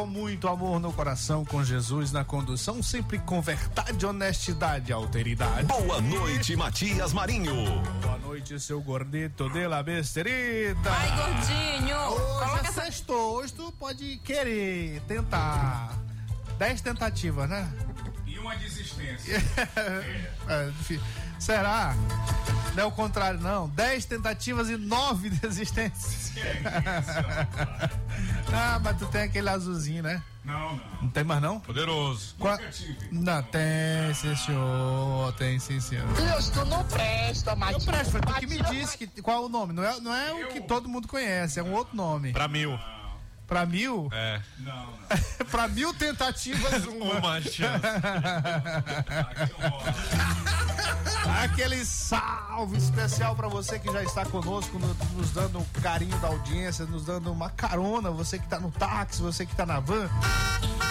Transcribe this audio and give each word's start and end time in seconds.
Com 0.00 0.06
muito 0.06 0.48
amor 0.48 0.80
no 0.80 0.90
coração, 0.90 1.44
com 1.44 1.62
Jesus 1.62 2.10
na 2.10 2.24
condução, 2.24 2.82
sempre 2.82 3.18
com 3.18 3.42
verdade, 3.42 4.06
honestidade 4.06 4.90
e 4.90 4.94
alteridade. 4.94 5.66
Boa 5.66 6.00
noite, 6.00 6.56
Matias 6.56 7.12
Marinho. 7.12 7.54
Boa 8.00 8.16
noite, 8.16 8.58
seu 8.58 8.80
gordito 8.80 9.50
de 9.50 9.66
la 9.66 9.82
besterita. 9.82 10.90
Ai, 10.90 11.16
gordinho. 11.16 11.96
Hoje 11.98 12.16
Coloca 12.16 12.66
é 12.66 12.68
essa... 12.68 12.82
sextou, 12.84 13.34
hoje 13.34 13.52
tu 13.52 13.70
pode 13.72 14.16
querer, 14.24 15.02
tentar. 15.02 15.94
Dez 16.56 16.80
tentativas, 16.80 17.50
né? 17.50 17.70
E 18.26 18.38
uma 18.38 18.56
desistência. 18.56 19.38
É, 20.48 20.68
enfim, 20.68 20.98
Será? 21.40 21.94
Não 22.74 22.82
é 22.82 22.86
o 22.86 22.90
contrário, 22.92 23.40
não. 23.40 23.66
Dez 23.70 24.04
tentativas 24.04 24.68
e 24.68 24.76
nove 24.76 25.30
desistências. 25.40 26.32
Ah, 28.54 28.80
mas 28.82 28.98
tu 28.98 29.06
tem 29.06 29.22
aquele 29.22 29.48
azulzinho, 29.48 30.02
né? 30.02 30.22
Não, 30.44 30.76
não. 30.76 30.80
Não 31.02 31.08
tem 31.10 31.22
mais, 31.24 31.40
não? 31.42 31.60
Poderoso. 31.60 32.34
Qua-. 32.38 32.58
Não, 33.12 33.42
tem, 33.42 34.14
sim, 34.14 34.34
senhor. 34.34 35.32
Tem, 35.34 35.58
sim, 35.58 35.80
senhor. 35.80 36.06
Deus, 36.14 36.48
tu 36.48 36.64
não 36.64 36.82
presta, 36.84 37.50
Eu 37.50 37.56
Matinho. 37.56 37.84
presto, 37.84 38.10
foi 38.10 38.20
tu 38.20 38.34
que 38.34 38.46
me 38.46 38.62
disse 38.62 38.96
que, 38.96 39.06
qual 39.22 39.42
é 39.42 39.46
o 39.46 39.48
nome. 39.48 39.72
Não 39.72 39.84
é, 39.84 40.00
não 40.00 40.14
é 40.14 40.32
o 40.32 40.48
que 40.48 40.60
todo 40.62 40.88
mundo 40.88 41.06
conhece, 41.06 41.60
é 41.60 41.62
um 41.62 41.72
outro 41.72 41.96
nome. 41.96 42.32
Pra 42.32 42.48
mil. 42.48 42.78
Pra 43.50 43.66
mil? 43.66 44.08
É. 44.12 44.40
Não, 44.60 44.86
não. 44.86 44.92
pra 45.50 45.66
mil 45.66 45.92
tentativas, 45.92 46.84
uma. 46.86 47.10
Uma 47.18 47.40
chance. 47.42 47.82
Aquele 51.42 51.84
salve 51.84 52.76
especial 52.78 53.34
pra 53.34 53.48
você 53.48 53.76
que 53.78 53.92
já 53.92 54.02
está 54.04 54.24
conosco, 54.24 54.78
no- 54.78 54.94
nos 55.16 55.30
dando 55.32 55.58
um 55.58 55.64
carinho 55.82 56.16
da 56.18 56.28
audiência, 56.28 56.84
nos 56.86 57.04
dando 57.04 57.32
uma 57.32 57.50
carona, 57.50 58.10
você 58.10 58.38
que 58.38 58.46
tá 58.46 58.60
no 58.60 58.70
táxi, 58.70 59.20
você 59.20 59.44
que 59.44 59.54
tá 59.56 59.66
na 59.66 59.80
van, 59.80 60.08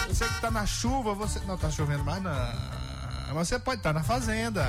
você 0.06 0.26
que 0.28 0.40
tá 0.40 0.50
na 0.50 0.66
chuva, 0.66 1.14
você. 1.14 1.40
Não 1.46 1.56
tá 1.56 1.70
chovendo 1.70 2.04
mais, 2.04 2.22
não. 2.22 2.30
Mas 3.34 3.48
você 3.48 3.58
pode 3.58 3.78
estar 3.78 3.94
na 3.94 4.02
fazenda. 4.02 4.64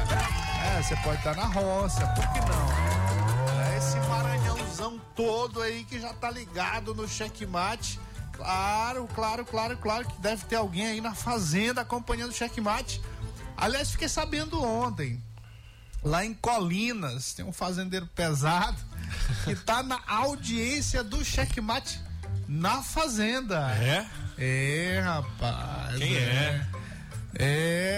É, 0.77 0.81
você 0.81 0.95
pode 0.97 1.17
estar 1.17 1.35
na 1.35 1.45
roça, 1.45 2.05
por 2.07 2.25
que 2.31 2.39
não? 2.39 2.90
Todo 5.15 5.61
aí 5.61 5.83
que 5.83 5.99
já 5.99 6.13
tá 6.13 6.29
ligado 6.29 6.93
no 6.93 7.07
checkmate. 7.07 7.99
Claro, 8.33 9.07
claro, 9.13 9.45
claro, 9.45 9.77
claro 9.77 10.07
que 10.07 10.21
deve 10.21 10.45
ter 10.45 10.55
alguém 10.55 10.85
aí 10.85 11.01
na 11.01 11.13
fazenda 11.13 11.81
acompanhando 11.81 12.31
o 12.31 12.33
checkmate. 12.33 13.01
Aliás, 13.55 13.91
fiquei 13.91 14.09
sabendo 14.09 14.63
ontem, 14.63 15.21
lá 16.03 16.25
em 16.25 16.33
Colinas, 16.33 17.33
tem 17.33 17.45
um 17.45 17.53
fazendeiro 17.53 18.07
pesado 18.07 18.77
que 19.45 19.55
tá 19.55 19.83
na 19.83 19.99
audiência 20.07 21.03
do 21.03 21.23
checkmate 21.23 21.99
na 22.47 22.81
fazenda. 22.81 23.71
É? 23.75 24.07
É, 24.37 24.99
rapaz. 24.99 25.97
Quem 25.97 26.15
é? 26.15 26.19
É, 26.19 26.67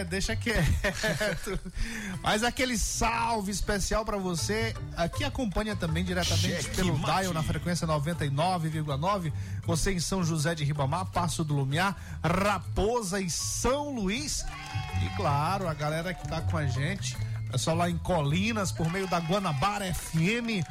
deixa 0.10 0.36
quieto. 0.36 1.60
Mas 2.22 2.44
aquele 2.44 2.78
salve 2.78 3.52
especial 3.52 4.06
pra 4.06 4.18
você, 4.18 4.76
aqui 4.96 5.24
acompanha 5.24 5.76
também 5.76 6.04
diretamente 6.04 6.64
Cheque 6.64 6.76
pelo 6.76 6.98
mate. 6.98 7.22
Dial 7.22 7.34
na 7.34 7.44
frequência 7.44 7.88
99,9. 7.88 9.34
Você 9.66 9.94
em 9.94 10.00
São 10.00 10.24
José 10.24 10.54
de 10.54 10.64
Ribamar, 10.64 11.06
Passo 11.08 11.44
do 11.44 11.54
Lumiar, 11.54 11.96
Raposa 12.24 13.20
e 13.20 13.30
São 13.30 13.94
Luís. 13.94 14.46
E 15.04 15.16
claro, 15.16 15.68
a 15.68 15.74
galera 15.74 16.14
que 16.14 16.28
tá 16.28 16.42
com 16.42 16.58
a 16.58 16.68
gente, 16.68 17.18
é 17.52 17.58
só 17.58 17.74
lá 17.74 17.90
em 17.90 17.98
Colinas, 17.98 18.72
por 18.72 18.92
meio 18.92 19.08
da 19.08 19.20
Guanabara 19.20 19.92
FM, 19.94 20.64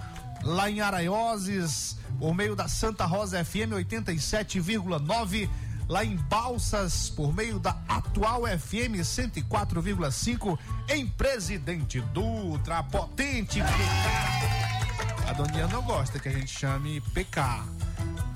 lá 0.43 0.71
em 0.71 0.81
Araioses, 0.81 1.97
por 2.19 2.35
meio 2.35 2.55
da 2.55 2.69
Santa 2.69 3.05
Rosa 3.05 3.45
FM 3.45 3.73
87,9 3.73 5.49
lá 5.89 6.05
em 6.05 6.17
Balsas, 6.17 7.11
por 7.11 7.35
meio 7.35 7.59
da 7.59 7.77
atual 7.89 8.43
FM 8.43 9.01
104,5, 9.03 10.59
em 10.89 11.07
Presidente 11.07 12.01
Dutra, 12.01 12.83
potente 12.83 13.61
PK. 13.61 15.29
A 15.29 15.33
Doninha 15.33 15.67
não 15.69 15.83
gosta 15.83 16.19
que 16.19 16.29
a 16.29 16.33
gente 16.33 16.51
chame 16.51 17.01
PK. 17.01 17.65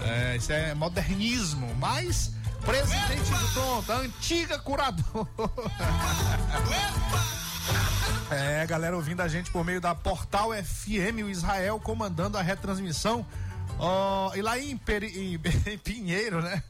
É, 0.00 0.36
isso 0.36 0.52
é 0.52 0.74
modernismo, 0.74 1.74
mas 1.76 2.32
Presidente 2.64 3.30
Tonto, 3.54 3.92
a 3.92 3.96
antiga 3.96 4.58
curadora. 4.58 5.28
É, 8.30 8.66
galera 8.66 8.96
ouvindo 8.96 9.20
a 9.20 9.28
gente 9.28 9.50
por 9.52 9.64
meio 9.64 9.80
da 9.80 9.94
Portal 9.94 10.50
FM, 10.52 11.22
o 11.24 11.30
Israel 11.30 11.78
comandando 11.78 12.36
a 12.36 12.42
retransmissão. 12.42 13.24
Ó, 13.78 14.34
e 14.34 14.40
lá 14.40 14.58
em, 14.58 14.76
Peri- 14.76 15.34
em 15.34 15.38
Pinheiro, 15.78 16.40
né? 16.40 16.62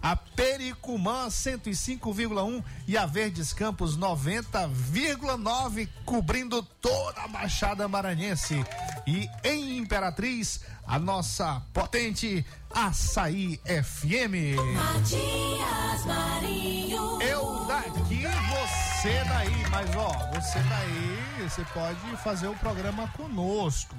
A 0.00 0.16
Pericumã 0.16 1.26
105,1 1.28 2.64
e 2.88 2.96
a 2.96 3.04
Verdes 3.04 3.52
Campos 3.52 3.98
90,9, 3.98 5.88
cobrindo 6.06 6.62
toda 6.80 7.22
a 7.22 7.28
Baixada 7.28 7.86
Maranhense. 7.86 8.64
E 9.06 9.28
em 9.44 9.76
Imperatriz, 9.78 10.62
a 10.86 10.98
nossa 10.98 11.60
potente 11.72 12.44
Açaí 12.70 13.60
FM. 13.66 14.56
Matias 14.74 16.04
Marinho. 16.06 17.20
Eu 17.22 17.66
daqui, 17.66 18.22
você 18.22 19.22
daí. 19.28 19.68
Mas 19.70 19.94
ó, 19.96 20.08
você 20.34 20.58
daí, 20.60 21.48
você 21.48 21.62
pode 21.74 22.16
fazer 22.22 22.48
o 22.48 22.54
programa 22.56 23.06
conosco. 23.08 23.94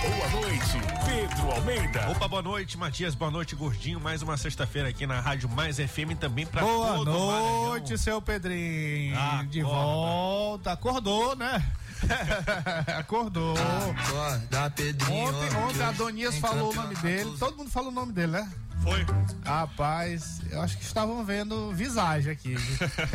Boa 0.00 0.28
noite, 0.40 0.80
Pedro 1.04 1.50
Almeida. 1.52 2.08
Opa, 2.10 2.26
boa 2.28 2.40
noite, 2.40 2.78
Matias. 2.78 3.14
Boa 3.14 3.30
noite, 3.30 3.54
Gordinho. 3.56 4.00
Mais 4.00 4.22
uma 4.22 4.34
sexta-feira 4.36 4.88
aqui 4.88 5.06
na 5.06 5.20
Rádio 5.20 5.48
Mais 5.50 5.76
FM 5.76 6.16
também 6.18 6.46
pra 6.46 6.62
Boa 6.62 6.94
todo 6.96 7.10
o 7.10 7.12
noite, 7.12 7.80
Maranhão. 7.82 7.98
seu 7.98 8.22
Pedrinho. 8.22 9.14
Ah, 9.18 9.44
de 9.48 9.60
acorda. 9.60 9.76
volta. 9.78 10.72
Acordou, 10.72 11.36
né? 11.36 11.62
Acordou. 12.98 13.54
Acorda, 13.56 14.70
Pedrinho. 14.70 15.28
Ontem, 15.28 15.56
ontem 15.56 15.82
a 15.82 15.92
Donias 15.92 16.36
falou 16.38 16.72
o 16.72 16.74
nome 16.74 16.94
dele. 16.96 17.36
Todo 17.38 17.56
mundo 17.56 17.70
falou 17.70 17.90
o 17.90 17.94
nome 17.94 18.12
dele, 18.12 18.32
né? 18.32 18.50
Foi. 18.82 19.06
Rapaz, 19.44 20.40
eu 20.50 20.60
acho 20.60 20.78
que 20.78 20.84
estavam 20.84 21.24
vendo 21.24 21.72
visagem 21.72 22.32
aqui. 22.32 22.56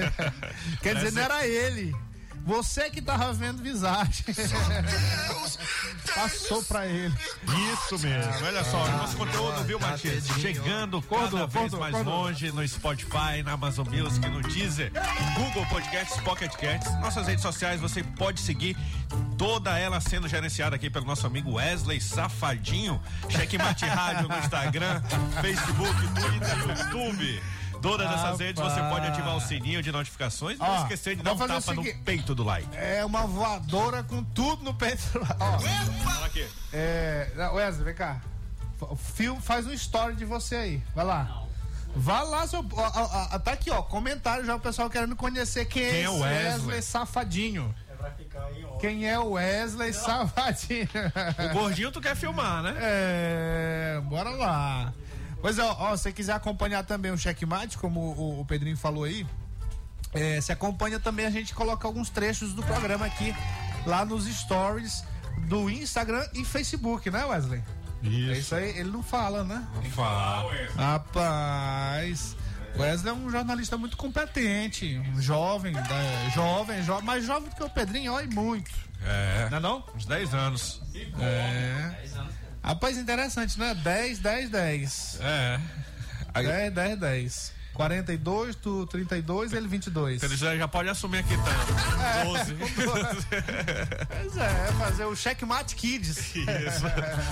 Quer 0.82 0.96
dizer, 0.96 1.12
não 1.12 1.22
era 1.22 1.46
ele. 1.48 1.96
Você 2.46 2.92
que 2.92 3.02
tava 3.02 3.34
vendo 3.34 3.64
visagem. 3.64 4.24
Passou 6.14 6.62
pra 6.64 6.86
ele. 6.86 7.14
Isso 7.74 7.98
mesmo. 7.98 8.46
Olha 8.46 8.64
só, 8.64 8.88
nosso 8.92 9.18
conteúdo, 9.18 9.64
viu, 9.64 9.80
Matias? 9.80 10.28
Chegando 10.40 11.02
cada 11.02 11.48
vez 11.48 11.74
mais 11.74 12.06
longe 12.06 12.52
no 12.52 12.66
Spotify, 12.68 13.42
na 13.44 13.54
Amazon 13.54 13.88
Music, 13.90 14.30
no 14.30 14.44
Deezer, 14.44 14.92
Google 15.36 15.66
Podcasts, 15.66 16.22
Pocket 16.22 16.52
Casts. 16.56 16.94
Nossas 17.00 17.26
redes 17.26 17.42
sociais 17.42 17.82
você 17.82 18.04
pode 18.04 18.40
seguir 18.40 18.78
toda 19.40 19.78
ela 19.80 20.00
sendo 20.00 20.28
gerenciada 20.28 20.76
aqui 20.76 20.88
pelo 20.88 21.06
nosso 21.06 21.26
amigo 21.26 21.54
Wesley 21.54 22.00
Safadinho. 22.00 23.02
Checkmate 23.28 23.86
Rádio 23.86 24.30
no 24.30 24.38
Instagram, 24.38 25.02
Facebook, 25.42 26.08
Twitter, 26.14 26.58
YouTube. 26.60 27.42
Todas 27.90 28.08
essas 28.08 28.22
Rapaz. 28.22 28.40
redes, 28.40 28.64
você 28.64 28.80
pode 28.82 29.08
ativar 29.08 29.36
o 29.36 29.42
sininho 29.42 29.82
de 29.84 29.92
notificações 29.92 30.58
e 30.58 30.62
Ó, 30.62 30.66
não 30.68 30.82
esquecer 30.82 31.16
de 31.16 31.24
dar 31.24 31.34
um 31.34 31.38
tapa 31.38 31.72
o 31.72 31.76
no 31.76 31.84
peito 32.04 32.34
do 32.34 32.44
like. 32.44 32.68
É 32.76 33.06
uma 33.06 33.28
voadora 33.28 34.04
com 34.04 34.24
tudo 34.24 34.64
no 34.64 34.74
peito. 34.74 35.04
Ó, 35.40 35.60
Fala 35.60 36.26
aqui. 36.26 36.48
é, 36.74 37.32
não, 37.36 37.54
Wesley, 37.56 37.86
vem 37.86 37.94
cá. 37.96 38.22
Fio, 39.14 39.36
faz 39.40 39.66
um 39.68 39.72
story 39.74 40.16
de 40.16 40.26
você 40.26 40.56
aí. 40.56 40.84
Vai 40.96 41.06
lá. 41.06 41.44
Vá 41.96 42.24
lá, 42.24 42.46
seu. 42.46 42.60
ó, 42.60 42.92
ó, 42.94 43.30
ó, 43.34 43.40
tá 43.40 43.52
aqui, 43.54 43.72
ó. 43.72 43.82
Comentário 43.82 44.46
já 44.46 44.56
o 44.56 44.60
pessoal 44.60 44.90
querendo 44.90 45.16
conhecer 45.16 45.66
quem, 45.66 45.84
Quem 45.84 46.02
é 46.02 46.04
é 46.04 46.10
o 46.10 46.16
esse 46.16 46.24
Wesley? 46.24 46.82
Safadinho. 46.82 47.74
Quem 48.80 49.08
é 49.10 49.18
o 49.18 49.32
Wesley 49.32 49.94
Safadinho? 49.94 50.88
O 51.50 51.54
gordinho 51.54 51.92
tu 51.92 52.02
quer 52.02 52.16
filmar, 52.16 52.62
né? 52.62 52.76
É, 52.80 54.02
bora 54.04 54.30
lá. 54.32 54.94
Pois 55.42 55.58
é, 55.60 55.64
ó, 55.64 55.76
ó, 55.78 55.96
se 55.98 56.04
você 56.04 56.12
quiser 56.12 56.34
acompanhar 56.34 56.84
também 56.84 57.12
o 57.12 57.18
checkmate, 57.18 57.78
como 57.78 58.00
o, 58.00 58.42
o 58.42 58.46
Pedrinho 58.46 58.78
falou 58.78 59.04
aí, 59.04 59.26
é, 60.14 60.40
se 60.42 60.52
acompanha 60.52 61.00
também, 61.00 61.26
a 61.26 61.30
gente 61.30 61.54
coloca 61.54 61.88
alguns 61.88 62.10
trechos 62.10 62.54
do 62.54 62.64
programa 62.64 63.06
aqui, 63.06 63.36
lá 63.86 64.04
nos 64.06 64.26
stories 64.26 65.04
do 65.48 65.70
Instagram 65.70 66.26
e 66.34 66.44
Facebook, 66.46 67.10
né, 67.12 67.24
Wesley? 67.26 67.62
É 68.34 68.38
isso 68.38 68.56
aí, 68.56 68.70
ele 68.78 68.92
não 68.92 69.04
fala, 69.04 69.44
né? 69.44 69.68
Fala. 69.92 70.52
Rapaz, 70.76 72.36
Wesley 72.78 73.12
é 73.12 73.16
um 73.16 73.30
jornalista 73.30 73.78
muito 73.78 73.98
competente, 73.98 74.98
um 75.14 75.22
jovem, 75.22 75.74
da- 75.74 76.30
jovem, 76.34 76.82
jovem, 76.84 77.06
mais 77.06 77.26
jovem 77.26 77.50
do 77.50 77.56
que 77.56 77.64
o 77.64 77.70
Pedrinho, 77.70 78.14
olha, 78.14 78.26
e 78.26 78.34
muito. 78.34 78.72
É. 79.04 79.48
Não 79.50 79.58
é 79.58 79.60
não? 79.60 79.84
Uns 79.96 80.06
10 80.06 80.34
anos. 80.34 80.82
É. 81.20 82.06
Rapaz, 82.66 82.98
interessante, 82.98 83.60
né? 83.60 83.76
10, 83.76 84.20
10, 84.20 84.50
10. 84.50 85.20
É. 85.22 85.60
Aí, 86.34 86.48
10, 86.48 86.74
10, 86.74 87.00
10. 87.00 87.56
42, 87.76 88.56
tu 88.56 88.88
32, 88.88 89.54
ele 89.54 89.68
22. 89.68 90.24
Ele 90.24 90.36
já, 90.38 90.56
já 90.56 90.68
pode 90.68 90.90
assumir 90.90 91.20
aqui, 91.20 91.36
tá? 91.38 92.24
12. 92.24 92.56
Pois 94.08 94.38
é, 94.38 94.72
fazer 94.80 95.06
o 95.06 95.16
Checkmate 95.16 95.76
Kids. 95.76 96.18
Isso. 96.36 96.46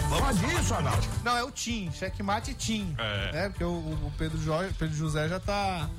Pode 0.10 0.46
isso, 0.54 0.74
Arnaldo? 0.74 1.08
Não, 1.24 1.36
é 1.38 1.44
o 1.44 1.50
Tim, 1.50 1.90
Checkmate 1.94 2.54
Tim. 2.54 2.94
É. 3.34 3.50
Porque 3.50 3.64
o, 3.64 3.70
o 3.70 4.14
Pedro, 4.18 4.38
jo, 4.38 4.52
Pedro 4.78 4.96
José 4.96 5.30
já 5.30 5.40
tá. 5.40 5.90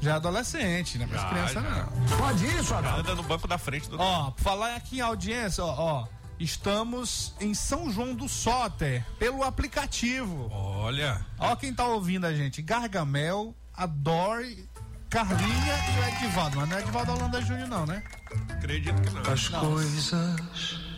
Já 0.00 0.12
é 0.12 0.14
adolescente, 0.14 0.96
né? 0.98 1.08
Mas 1.10 1.20
Já, 1.20 1.28
criança 1.28 1.54
já. 1.54 1.60
não. 1.60 2.18
Pode 2.18 2.46
isso, 2.46 2.74
Anda 2.74 3.14
no 3.14 3.22
banco 3.22 3.48
da 3.48 3.58
frente 3.58 3.88
do. 3.88 3.98
Ó, 3.98 4.30
pra 4.30 4.44
falar 4.44 4.76
aqui 4.76 4.98
em 4.98 5.00
audiência, 5.00 5.64
ó, 5.64 5.74
ó. 5.76 6.06
Estamos 6.38 7.34
em 7.40 7.54
São 7.54 7.90
João 7.90 8.14
do 8.14 8.28
Soter, 8.28 9.04
pelo 9.18 9.42
aplicativo. 9.44 10.48
Olha. 10.52 11.24
Ó 11.38 11.54
quem 11.56 11.72
tá 11.72 11.86
ouvindo 11.86 12.26
a 12.26 12.34
gente. 12.34 12.60
Gargamel, 12.60 13.54
a 13.72 13.86
Dory, 13.86 14.68
Carlinha 15.08 15.74
e 15.96 16.00
o 16.00 16.08
Edivaldo. 16.16 16.56
Mas 16.58 16.68
não 16.68 16.76
é 16.76 16.80
Edivaldo 16.82 17.12
Holanda 17.12 17.40
Júnior, 17.40 17.68
não, 17.68 17.86
né? 17.86 18.02
Acredito 18.50 19.00
que 19.00 19.10
não. 19.10 19.32
As 19.32 19.48
coisas 19.48 20.12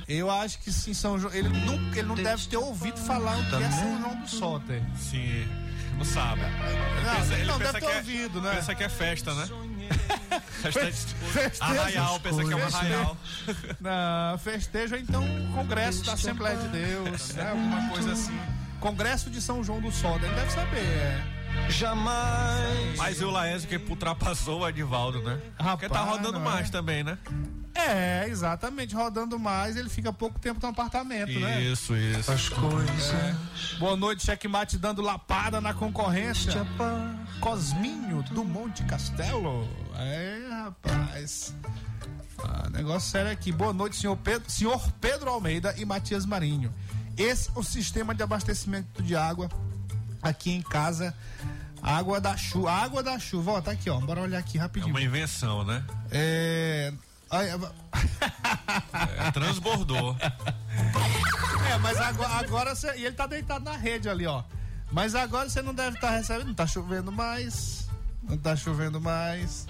Eu 0.09 0.31
acho 0.31 0.59
que 0.61 0.73
sim, 0.73 0.95
São 0.95 1.19
João. 1.19 1.33
Ele 1.35 1.49
não, 1.49 1.75
ele 1.93 2.03
não 2.03 2.15
deve 2.15 2.47
ter 2.47 2.57
ouvido 2.57 2.99
falar 2.99 3.37
o 3.39 3.45
que 3.51 3.55
é 3.63 3.71
São 3.71 4.01
João 4.01 4.21
do 4.21 4.29
Soter. 4.29 4.83
Sim. 4.97 5.47
Não 5.99 6.05
sabe. 6.05 6.43
Ele 6.43 7.07
Não, 7.07 7.15
pensa- 7.17 7.35
ele 7.35 7.45
não 7.47 7.59
pensa 7.59 7.73
deve 7.73 7.81
que 7.81 7.87
ter 7.87 7.93
é- 7.93 7.99
ouvido, 7.99 8.41
né? 8.43 8.55
Pensa 8.57 8.75
que 8.75 8.85
é 8.85 8.89
festa, 8.89 9.35
né? 9.35 9.49
De- 9.87 10.71
Festeja 11.33 11.65
Arraial, 11.65 12.21
pensa 12.21 12.45
que 12.45 12.53
é 12.53 12.57
um 12.57 12.65
arraial. 12.65 13.17
Não, 13.81 14.39
festejo 14.39 14.95
ou 14.95 15.01
então 15.01 15.23
um 15.23 15.53
congresso 15.53 16.05
da 16.05 16.13
Assembleia 16.15 16.57
de 16.57 16.69
Deus, 16.69 17.31
né? 17.35 17.51
Alguma 17.51 17.89
coisa 17.91 18.13
assim. 18.13 18.39
Congresso 18.81 19.31
de 19.31 19.41
São 19.41 19.63
João 19.63 19.81
do 19.81 19.91
Soter. 19.93 20.25
Ele 20.29 20.35
deve 20.35 20.51
saber, 20.53 20.79
é. 20.79 21.36
Jamais. 21.69 22.97
Mas 22.97 23.21
e 23.21 23.25
o 23.25 23.31
Laésio 23.31 23.69
que 23.69 23.77
ultrapassou 23.91 24.61
o 24.61 24.69
Edivaldo, 24.69 25.23
né? 25.23 25.41
Porque 25.57 25.89
tá 25.89 26.01
Rapaz, 26.01 26.17
rodando 26.17 26.39
não 26.39 26.45
mais 26.45 26.69
é? 26.69 26.71
também, 26.73 27.05
né? 27.05 27.19
É, 27.75 28.27
exatamente. 28.29 28.95
Rodando 28.95 29.39
mais, 29.39 29.77
ele 29.77 29.89
fica 29.89 30.13
pouco 30.13 30.39
tempo 30.39 30.61
no 30.63 30.69
apartamento, 30.69 31.39
né? 31.39 31.63
Isso, 31.63 31.95
isso. 31.95 32.31
As 32.33 32.49
coisas. 32.49 33.75
Boa 33.79 33.97
noite, 33.97 34.25
checkmate 34.25 34.79
dando 34.79 35.03
lapada 35.03 35.61
na 35.61 35.75
concorrência. 35.75 36.67
Cosminho 37.41 38.23
do 38.23 38.45
Monte 38.45 38.83
Castelo. 38.85 39.69
É, 39.95 40.49
rapaz. 40.51 41.55
Ah, 42.43 42.69
negócio 42.71 43.11
sério 43.11 43.31
aqui. 43.31 43.53
Boa 43.53 43.73
noite, 43.73 43.97
senhor 43.97 44.17
Pedro, 44.17 44.51
senhor 44.51 44.93
Pedro 45.01 45.31
Almeida 45.31 45.75
e 45.77 45.85
Matias 45.85 46.25
Marinho. 46.25 46.73
Esse 47.17 47.49
é 47.49 47.59
o 47.59 47.63
sistema 47.63 48.15
de 48.15 48.23
abastecimento 48.23 49.03
de 49.03 49.17
água 49.17 49.49
aqui 50.29 50.53
em 50.53 50.63
casa. 50.63 51.15
Água 51.83 52.21
da 52.21 52.37
chuva. 52.37 52.71
Água 52.73 53.03
da 53.03 53.19
chuva. 53.19 53.53
Ó, 53.53 53.61
tá 53.61 53.71
aqui, 53.73 53.89
ó. 53.89 54.01
Bora 54.01 54.21
olhar 54.21 54.39
aqui 54.39 54.59
É 54.59 54.61
rapidinho. 54.63 54.93
uma 54.93 55.03
invenção, 55.03 55.65
né? 55.65 55.85
É. 56.11 56.93
É, 59.19 59.31
transbordou. 59.33 60.17
É, 60.21 61.79
mas 61.79 61.99
agora, 62.01 62.33
agora 62.35 62.75
você. 62.75 62.97
E 62.97 63.05
ele 63.05 63.15
tá 63.17 63.27
deitado 63.27 63.65
na 63.65 63.77
rede 63.77 64.09
ali, 64.09 64.27
ó. 64.27 64.43
Mas 64.93 65.15
agora 65.15 65.49
você 65.49 65.61
não 65.63 65.75
deve 65.75 65.97
estar 65.97 66.11
recebendo. 66.11 66.47
Não 66.49 66.55
tá 66.55 66.67
chovendo 66.67 67.11
mais. 67.11 67.89
Não 68.23 68.39
tá 68.39 68.55
chovendo 68.55 69.01
mais. 69.01 69.67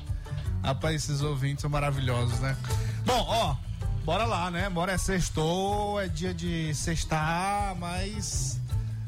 Rapaz, 0.62 0.94
esses 1.05 1.23
ouvintes 1.23 1.62
são 1.62 1.70
maravilhosos, 1.70 2.38
né? 2.41 2.56
Bom, 3.05 3.25
ó. 3.26 3.56
Bora 4.05 4.25
lá, 4.25 4.50
né? 4.50 4.69
Bora 4.70 4.93
é 4.93 4.99
sextou, 4.99 6.00
é 6.00 6.06
dia 6.08 6.32
de 6.35 6.75
sextar, 6.75 7.75
mas. 7.76 8.61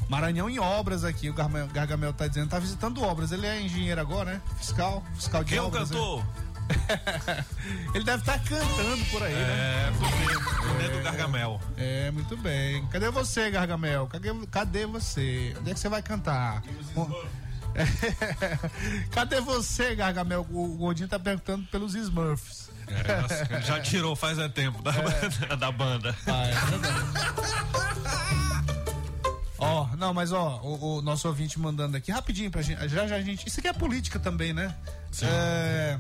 Maranhão 0.08 0.48
em 0.48 0.58
obras 0.58 1.04
aqui, 1.04 1.28
o 1.28 1.34
Gargamel, 1.34 2.12
tá 2.12 2.26
dizendo, 2.26 2.48
tá 2.48 2.58
visitando 2.58 3.02
obras. 3.02 3.30
Ele 3.30 3.46
é 3.46 3.60
engenheiro 3.60 4.00
agora, 4.00 4.32
né? 4.32 4.40
Fiscal, 4.56 5.04
fiscal 5.14 5.44
de 5.44 5.50
Quem 5.50 5.58
é 5.58 5.62
o 5.62 5.66
obras. 5.66 5.90
né? 5.90 5.96
cantor? 5.96 6.24
Ele 7.94 8.04
deve 8.04 8.20
estar 8.20 8.38
cantando 8.40 9.04
por 9.10 9.22
aí, 9.22 9.32
né? 9.32 9.40
É, 9.40 9.90
vendo. 9.90 10.70
O 10.70 10.78
dedo 10.78 10.96
do 10.98 11.02
Gargamel. 11.02 11.60
É, 11.76 12.10
muito 12.10 12.36
bem. 12.36 12.86
Cadê 12.88 13.10
você, 13.10 13.50
Gargamel? 13.50 14.06
Cadê, 14.06 14.28
cadê 14.50 14.86
você? 14.86 15.54
Onde 15.60 15.70
é 15.70 15.74
que 15.74 15.80
você 15.80 15.88
vai 15.88 16.02
cantar? 16.02 16.62
Cadê 19.12 19.40
você, 19.40 19.94
Gargamel? 19.94 20.46
O 20.50 20.76
Gordinho 20.76 21.08
tá 21.08 21.18
perguntando 21.18 21.66
pelos 21.66 21.94
Smurfs. 21.94 22.68
É, 22.86 23.20
nossa, 23.20 23.60
já 23.60 23.80
tirou 23.80 24.16
faz 24.16 24.38
é 24.38 24.48
tempo 24.48 24.82
da, 24.82 24.92
da 25.56 25.70
banda. 25.70 26.16
Ah, 26.26 26.46
é 26.46 26.54
verdade. 26.70 28.37
Ó, 29.58 29.88
não, 29.96 30.14
mas 30.14 30.30
ó, 30.32 30.60
o, 30.62 30.98
o 30.98 31.02
nosso 31.02 31.26
ouvinte 31.28 31.58
mandando 31.58 31.96
aqui 31.96 32.12
rapidinho 32.12 32.50
pra 32.50 32.62
gente. 32.62 32.88
Já 32.88 33.06
já 33.06 33.16
a 33.16 33.20
gente. 33.20 33.46
Isso 33.48 33.58
aqui 33.58 33.68
é 33.68 33.72
política 33.72 34.18
também, 34.18 34.52
né? 34.52 34.74
É, 35.22 35.98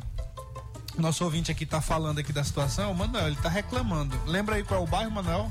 nosso 0.96 1.24
ouvinte 1.24 1.50
aqui 1.50 1.66
tá 1.66 1.80
falando 1.80 2.18
aqui 2.20 2.32
da 2.32 2.44
situação. 2.44 2.94
Manuel, 2.94 3.26
ele 3.28 3.36
tá 3.36 3.48
reclamando. 3.48 4.16
Lembra 4.26 4.56
aí 4.56 4.62
qual 4.64 4.80
é 4.80 4.84
o 4.84 4.86
bairro, 4.86 5.10
Manuel? 5.10 5.50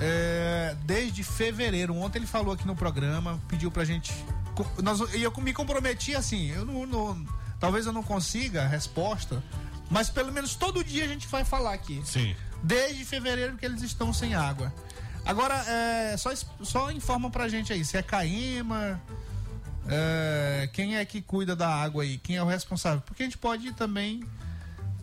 É, 0.00 0.76
desde 0.84 1.22
fevereiro. 1.22 1.94
Ontem 1.96 2.18
ele 2.18 2.26
falou 2.26 2.54
aqui 2.54 2.66
no 2.66 2.76
programa, 2.76 3.40
pediu 3.48 3.70
pra 3.70 3.84
gente. 3.84 4.12
Nós, 4.82 5.00
e 5.14 5.22
eu 5.22 5.32
me 5.38 5.52
comprometi 5.52 6.14
assim, 6.16 6.50
eu 6.50 6.64
não, 6.64 6.84
não- 6.86 7.26
talvez 7.60 7.86
eu 7.86 7.92
não 7.92 8.02
consiga 8.02 8.62
a 8.64 8.66
resposta, 8.66 9.42
mas 9.88 10.10
pelo 10.10 10.32
menos 10.32 10.56
todo 10.56 10.82
dia 10.82 11.04
a 11.04 11.08
gente 11.08 11.28
vai 11.28 11.44
falar 11.44 11.74
aqui 11.74 12.02
Sim. 12.04 12.34
desde 12.62 13.04
fevereiro 13.04 13.56
que 13.56 13.64
eles 13.64 13.82
estão 13.82 14.12
sem 14.12 14.34
água. 14.34 14.72
Agora, 15.28 15.54
é, 15.68 16.16
só, 16.16 16.30
só 16.62 16.90
informa 16.90 17.30
pra 17.30 17.48
gente 17.48 17.70
aí, 17.70 17.84
se 17.84 17.98
é 17.98 18.02
Caima, 18.02 18.98
é, 19.86 20.70
quem 20.72 20.96
é 20.96 21.04
que 21.04 21.20
cuida 21.20 21.54
da 21.54 21.68
água 21.68 22.02
aí, 22.02 22.16
quem 22.16 22.36
é 22.36 22.42
o 22.42 22.46
responsável. 22.46 23.02
Porque 23.02 23.24
a 23.24 23.26
gente 23.26 23.36
pode 23.36 23.70
também 23.74 24.24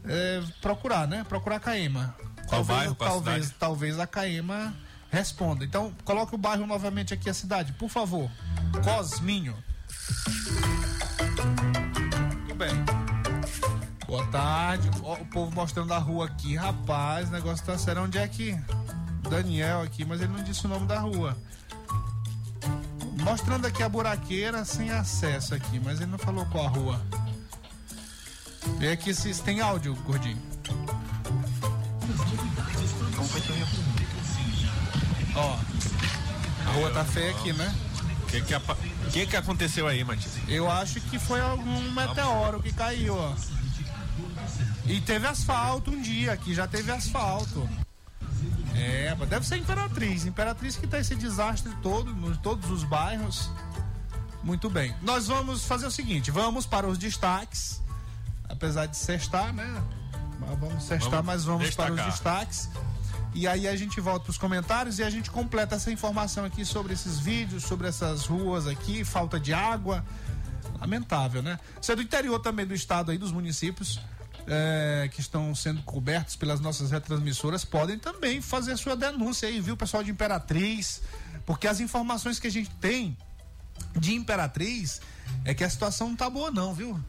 é, 0.04 0.42
procurar, 0.62 1.08
né? 1.08 1.24
Procurar 1.30 1.58
a 1.58 1.60
Caima. 1.60 2.16
Qual 2.48 2.64
bairro, 2.64 2.96
qual 2.96 3.12
talvez, 3.12 3.44
cidade? 3.44 3.60
talvez 3.60 4.00
a 4.00 4.08
Caima 4.08 4.74
responda. 5.12 5.64
Então, 5.64 5.94
coloque 6.04 6.34
o 6.34 6.40
bairro 6.40 6.66
novamente 6.66 7.14
aqui, 7.14 7.30
a 7.30 7.34
cidade, 7.34 7.74
por 7.74 7.90
favor. 7.90 8.28
Cosminho. 8.84 9.56
Muito 12.40 12.56
bem. 12.56 12.74
Boa 14.08 14.26
tarde. 14.32 14.90
Ó, 15.04 15.14
o 15.14 15.26
povo 15.26 15.54
mostrando 15.54 15.94
a 15.94 16.00
rua 16.00 16.26
aqui. 16.26 16.56
Rapaz, 16.56 17.30
o 17.30 17.32
negócio 17.32 17.64
tá 17.64 17.78
sério. 17.78 18.02
Onde 18.02 18.18
é 18.18 18.28
que. 18.28 18.58
Daniel 19.30 19.82
aqui, 19.82 20.06
mas 20.06 20.22
ele 20.22 20.34
não 20.34 20.44
disse 20.44 20.66
o 20.66 20.70
nome 20.70 20.86
da 20.88 21.00
rua. 21.00 21.38
Mostrando 23.22 23.66
aqui 23.66 23.82
a 23.82 23.90
buraqueira 23.90 24.64
sem 24.66 24.92
acesso 24.92 25.56
aqui, 25.56 25.80
mas 25.80 26.00
ele 26.00 26.12
não 26.12 26.18
falou 26.18 26.46
qual 26.46 26.66
a 26.66 26.70
rua. 26.70 27.02
Vê 28.78 28.92
aqui 28.92 29.14
se 29.14 29.34
tem 29.42 29.62
áudio, 29.62 29.96
gordinho. 30.06 30.42
Ó. 35.36 35.60
A 36.68 36.72
rua 36.72 36.92
tá 36.92 37.06
feia 37.06 37.32
aqui, 37.32 37.54
né? 37.54 37.76
O 38.24 38.26
que 38.28 38.42
que, 38.42 38.56
que 39.12 39.26
que 39.28 39.38
aconteceu 39.38 39.88
aí, 39.88 40.04
Matias? 40.04 40.34
Eu 40.48 40.70
acho 40.70 41.00
que 41.02 41.20
foi 41.20 41.40
algum 41.40 41.92
meteoro 41.92 42.62
que 42.62 42.74
caiu, 42.74 43.16
ó. 43.16 43.34
E 44.86 45.02
teve 45.02 45.26
asfalto 45.26 45.92
um 45.92 46.02
dia 46.02 46.34
aqui, 46.34 46.54
já 46.54 46.68
teve 46.68 46.92
asfalto. 46.92 47.68
É, 48.76 49.16
mas 49.18 49.30
deve 49.30 49.46
ser 49.48 49.58
Imperatriz. 49.58 50.26
Imperatriz 50.26 50.76
que 50.76 50.86
tá 50.86 51.00
esse 51.00 51.16
desastre 51.16 51.72
todo, 51.82 52.12
em 52.12 52.36
todos 52.36 52.70
os 52.70 52.84
bairros. 52.84 53.50
Muito 54.44 54.70
bem. 54.70 54.96
Nós 55.02 55.28
vamos 55.28 55.64
fazer 55.66 55.86
o 55.88 55.92
seguinte: 55.92 56.30
vamos 56.32 56.66
para 56.66 56.88
os 56.88 56.98
destaques. 56.98 57.82
Apesar 58.48 58.86
de 58.86 58.96
sextar, 58.96 59.52
né? 59.54 59.84
Mas 60.40 60.60
Vamos 60.60 60.84
sextar, 60.84 61.12
Vamos 61.12 61.26
mas 61.26 61.46
vamos 61.46 61.74
para 61.74 61.92
os 61.94 62.02
destacar. 62.02 62.46
destaques. 62.46 62.70
E 63.34 63.48
aí 63.48 63.68
a 63.68 63.76
gente 63.76 64.00
volta 64.00 64.26
para 64.26 64.32
os 64.32 64.38
comentários 64.38 65.00
e 65.00 65.04
a 65.04 65.10
gente 65.10 65.30
completa 65.32 65.76
essa 65.76 65.92
informação 65.92 66.46
aqui 66.46 66.64
sobre 66.64 66.94
esses 66.94 67.20
vídeos, 67.20 67.64
sobre 67.64 67.88
essas 67.88 68.26
ruas 68.26 68.68
aqui, 68.68 69.04
falta 69.04 69.40
de 69.40 69.54
água. 69.54 70.06
Lamentável, 70.80 71.42
né? 71.42 71.60
Isso 71.82 71.92
é 71.92 71.96
do 71.96 72.02
interior 72.02 72.40
também 72.40 72.66
do 72.66 72.74
estado 72.74 73.12
aí, 73.12 73.18
dos 73.18 73.32
municípios 73.32 74.00
é, 74.48 75.10
que 75.12 75.22
estão 75.22 75.54
sendo 75.56 75.82
cobertos 75.84 76.36
pelas 76.36 76.60
nossas 76.60 76.92
retransmissoras, 76.92 77.66
podem 77.66 77.98
também 77.98 78.42
fazer 78.42 78.78
sua 78.78 78.96
denúncia 78.96 79.48
aí, 79.48 79.60
viu, 79.60 79.76
pessoal 79.76 80.04
de 80.04 80.12
Imperatriz? 80.12 81.02
Porque 81.46 81.68
as 81.68 81.80
informações 81.80 82.40
que 82.40 82.48
a 82.48 82.52
gente 82.52 82.70
tem 82.82 83.18
de 83.98 84.14
Imperatriz 84.14 85.02
é 85.44 85.54
que 85.54 85.64
a 85.64 85.70
situação 85.70 86.10
não 86.10 86.16
tá 86.16 86.30
boa 86.30 86.52
não, 86.52 86.74
viu? 86.74 87.00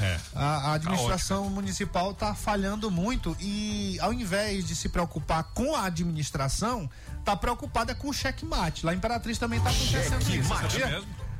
É. 0.00 0.18
A, 0.34 0.70
a 0.70 0.72
administração 0.74 1.50
municipal 1.50 2.12
está 2.12 2.34
falhando 2.34 2.90
muito 2.90 3.36
e 3.40 3.98
ao 4.00 4.12
invés 4.12 4.66
de 4.66 4.76
se 4.76 4.88
preocupar 4.88 5.42
com 5.54 5.74
a 5.74 5.86
administração, 5.86 6.88
tá 7.24 7.36
preocupada 7.36 7.94
com 7.94 8.08
o 8.08 8.12
checkmate. 8.12 8.86
Lá 8.86 8.94
em 8.94 8.96
Imperatriz 8.96 9.38
também 9.38 9.60
tá 9.60 9.70
acontecendo 9.70 10.22
isso? 10.30 10.52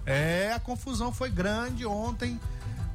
É, 0.05 0.53
a 0.53 0.59
confusão 0.59 1.13
foi 1.13 1.31
grande 1.31 1.87
ontem, 1.87 2.41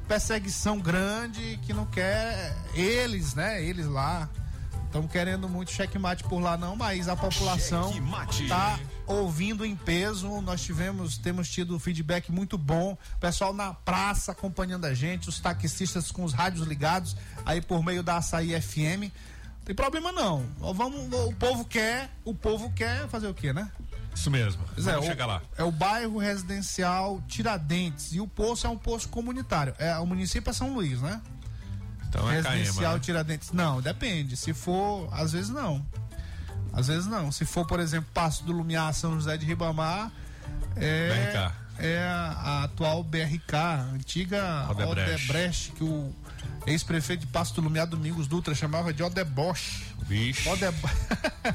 perseguição 0.06 0.78
grande 0.78 1.58
que 1.62 1.72
não 1.72 1.86
quer 1.86 2.56
eles, 2.74 3.34
né? 3.34 3.62
Eles 3.62 3.86
lá 3.86 4.28
estão 4.86 5.08
querendo 5.08 5.48
muito 5.48 5.72
checkmate 5.72 6.22
por 6.24 6.38
lá 6.38 6.56
não, 6.56 6.76
mas 6.76 7.08
a 7.08 7.16
população 7.16 7.92
Checkmate. 7.92 8.46
tá 8.46 8.78
ouvindo 9.06 9.64
em 9.64 9.74
peso. 9.74 10.40
Nós 10.40 10.62
tivemos, 10.62 11.18
temos 11.18 11.48
tido 11.50 11.78
feedback 11.80 12.30
muito 12.30 12.56
bom. 12.56 12.96
Pessoal 13.18 13.52
na 13.52 13.74
praça 13.74 14.30
acompanhando 14.30 14.84
a 14.84 14.94
gente, 14.94 15.28
os 15.28 15.40
taxistas 15.40 16.12
com 16.12 16.22
os 16.22 16.32
rádios 16.32 16.66
ligados 16.66 17.16
aí 17.44 17.60
por 17.60 17.84
meio 17.84 18.04
da 18.04 18.18
Açaí 18.18 18.60
FM. 18.60 19.10
Não 19.10 19.64
tem 19.64 19.74
problema 19.74 20.12
não. 20.12 20.44
Vamos, 20.74 21.12
o 21.12 21.32
povo 21.32 21.64
quer, 21.64 22.10
o 22.24 22.34
povo 22.34 22.70
quer 22.70 23.08
fazer 23.08 23.26
o 23.26 23.34
quê, 23.34 23.52
né? 23.52 23.72
Isso 24.14 24.30
mesmo. 24.30 24.62
É, 24.76 24.80
Vamos 24.80 25.04
o- 25.06 25.08
chegar 25.08 25.26
lá. 25.26 25.42
É 25.58 25.64
o 25.64 25.72
bairro 25.72 26.18
residencial 26.18 27.20
Tiradentes 27.28 28.12
e 28.12 28.20
o 28.20 28.28
poço 28.28 28.66
é 28.66 28.70
um 28.70 28.78
poço 28.78 29.08
comunitário. 29.08 29.74
É, 29.78 29.96
o 29.98 30.06
município 30.06 30.48
é 30.50 30.52
São 30.52 30.72
Luís, 30.72 31.00
né? 31.02 31.20
Então 32.08 32.30
é 32.30 32.36
residencial 32.36 32.74
Caema. 32.76 32.94
né? 32.94 33.00
Tiradentes. 33.00 33.52
Não, 33.52 33.80
depende. 33.82 34.36
Se 34.36 34.54
for, 34.54 35.08
às 35.12 35.32
vezes 35.32 35.50
não. 35.50 35.84
Às 36.72 36.86
vezes 36.86 37.06
não. 37.06 37.30
Se 37.32 37.44
for, 37.44 37.66
por 37.66 37.80
exemplo, 37.80 38.08
Passo 38.14 38.44
do 38.44 38.52
Lumiar, 38.52 38.92
São 38.94 39.14
José 39.14 39.36
de 39.36 39.44
Ribamar, 39.46 40.10
é, 40.76 41.08
BRK. 41.32 41.52
é 41.78 41.98
a, 42.08 42.62
atual 42.64 43.02
BRK, 43.02 43.54
a 43.56 43.80
antiga 43.94 44.66
Odebrecht. 44.70 45.24
Odebrecht, 45.24 45.72
que 45.72 45.84
o 45.84 46.14
ex-prefeito 46.66 47.20
de 47.20 47.26
Passo 47.26 47.54
do 47.54 47.60
Lumiar, 47.60 47.86
Domingos 47.86 48.26
Dutra, 48.26 48.54
chamava 48.54 48.92
de 48.92 49.02
Odebosch. 49.02 49.82
Vixe, 50.06 50.48
Odebosch. 50.48 50.94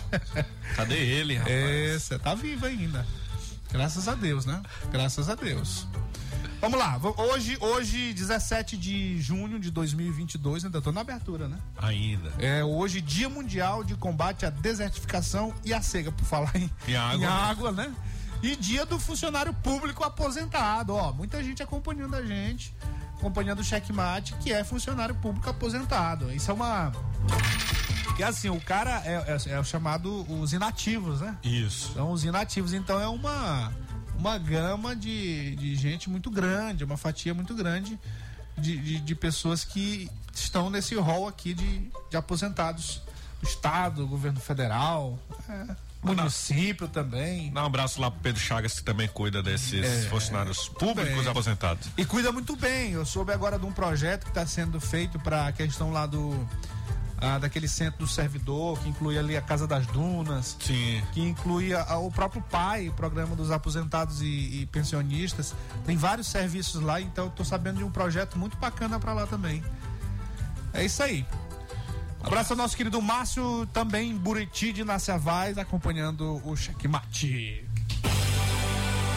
cadê 0.75 0.97
ele, 0.97 1.35
rapaz? 1.35 1.55
É, 1.55 1.99
você 1.99 2.19
tá 2.19 2.35
vivo 2.35 2.65
ainda. 2.65 3.05
Graças 3.71 4.07
a 4.07 4.15
Deus, 4.15 4.45
né? 4.45 4.61
Graças 4.91 5.29
a 5.29 5.35
Deus. 5.35 5.87
Vamos 6.61 6.77
lá, 6.77 6.99
hoje, 7.17 7.57
hoje 7.61 8.13
17 8.13 8.75
de 8.75 9.21
junho 9.21 9.57
de 9.59 9.71
2022, 9.71 10.65
ainda 10.65 10.81
tô 10.81 10.91
na 10.91 10.99
abertura, 11.01 11.47
né? 11.47 11.57
Ainda. 11.77 12.33
É 12.37 12.61
hoje 12.65 12.99
Dia 12.99 13.29
Mundial 13.29 13.81
de 13.81 13.95
Combate 13.95 14.45
à 14.45 14.49
Desertificação 14.49 15.53
e 15.63 15.73
à 15.73 15.81
Seca, 15.81 16.11
por 16.11 16.25
falar 16.25 16.51
em, 16.57 16.69
Em 16.85 16.95
água. 16.97 17.15
em 17.17 17.25
água, 17.25 17.71
né? 17.71 17.93
E 18.43 18.57
Dia 18.57 18.85
do 18.85 18.99
Funcionário 18.99 19.53
Público 19.53 20.03
Aposentado, 20.03 20.93
ó, 20.95 21.13
muita 21.13 21.41
gente 21.41 21.63
acompanhando 21.63 22.15
a 22.15 22.25
gente, 22.25 22.73
acompanhando 23.19 23.59
o 23.59 23.63
Checkmate, 23.63 24.33
que 24.35 24.51
é 24.51 24.63
funcionário 24.63 25.13
público 25.15 25.49
aposentado. 25.49 26.31
Isso 26.31 26.49
é 26.49 26.53
uma... 26.53 26.91
Que 28.15 28.23
assim, 28.23 28.49
o 28.49 28.59
cara 28.59 29.01
é, 29.05 29.35
é- 29.47 29.51
é 29.53 29.59
o 29.59 29.63
chamado 29.63 30.25
os 30.41 30.51
inativos, 30.53 31.21
né? 31.21 31.37
Isso. 31.43 31.93
São 31.93 32.11
os 32.11 32.23
inativos, 32.23 32.73
então 32.73 32.99
é 32.99 33.07
uma 33.07 33.71
uma 34.17 34.37
gama 34.37 34.93
de, 34.97 35.55
de 35.55 35.75
gente 35.77 36.09
muito 36.09 36.29
grande, 36.29 36.83
uma 36.83 36.97
fatia 36.97 37.33
muito 37.33 37.55
grande 37.55 37.97
de, 38.57 38.75
de, 38.77 38.99
de 38.99 39.15
pessoas 39.15 39.63
que 39.63 40.11
estão 40.33 40.69
nesse 40.69 40.93
rol 40.95 41.25
aqui 41.25 41.53
de, 41.53 41.89
de 42.09 42.17
aposentados 42.17 43.01
do 43.41 43.47
Estado, 43.47 44.05
governo 44.05 44.41
federal, 44.41 45.17
é, 45.47 45.75
município 46.01 46.87
também. 46.87 47.51
Dá 47.51 47.63
um 47.63 47.65
abraço 47.67 47.99
lá 47.99 48.09
pro 48.09 48.19
Pedro 48.21 48.41
Chagas, 48.41 48.75
que 48.79 48.83
também 48.83 49.07
cuida 49.07 49.43
desses 49.43 49.85
É, 49.85 50.09
funcionários 50.09 50.69
públicos 50.69 51.13
bem. 51.23 51.27
aposentados. 51.27 51.89
E 51.97 52.05
cuida 52.05 52.31
muito 52.31 52.55
bem. 52.55 52.91
Eu 52.93 53.05
soube 53.05 53.31
agora 53.33 53.59
de 53.59 53.65
um 53.65 53.71
projeto 53.71 54.23
que 54.23 54.29
está 54.29 54.45
sendo 54.45 54.79
feito 54.79 55.19
para 55.19 55.47
a 55.47 55.51
questão 55.51 55.91
lá 55.91 56.05
do. 56.05 56.47
ah, 57.21 57.37
daquele 57.37 57.67
centro 57.67 57.99
do 57.99 58.07
servidor, 58.07 58.79
que 58.79 58.87
inclui 58.87 59.17
ali 59.19 59.35
a 59.35 59.41
Casa 59.41 59.67
das 59.67 59.85
Dunas, 59.87 60.55
Sim. 60.61 61.03
que 61.11 61.19
inclui 61.19 61.73
a- 61.73 61.97
o 61.97 62.09
próprio 62.09 62.41
PAI, 62.41 62.87
o 62.87 62.93
programa 62.93 63.35
dos 63.35 63.51
aposentados 63.51 64.21
e, 64.21 64.61
e 64.61 64.65
pensionistas. 64.71 65.53
Tem 65.85 65.97
vários 65.97 66.27
serviços 66.27 66.81
lá, 66.81 67.01
então 67.01 67.25
eu 67.25 67.31
tô 67.31 67.43
sabendo 67.43 67.79
de 67.79 67.83
um 67.83 67.91
projeto 67.91 68.39
muito 68.39 68.55
bacana 68.55 68.97
para 69.01 69.11
lá 69.11 69.27
também. 69.27 69.61
É 70.71 70.85
isso 70.85 71.03
aí. 71.03 71.25
Abraço 72.21 72.53
ao 72.53 72.57
nosso 72.57 72.75
querido 72.75 73.01
Márcio, 73.01 73.65
também 73.67 74.15
Buriti 74.15 74.71
de 74.71 74.83
Nácia 74.83 75.17
Vaz, 75.17 75.57
acompanhando 75.57 76.41
o 76.45 76.55
Checkmate. 76.55 77.65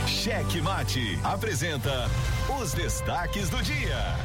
Checkmate 0.07 1.19
apresenta 1.25 2.09
os 2.61 2.73
destaques 2.73 3.51
do 3.51 3.61
dia. 3.63 4.17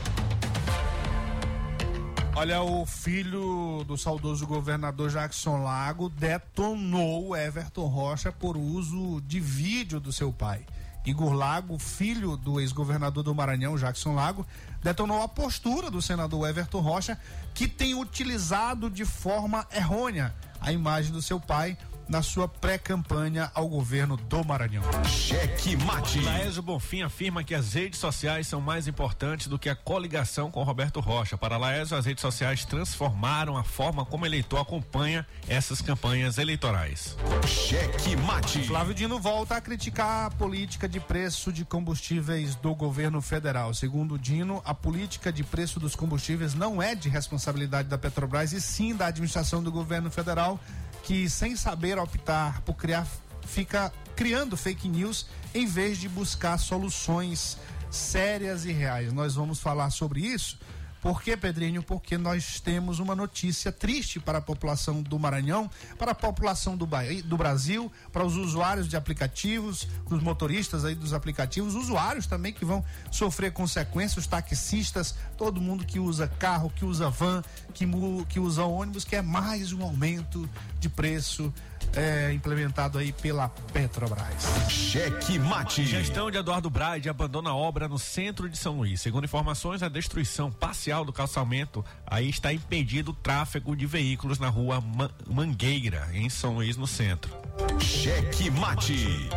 Olha, 2.35 2.61
o 2.61 2.85
filho 2.85 3.83
do 3.87 3.97
saudoso 3.97 4.45
governador 4.45 5.09
Jackson 5.09 5.63
Lago 5.63 6.07
detonou 6.07 7.35
Everton 7.35 7.87
Rocha 7.87 8.31
por 8.31 8.55
uso 8.55 9.19
de 9.21 9.39
vídeo 9.39 9.99
do 9.99 10.13
seu 10.13 10.31
pai. 10.31 10.63
Igor 11.07 11.31
Lago, 11.31 11.79
filho 11.79 12.35
do 12.35 12.59
ex-governador 12.59 13.23
do 13.23 13.33
Maranhão, 13.33 13.77
Jackson 13.77 14.13
Lago, 14.13 14.45
detonou 14.83 15.21
a 15.21 15.27
postura 15.27 15.89
do 15.89 16.01
senador 16.01 16.49
Everton 16.49 16.81
Rocha, 16.81 17.17
que 17.53 17.65
tem 17.65 17.95
utilizado 17.95 18.89
de 18.89 19.05
forma 19.05 19.65
errônea 19.73 20.35
a 20.59 20.73
imagem 20.73 21.13
do 21.13 21.21
seu 21.21 21.39
pai 21.39 21.77
na 22.07 22.21
sua 22.21 22.47
pré-campanha 22.47 23.51
ao 23.53 23.67
governo 23.67 24.17
do 24.17 24.43
Maranhão. 24.43 24.83
Checkmate. 25.05 26.21
Laésio 26.21 26.61
Bonfim 26.61 27.01
afirma 27.01 27.43
que 27.43 27.53
as 27.53 27.73
redes 27.73 27.99
sociais 27.99 28.47
são 28.47 28.61
mais 28.61 28.87
importantes 28.87 29.47
do 29.47 29.59
que 29.59 29.69
a 29.69 29.75
coligação 29.75 30.49
com 30.49 30.63
Roberto 30.63 30.99
Rocha. 30.99 31.37
Para 31.37 31.57
Laésio, 31.57 31.97
as 31.97 32.05
redes 32.05 32.21
sociais 32.21 32.65
transformaram 32.65 33.57
a 33.57 33.63
forma 33.63 34.05
como 34.05 34.23
o 34.23 34.27
eleitor 34.27 34.59
acompanha 34.59 35.27
essas 35.47 35.81
campanhas 35.81 36.37
eleitorais. 36.37 37.17
Checkmate. 37.45 38.63
Flávio 38.63 38.93
Dino 38.93 39.19
volta 39.19 39.55
a 39.55 39.61
criticar 39.61 40.27
a 40.27 40.29
política 40.31 40.87
de 40.87 40.99
preço 40.99 41.51
de 41.51 41.65
combustíveis 41.65 42.55
do 42.55 42.73
governo 42.73 43.21
federal. 43.21 43.73
Segundo 43.73 44.17
Dino, 44.17 44.61
a 44.65 44.73
política 44.73 45.31
de 45.31 45.43
preço 45.43 45.79
dos 45.79 45.95
combustíveis 45.95 46.53
não 46.53 46.81
é 46.81 46.95
de 46.95 47.09
responsabilidade 47.09 47.89
da 47.89 47.97
Petrobras 47.97 48.53
e 48.53 48.61
sim 48.61 48.95
da 48.95 49.07
administração 49.07 49.61
do 49.61 49.71
governo 49.71 50.09
federal, 50.09 50.59
que 51.07 51.29
sem 51.29 51.55
saber 51.55 51.97
optar 51.97 52.61
por 52.63 52.75
criar, 52.75 53.07
fica 53.45 53.93
criando 54.13 54.57
fake 54.57 54.89
news 54.89 55.25
em 55.55 55.65
vez 55.65 55.97
de 55.97 56.09
buscar 56.09 56.57
soluções 56.57 57.57
sérias 57.89 58.65
e 58.65 58.73
reais. 58.73 59.13
Nós 59.13 59.33
vamos 59.35 59.57
falar 59.57 59.89
sobre 59.89 60.19
isso. 60.19 60.59
Por 61.01 61.21
que, 61.21 61.37
Pedrinho? 61.37 61.83
Porque 61.83 62.17
nós 62.17 62.59
temos 62.59 62.99
uma 62.99 63.15
notícia 63.15 63.71
triste 63.71 64.19
para 64.19 64.39
a 64.39 64.41
população 64.41 65.01
do 65.01 65.19
Maranhão, 65.19 65.69
para 65.97 66.11
a 66.11 66.15
população 66.15 66.75
do, 66.75 66.87
do 67.25 67.37
Brasil, 67.37 67.91
para 68.11 68.25
os 68.25 68.35
usuários 68.35 68.87
de 68.87 68.97
aplicativos, 68.97 69.87
os 70.09 70.21
motoristas 70.21 70.83
aí 70.83 70.95
dos 70.95 71.13
aplicativos, 71.13 71.75
usuários 71.75 72.25
também 72.25 72.51
que 72.51 72.65
vão 72.65 72.83
sofrer 73.11 73.51
consequências, 73.53 74.17
os 74.17 74.27
taxistas, 74.27 75.15
todo 75.37 75.61
mundo 75.61 75.85
que 75.85 75.99
usa 75.99 76.27
carro, 76.27 76.71
que 76.75 76.83
usa 76.83 77.09
van, 77.09 77.43
que, 77.73 77.85
que 78.27 78.39
usa 78.39 78.63
ônibus, 78.63 79.03
que 79.03 79.15
é 79.15 79.21
mais 79.21 79.71
um 79.71 79.83
aumento 79.83 80.49
de 80.79 80.89
preço 80.89 81.53
é, 81.95 82.31
implementado 82.33 82.97
aí 82.97 83.11
pela 83.11 83.49
Petrobras. 83.73 84.69
Checkmate. 84.69 85.85
Gestão 85.85 86.29
de 86.31 86.37
Eduardo 86.37 86.69
Braide 86.69 87.09
abandona 87.09 87.49
a 87.49 87.55
obra 87.55 87.87
no 87.87 87.97
centro 87.99 88.49
de 88.49 88.57
São 88.57 88.77
Luís. 88.77 89.01
Segundo 89.01 89.25
informações, 89.25 89.81
a 89.83 89.89
destruição 89.89 90.51
parcial 90.51 91.03
do 91.05 91.13
calçamento 91.13 91.83
aí 92.05 92.29
está 92.29 92.51
impedido 92.53 93.11
o 93.11 93.13
tráfego 93.13 93.75
de 93.75 93.85
veículos 93.85 94.39
na 94.39 94.49
rua 94.49 94.81
Ma- 94.81 95.09
Mangueira, 95.27 96.07
em 96.13 96.29
São 96.29 96.55
Luís, 96.55 96.77
no 96.77 96.87
centro. 96.87 97.31
Checkmate. 97.79 99.29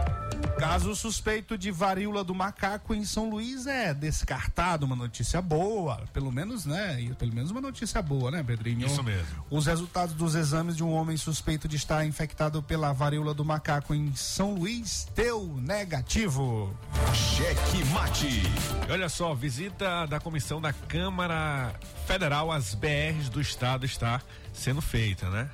Caso 0.59 0.95
suspeito 0.95 1.57
de 1.57 1.71
varíola 1.71 2.23
do 2.23 2.35
macaco 2.35 2.95
em 2.95 3.05
São 3.05 3.31
Luís 3.31 3.67
é 3.67 3.95
descartado, 3.95 4.85
uma 4.85 4.95
notícia 4.95 5.41
boa, 5.41 6.05
pelo 6.13 6.31
menos, 6.31 6.67
né? 6.67 7.01
E 7.01 7.15
Pelo 7.15 7.35
menos 7.35 7.51
uma 7.51 7.61
notícia 7.61 8.01
boa, 8.03 8.31
né, 8.31 8.43
Pedrinho? 8.43 8.87
Isso 8.87 9.03
mesmo. 9.03 9.45
Os 9.51 9.67
resultados 9.67 10.15
dos 10.15 10.35
exames 10.35 10.77
de 10.77 10.85
um 10.85 10.93
homem 10.93 11.17
suspeito 11.17 11.67
de 11.67 11.77
estar 11.77 12.05
infectado 12.05 12.63
pela 12.63 12.93
varíola 12.93 13.33
do 13.33 13.45
macaco 13.45 13.95
em 13.95 14.15
São 14.15 14.55
Luís 14.55 15.07
deu 15.15 15.57
negativo. 15.61 16.77
Cheque 17.15 17.85
Mate. 17.87 18.43
Olha 18.91 19.09
só, 19.09 19.35
visita 19.35 20.07
da 20.07 20.21
comissão 20.21 20.61
da 20.61 20.73
Câmara 20.73 21.75
Federal 22.07 22.53
às 22.53 22.75
BRs 22.75 23.29
do 23.29 23.41
estado 23.41 23.87
está 23.87 24.21
sendo 24.53 24.81
feita, 24.81 25.29
né? 25.31 25.49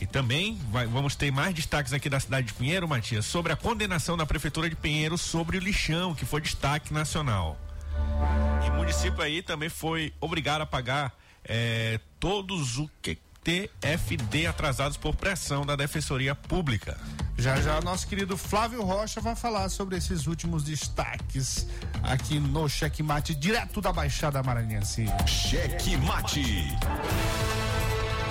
E 0.00 0.06
também 0.06 0.58
vai- 0.70 0.86
vamos 0.86 1.14
ter 1.16 1.30
mais 1.32 1.54
destaques 1.54 1.92
aqui 1.92 2.08
da 2.08 2.20
cidade 2.20 2.48
de 2.48 2.54
Pinheiro, 2.54 2.86
Matias, 2.88 3.26
sobre 3.26 3.52
a 3.52 3.56
condenação 3.56 4.16
da 4.16 4.24
Prefeitura 4.24 4.68
de 4.70 4.76
Pinheiro 4.76 5.18
sobre 5.18 5.56
o 5.56 5.60
lixão, 5.60 6.14
que 6.14 6.24
foi 6.24 6.40
destaque 6.40 6.92
nacional. 6.94 7.58
E 8.66 8.70
o 8.70 8.74
município 8.74 9.20
aí 9.22 9.42
também 9.42 9.68
foi 9.68 10.12
obrigado 10.20 10.62
a 10.62 10.66
pagar 10.66 11.12
eh, 11.44 11.98
todos 12.20 12.76
o 12.78 12.88
que 13.02 13.18
TFD 13.42 14.46
atrasados 14.46 14.96
por 14.98 15.14
pressão 15.16 15.64
da 15.64 15.74
Defensoria 15.74 16.34
Pública. 16.34 16.98
Já 17.38 17.60
já 17.60 17.80
nosso 17.80 18.06
querido 18.06 18.36
Flávio 18.36 18.82
Rocha 18.82 19.20
vai 19.20 19.34
falar 19.34 19.68
sobre 19.70 19.96
esses 19.96 20.26
últimos 20.26 20.64
destaques 20.64 21.66
aqui 22.02 22.38
no 22.38 22.68
Checkmate, 22.68 23.34
direto 23.34 23.80
da 23.80 23.92
Baixada 23.92 24.42
Maranhense. 24.42 25.06
Cheque 25.26 25.96
Mate. 25.96 26.76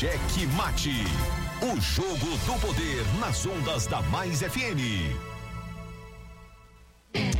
Cheque 0.00 0.46
Mate. 0.56 1.04
O 1.60 1.78
jogo 1.78 2.38
do 2.46 2.58
poder 2.58 3.04
nas 3.18 3.44
ondas 3.44 3.86
da 3.86 4.00
Mais 4.00 4.40
FM. 4.40 5.12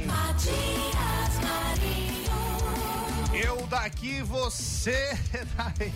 Matias 0.05 1.39
Marinho. 1.43 2.31
Eu 3.33 3.67
daqui, 3.69 4.21
você 4.25 5.19
daí. 5.57 5.91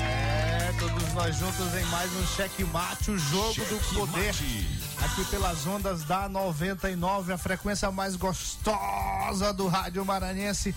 É, 0.00 0.72
todos 0.80 1.12
nós 1.14 1.36
juntos 1.36 1.72
em 1.72 1.84
mais 1.84 2.12
um 2.16 2.26
Checkmate, 2.26 3.12
o 3.12 3.16
jogo 3.16 3.64
do 3.66 3.80
Cheque 3.80 3.94
poder. 3.94 4.26
Mate. 4.26 4.81
Aqui 5.00 5.24
pelas 5.26 5.66
ondas 5.66 6.04
da 6.04 6.28
99, 6.28 7.32
a 7.32 7.38
frequência 7.38 7.90
mais 7.90 8.16
gostosa 8.16 9.52
do 9.52 9.66
Rádio 9.68 10.04
Maranhense. 10.04 10.74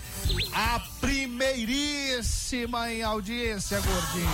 A 0.52 0.80
primeiríssima 1.00 2.92
em 2.92 3.02
audiência, 3.02 3.80
gordinho. 3.80 4.26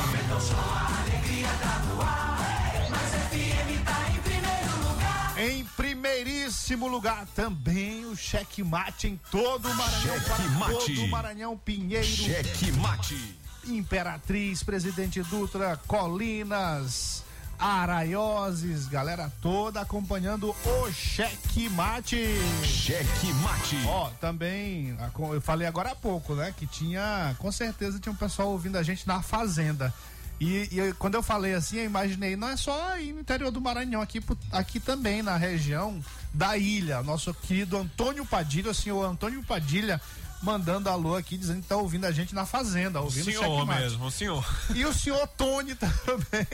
Em 5.37 5.65
primeiríssimo 5.77 6.87
lugar, 6.87 7.27
também 7.35 8.05
o 8.07 8.17
checkmate 8.17 9.09
em 9.09 9.21
todo 9.31 9.69
o 9.69 9.75
Maranhão. 9.75 10.21
para 10.21 10.37
Checkmate. 10.37 10.95
todo 10.95 11.05
o 11.05 11.09
Maranhão 11.09 11.59
Pinheiro. 11.59 12.07
Cheque 12.07 12.71
Mate. 12.73 13.39
Imperatriz, 13.67 14.63
Presidente 14.63 15.23
Dutra, 15.23 15.77
Colinas, 15.87 17.25
Araioses, 17.63 18.89
galera 18.89 19.33
toda 19.41 19.81
acompanhando 19.81 20.51
o 20.51 20.93
Cheque 20.93 21.69
Mate. 21.69 22.19
Cheque 22.65 23.33
Mate. 23.35 23.79
Ó, 23.87 24.11
também, 24.21 24.99
eu 25.33 25.41
falei 25.41 25.69
agora 25.69 25.93
há 25.93 25.95
pouco, 25.95 26.35
né? 26.35 26.53
Que 26.57 26.67
tinha, 26.67 27.37
com 27.39 27.53
certeza 27.53 28.01
tinha 28.01 28.13
um 28.13 28.17
pessoal 28.17 28.49
ouvindo 28.49 28.77
a 28.79 28.83
gente 28.83 29.07
na 29.07 29.23
Fazenda. 29.23 29.95
E, 30.41 30.69
e 30.73 30.93
quando 30.99 31.15
eu 31.15 31.23
falei 31.23 31.55
assim, 31.55 31.77
eu 31.77 31.85
imaginei, 31.85 32.35
não 32.35 32.49
é 32.49 32.57
só 32.57 32.91
aí 32.91 33.13
no 33.13 33.21
interior 33.21 33.53
do 33.53 33.61
Maranhão, 33.61 34.03
aqui, 34.03 34.21
aqui 34.51 34.81
também 34.81 35.23
na 35.23 35.37
região 35.37 36.05
da 36.35 36.57
ilha. 36.57 37.01
Nosso 37.05 37.33
querido 37.33 37.79
Antônio 37.79 38.27
Padilha, 38.27 38.73
o 38.73 38.75
senhor 38.75 39.05
Antônio 39.05 39.41
Padilha, 39.45 40.01
mandando 40.43 40.89
alô 40.91 41.15
aqui, 41.17 41.37
dizendo 41.39 41.63
que 41.63 41.69
tá 41.69 41.77
ouvindo 41.77 42.05
a 42.05 42.11
gente 42.11 42.35
na 42.35 42.45
Fazenda, 42.45 43.01
ouvindo 43.01 43.29
o 43.29 43.33
senhor 43.33 43.67
mesmo, 43.67 44.07
o 44.07 44.11
senhor. 44.11 44.45
E 44.75 44.85
o 44.85 44.93
senhor 44.93 45.27
Tony 45.29 45.75
também, 45.79 46.47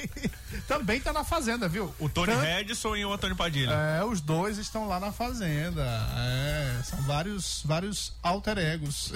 também 0.69 1.01
tá 1.01 1.13
na 1.13 1.25
Fazenda, 1.25 1.67
viu? 1.69 1.93
O 1.99 2.09
Tony 2.09 2.33
Tanto- 2.33 2.43
Redson 2.43 2.95
e 2.97 3.05
o 3.05 3.13
Antônio 3.13 3.35
Padilha. 3.35 3.73
é, 3.73 4.05
os 4.05 4.21
dois 4.21 4.59
estão 4.59 4.87
lá 4.87 5.01
na 5.01 5.11
fazenda. 5.11 5.83
É, 6.17 6.81
são 6.85 7.01
vários, 7.03 7.63
vários 7.65 8.13
alter 8.23 8.59
egos. 8.59 9.13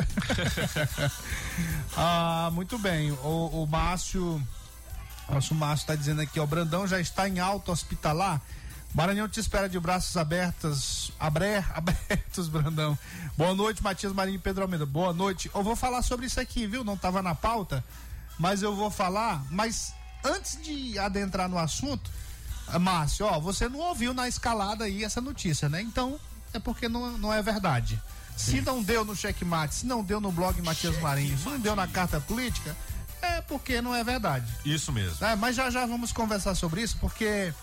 ah, 1.97 2.51
muito 2.53 2.79
bem. 2.79 3.13
O, 3.13 3.63
o 3.63 3.67
Márcio, 3.67 4.43
nosso 5.29 5.55
Márcio 5.55 5.83
está 5.85 5.95
dizendo 5.95 6.21
aqui, 6.23 6.41
ó, 6.41 6.45
o 6.45 6.47
Brandão 6.47 6.87
já 6.87 6.99
está 7.01 7.29
em 7.29 7.39
alta 7.39 7.73
hospitalar. 7.73 8.41
Maranhão 8.95 9.27
te 9.27 9.41
espera 9.41 9.69
de 9.69 9.81
braços 9.81 10.17
abertos, 10.19 11.13
abre, 11.19 11.65
abertos, 11.75 12.49
Brandão. 12.49 12.99
Boa 13.37 13.55
noite, 13.55 13.83
Matias 13.83 14.13
Marinho 14.13 14.37
e 14.37 14.39
Pedro 14.39 14.63
Almeida. 14.63 14.85
Boa 14.85 15.15
noite. 15.15 15.51
Eu 15.55 15.63
vou 15.63 15.75
falar 15.75 16.03
sobre 16.03 16.27
isso 16.27 16.39
aqui, 16.39 16.67
viu? 16.67 16.85
Não 16.85 16.95
estava 16.95 17.23
na 17.23 17.35
pauta, 17.35 17.83
mas 18.39 18.63
eu 18.63 18.77
vou 18.77 18.91
falar. 18.91 19.43
Mas 19.51 19.95
antes 20.23 20.61
de 20.63 20.99
adentrar 20.99 21.49
no 21.49 21.59
assunto, 21.59 22.11
ah, 22.69 22.79
Márcio, 22.79 23.25
ó, 23.25 23.41
você 23.41 23.67
não 23.67 23.79
ouviu 23.79 24.13
na 24.13 24.29
escalada 24.29 24.85
aí 24.85 25.03
essa 25.03 25.23
notícia, 25.23 25.71
né? 25.71 25.81
Então, 25.81 26.21
é 26.53 26.59
porque 26.59 26.87
não, 26.87 27.17
não 27.17 27.33
é 27.33 27.41
verdade. 27.41 28.01
Se 28.37 28.61
não 28.61 28.83
deu 28.83 29.05
no 29.05 29.17
checkmate, 29.17 29.75
se 29.75 29.87
não 29.87 30.05
deu 30.05 30.21
no 30.21 30.31
blog 30.31 30.61
Matias 30.61 30.99
Marinho, 31.01 31.37
se 31.39 31.49
não 31.49 31.59
deu 31.59 31.75
na 31.75 31.87
carta 31.87 32.21
política, 32.21 32.77
é 33.23 33.41
porque 33.41 33.81
não 33.81 33.95
é 33.95 34.05
verdade. 34.05 34.53
Isso 34.67 34.93
mesmo. 34.93 35.25
É, 35.25 35.35
mas 35.35 35.57
já 35.57 35.71
já 35.71 35.87
vamos 35.87 36.13
conversar 36.13 36.55
sobre 36.55 36.83
isso, 36.83 36.97
porque 36.99 37.55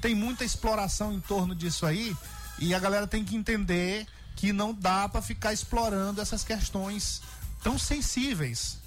tem 0.00 0.14
muita 0.14 0.44
exploração 0.44 1.12
em 1.12 1.20
torno 1.20 1.54
disso 1.54 1.84
aí 1.86 2.16
e 2.58 2.74
a 2.74 2.78
galera 2.78 3.06
tem 3.06 3.24
que 3.24 3.36
entender 3.36 4.06
que 4.36 4.52
não 4.52 4.72
dá 4.72 5.08
para 5.08 5.20
ficar 5.22 5.52
explorando 5.52 6.20
essas 6.20 6.44
questões 6.44 7.20
tão 7.62 7.78
sensíveis, 7.78 8.78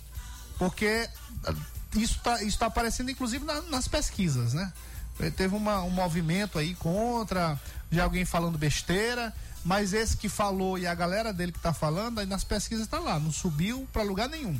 porque 0.57 1.09
ah, 1.45 1.53
isso 1.95 2.19
tá, 2.23 2.41
isso 2.41 2.57
tá 2.57 2.67
aparecendo 2.67 3.11
inclusive 3.11 3.43
na- 3.45 3.61
nas 3.63 3.87
pesquisas, 3.87 4.53
né? 4.53 4.71
Eh, 5.19 5.29
Teve 5.29 5.55
uma- 5.55 5.83
um 5.83 5.89
movimento 5.89 6.57
aí 6.57 6.73
contra 6.75 7.59
de 7.89 7.99
alguém 7.99 8.23
falando 8.25 8.57
besteira, 8.57 9.33
mas 9.65 9.91
esse 9.93 10.15
que 10.17 10.29
falou 10.29 10.77
e 10.77 10.87
a 10.87 10.95
galera 10.95 11.33
dele 11.33 11.51
que 11.51 11.59
tá 11.59 11.73
falando, 11.73 12.19
aí 12.19 12.25
nas 12.25 12.43
pesquisas 12.45 12.87
tá 12.87 12.97
lá, 12.99 13.19
não 13.19 13.31
subiu 13.31 13.87
para 13.91 14.03
lugar 14.03 14.29
nenhum. 14.29 14.59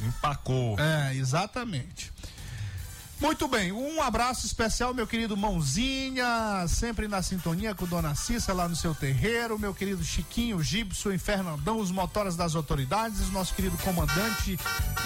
Empacou. 0.00 0.78
É, 0.80 1.14
exatamente. 1.14 2.12
Muito 3.18 3.48
bem, 3.48 3.72
um 3.72 4.02
abraço 4.02 4.44
especial, 4.44 4.92
meu 4.92 5.06
querido 5.06 5.38
Mãozinha, 5.38 6.66
sempre 6.68 7.08
na 7.08 7.22
sintonia 7.22 7.74
com 7.74 7.86
Dona 7.86 8.14
Cissa 8.14 8.52
lá 8.52 8.68
no 8.68 8.76
seu 8.76 8.94
terreiro, 8.94 9.58
meu 9.58 9.74
querido 9.74 10.04
Chiquinho, 10.04 10.62
Gibson 10.62 11.12
e 11.12 11.18
Fernandão, 11.18 11.78
os 11.78 11.90
motoras 11.90 12.36
das 12.36 12.54
autoridades, 12.54 13.30
nosso 13.30 13.54
querido 13.54 13.76
comandante 13.78 14.58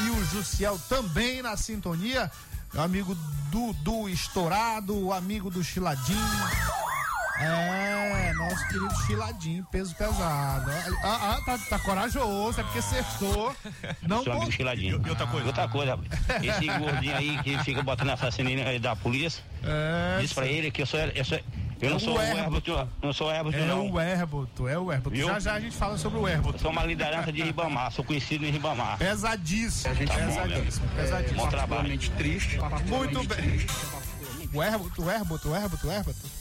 e 0.05 0.11
o 0.11 0.25
Jussiel 0.25 0.77
também 0.89 1.41
na 1.41 1.57
sintonia, 1.57 2.31
amigo 2.77 3.17
Dudu 3.49 4.09
Estourado, 4.09 4.99
o 4.99 5.13
amigo 5.13 5.49
do 5.49 5.63
Chiladinho. 5.63 7.00
É, 7.43 8.33
nosso 8.35 8.67
querido 8.69 8.95
Chiladinho, 9.07 9.67
peso 9.73 9.95
pesado. 9.95 10.71
Ah, 11.03 11.37
ah, 11.37 11.41
tá, 11.45 11.59
tá 11.71 11.79
corajoso, 11.79 12.61
é 12.61 12.63
porque 12.65 12.79
acertou. 12.79 13.55
Não 14.03 14.23
Seu 14.23 14.33
amigo 14.35 14.53
Chiladinho. 14.53 15.03
E 15.05 15.11
outra 15.11 15.27
coisa? 15.27 15.47
Outra 15.47 15.69
coisa. 15.69 15.99
Esse 16.43 16.67
gordinho 16.79 17.17
aí 17.17 17.39
que 17.43 17.59
fica 17.65 17.83
botando 17.83 18.11
assassino 18.11 18.49
aí 18.51 18.79
da 18.79 18.95
polícia, 18.95 19.43
É, 19.63 20.19
diz 20.21 20.33
pra 20.33 20.47
ele 20.47 20.71
que 20.71 20.83
eu 20.83 20.87
sou. 20.87 21.01
Eu, 21.01 21.25
sou, 21.25 21.39
eu 21.81 21.89
É 21.89 21.91
não 21.91 21.97
o 21.97 22.01
sou 22.01 22.17
o 22.19 22.23
Herboto. 22.23 22.71
Herboto, 22.71 22.89
não 23.03 23.13
sou 23.13 23.29
o 23.29 23.33
Herboto, 23.33 23.57
É 23.57 23.65
não. 23.67 23.91
o 23.91 24.01
Herboto, 24.01 24.69
é 24.69 24.79
o 24.79 24.93
Herboto. 24.93 25.17
Viu? 25.17 25.27
Já 25.29 25.41
já 25.41 25.55
a 25.55 25.61
gente 25.61 25.77
fala 25.77 25.97
sobre 25.97 26.19
o 26.19 26.23
Eu 26.29 26.35
Herboto. 26.35 26.61
sou 26.61 26.71
uma 26.71 26.85
liderança 26.85 27.33
de 27.33 27.43
Ribamar, 27.43 27.91
sou 27.91 28.05
conhecido 28.05 28.45
em 28.45 28.51
Ribamar. 28.51 28.99
Pesadíssimo, 28.99 29.95
Tá 29.95 30.01
bom, 30.05 30.27
pesadíssimo, 30.27 30.87
Bom 30.89 30.95
pesadíssimo. 30.97 31.49
trabalho. 31.49 31.99
triste. 32.19 32.59
Muito 32.87 33.25
bem. 33.25 33.67
O 34.53 34.63
Herboto, 34.63 35.03
o 35.05 35.11
Herboto, 35.11 35.49
o 35.51 35.57
Herboto, 35.57 35.87
o 35.87 35.93
Herboto. 35.93 36.40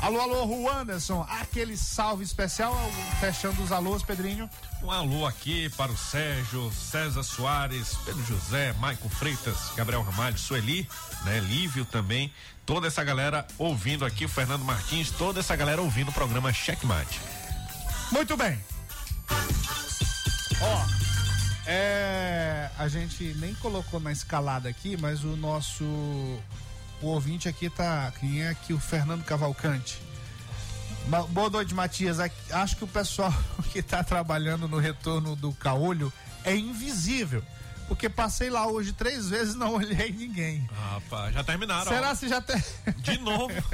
Alô, 0.00 0.20
alô, 0.20 0.44
Ruanderson, 0.44 1.26
aquele 1.28 1.76
salve 1.76 2.22
especial, 2.22 2.72
fechando 3.18 3.60
os 3.62 3.72
alôs, 3.72 4.02
Pedrinho. 4.02 4.48
Um 4.82 4.90
alô 4.90 5.26
aqui 5.26 5.68
para 5.70 5.90
o 5.90 5.96
Sérgio, 5.96 6.72
César 6.72 7.24
Soares, 7.24 7.96
Pedro 8.04 8.24
José, 8.24 8.72
Maicon 8.74 9.08
Freitas, 9.08 9.72
Gabriel 9.76 10.02
Ramalho, 10.02 10.38
Sueli, 10.38 10.88
né, 11.24 11.40
Lívio 11.40 11.84
também, 11.84 12.32
toda 12.64 12.86
essa 12.86 13.02
galera 13.02 13.44
ouvindo 13.58 14.04
aqui, 14.04 14.24
o 14.24 14.28
Fernando 14.28 14.64
Martins, 14.64 15.10
toda 15.10 15.40
essa 15.40 15.56
galera 15.56 15.82
ouvindo 15.82 16.10
o 16.10 16.14
programa 16.14 16.52
Checkmate. 16.52 17.20
Muito 18.12 18.36
bem. 18.36 18.58
Ó, 20.60 20.84
é, 21.66 22.70
a 22.78 22.86
gente 22.86 23.34
nem 23.34 23.52
colocou 23.56 23.98
na 23.98 24.12
escalada 24.12 24.68
aqui, 24.68 24.96
mas 24.96 25.24
o 25.24 25.36
nosso 25.36 25.84
o 27.00 27.06
ouvinte 27.06 27.48
aqui 27.48 27.70
tá, 27.70 28.12
quem 28.18 28.42
é 28.42 28.48
aqui 28.48 28.72
o 28.72 28.78
Fernando 28.78 29.24
Cavalcante. 29.24 30.00
Boa 31.30 31.48
noite, 31.48 31.74
Matias. 31.74 32.18
Acho 32.50 32.76
que 32.76 32.84
o 32.84 32.88
pessoal 32.88 33.32
que 33.72 33.82
tá 33.82 34.04
trabalhando 34.04 34.68
no 34.68 34.78
retorno 34.78 35.34
do 35.34 35.52
caolho 35.52 36.12
é 36.44 36.54
invisível. 36.54 37.42
Porque 37.86 38.08
passei 38.10 38.50
lá 38.50 38.66
hoje 38.66 38.92
três 38.92 39.30
vezes 39.30 39.54
e 39.54 39.56
não 39.56 39.72
olhei 39.74 40.12
ninguém. 40.12 40.68
Rapaz, 40.92 41.32
já 41.32 41.42
terminaram. 41.42 41.90
Será 41.90 42.10
ó. 42.10 42.14
se 42.14 42.28
já 42.28 42.42
tem. 42.42 42.62
De 42.98 43.18
novo. 43.18 43.54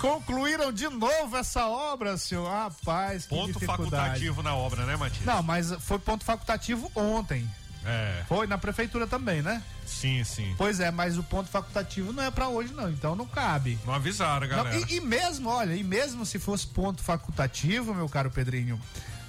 Concluíram 0.00 0.72
de 0.72 0.88
novo 0.88 1.36
essa 1.36 1.68
obra, 1.68 2.16
senhor? 2.16 2.48
Rapaz, 2.48 3.26
que 3.26 3.34
Ponto 3.34 3.60
facultativo 3.60 4.42
na 4.42 4.54
obra, 4.54 4.84
né, 4.84 4.96
Matias? 4.96 5.24
Não, 5.24 5.42
mas 5.42 5.72
foi 5.80 5.98
ponto 5.98 6.24
facultativo 6.24 6.90
ontem. 6.94 7.48
É, 7.84 8.22
Foi 8.28 8.46
na 8.46 8.58
prefeitura 8.58 9.06
também, 9.06 9.40
né? 9.42 9.62
sim, 9.86 10.22
sim. 10.24 10.54
Pois 10.58 10.80
é, 10.80 10.90
mas 10.90 11.16
o 11.16 11.22
ponto 11.22 11.48
facultativo 11.48 12.12
não 12.12 12.22
é 12.22 12.30
pra 12.30 12.48
hoje, 12.48 12.72
não. 12.74 12.90
Então 12.90 13.16
não 13.16 13.26
cabe. 13.26 13.78
Não 13.86 13.94
avisaram, 13.94 14.46
Não, 14.46 14.56
galera. 14.56 14.76
e, 14.90 14.96
e 14.96 15.00
mesmo, 15.00 15.48
olha, 15.48 15.74
e 15.74 15.82
mesmo 15.82 16.26
se 16.26 16.38
fosse 16.38 16.66
ponto 16.66 17.02
facultativo, 17.02 17.94
meu 17.94 18.08
caro 18.08 18.30
Pedrinho, 18.30 18.78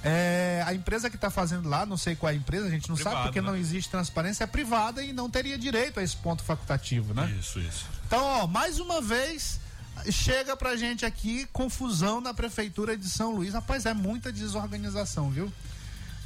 é, 0.04 0.62
a 0.66 0.74
empresa 0.74 1.10
que 1.10 1.18
tá 1.18 1.30
fazendo 1.30 1.68
lá, 1.70 1.86
não 1.86 1.98
sei 1.98 2.16
qual 2.16 2.30
é 2.30 2.34
a 2.34 2.38
empresa, 2.38 2.68
a 2.68 2.70
gente 2.70 2.90
não 2.90 2.96
Privado, 2.96 3.16
sabe 3.16 3.28
porque 3.28 3.42
né? 3.42 3.48
não 3.48 3.56
existe 3.56 3.90
transparência, 3.90 4.44
é 4.44 4.48
privada 4.48 5.04
e 5.04 5.14
não 5.14 5.30
teria 5.30 5.58
direito 5.58 6.00
a 6.00 6.04
esse 6.04 6.16
ponto 6.18 6.44
facultativo, 6.44 7.14
né? 7.14 7.34
Isso, 7.40 7.60
isso. 7.60 7.86
Então, 8.08 8.24
ó, 8.24 8.48
mais 8.48 8.80
uma 8.80 9.02
vez 9.02 9.60
chega 10.12 10.56
pra 10.56 10.76
gente 10.78 11.06
aqui 11.06 11.46
confusão 11.52 12.22
na 12.22 12.34
prefeitura 12.34 12.96
de 12.98 13.10
São 13.10 13.36
Luís. 13.36 13.54
Rapaz, 13.54 13.86
é 13.86 13.94
muita 13.94 14.32
desorganização, 14.32 15.30
viu? 15.30 15.52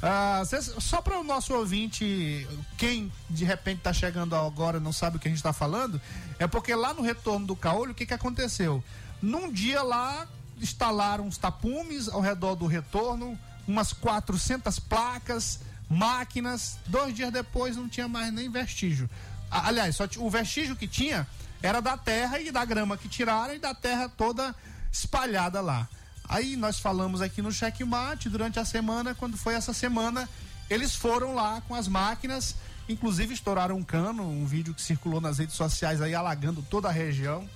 Ah, 0.06 0.42
só 0.80 1.00
para 1.00 1.18
o 1.18 1.24
nosso 1.24 1.54
ouvinte, 1.54 2.46
quem 2.76 3.10
de 3.30 3.42
repente 3.42 3.80
tá 3.80 3.90
chegando 3.90 4.36
agora 4.36 4.78
não 4.78 4.92
sabe 4.92 5.16
o 5.16 5.18
que 5.18 5.28
a 5.28 5.30
gente 5.30 5.42
tá 5.42 5.50
falando, 5.50 5.98
é 6.38 6.46
porque 6.46 6.74
lá 6.74 6.92
no 6.92 7.00
retorno 7.00 7.46
do 7.46 7.56
Caolho, 7.56 7.92
o 7.92 7.94
que 7.94 8.04
que 8.04 8.12
aconteceu? 8.12 8.84
Num 9.22 9.50
dia 9.50 9.82
lá 9.82 10.28
instalaram 10.60 11.26
uns 11.26 11.38
tapumes 11.38 12.06
ao 12.10 12.20
redor 12.20 12.54
do 12.54 12.66
retorno, 12.66 13.38
umas 13.66 13.94
400 13.94 14.78
placas, 14.78 15.60
máquinas. 15.88 16.76
Dois 16.84 17.14
dias 17.14 17.32
depois 17.32 17.74
não 17.74 17.88
tinha 17.88 18.06
mais 18.06 18.30
nem 18.30 18.50
vestígio. 18.50 19.08
Aliás, 19.50 19.96
só 19.96 20.04
o 20.18 20.28
vestígio 20.28 20.76
que 20.76 20.86
tinha 20.86 21.26
era 21.62 21.80
da 21.80 21.96
terra 21.96 22.38
e 22.38 22.50
da 22.50 22.62
grama 22.62 22.98
que 22.98 23.08
tiraram 23.08 23.54
e 23.54 23.58
da 23.58 23.72
terra 23.72 24.06
toda 24.06 24.54
espalhada 24.92 25.62
lá. 25.62 25.88
Aí 26.28 26.56
nós 26.56 26.78
falamos 26.78 27.20
aqui 27.20 27.42
no 27.42 27.52
checkmate 27.52 28.28
durante 28.28 28.58
a 28.58 28.64
semana, 28.64 29.14
quando 29.14 29.36
foi 29.36 29.54
essa 29.54 29.72
semana, 29.72 30.28
eles 30.70 30.94
foram 30.94 31.34
lá 31.34 31.60
com 31.68 31.74
as 31.74 31.86
máquinas, 31.86 32.56
inclusive 32.88 33.34
estouraram 33.34 33.76
um 33.76 33.82
cano, 33.84 34.22
um 34.22 34.46
vídeo 34.46 34.72
que 34.74 34.80
circulou 34.82 35.20
nas 35.20 35.38
redes 35.38 35.54
sociais 35.54 36.00
aí 36.00 36.14
alagando 36.14 36.62
toda 36.62 36.88
a 36.88 36.92
região. 36.92 37.48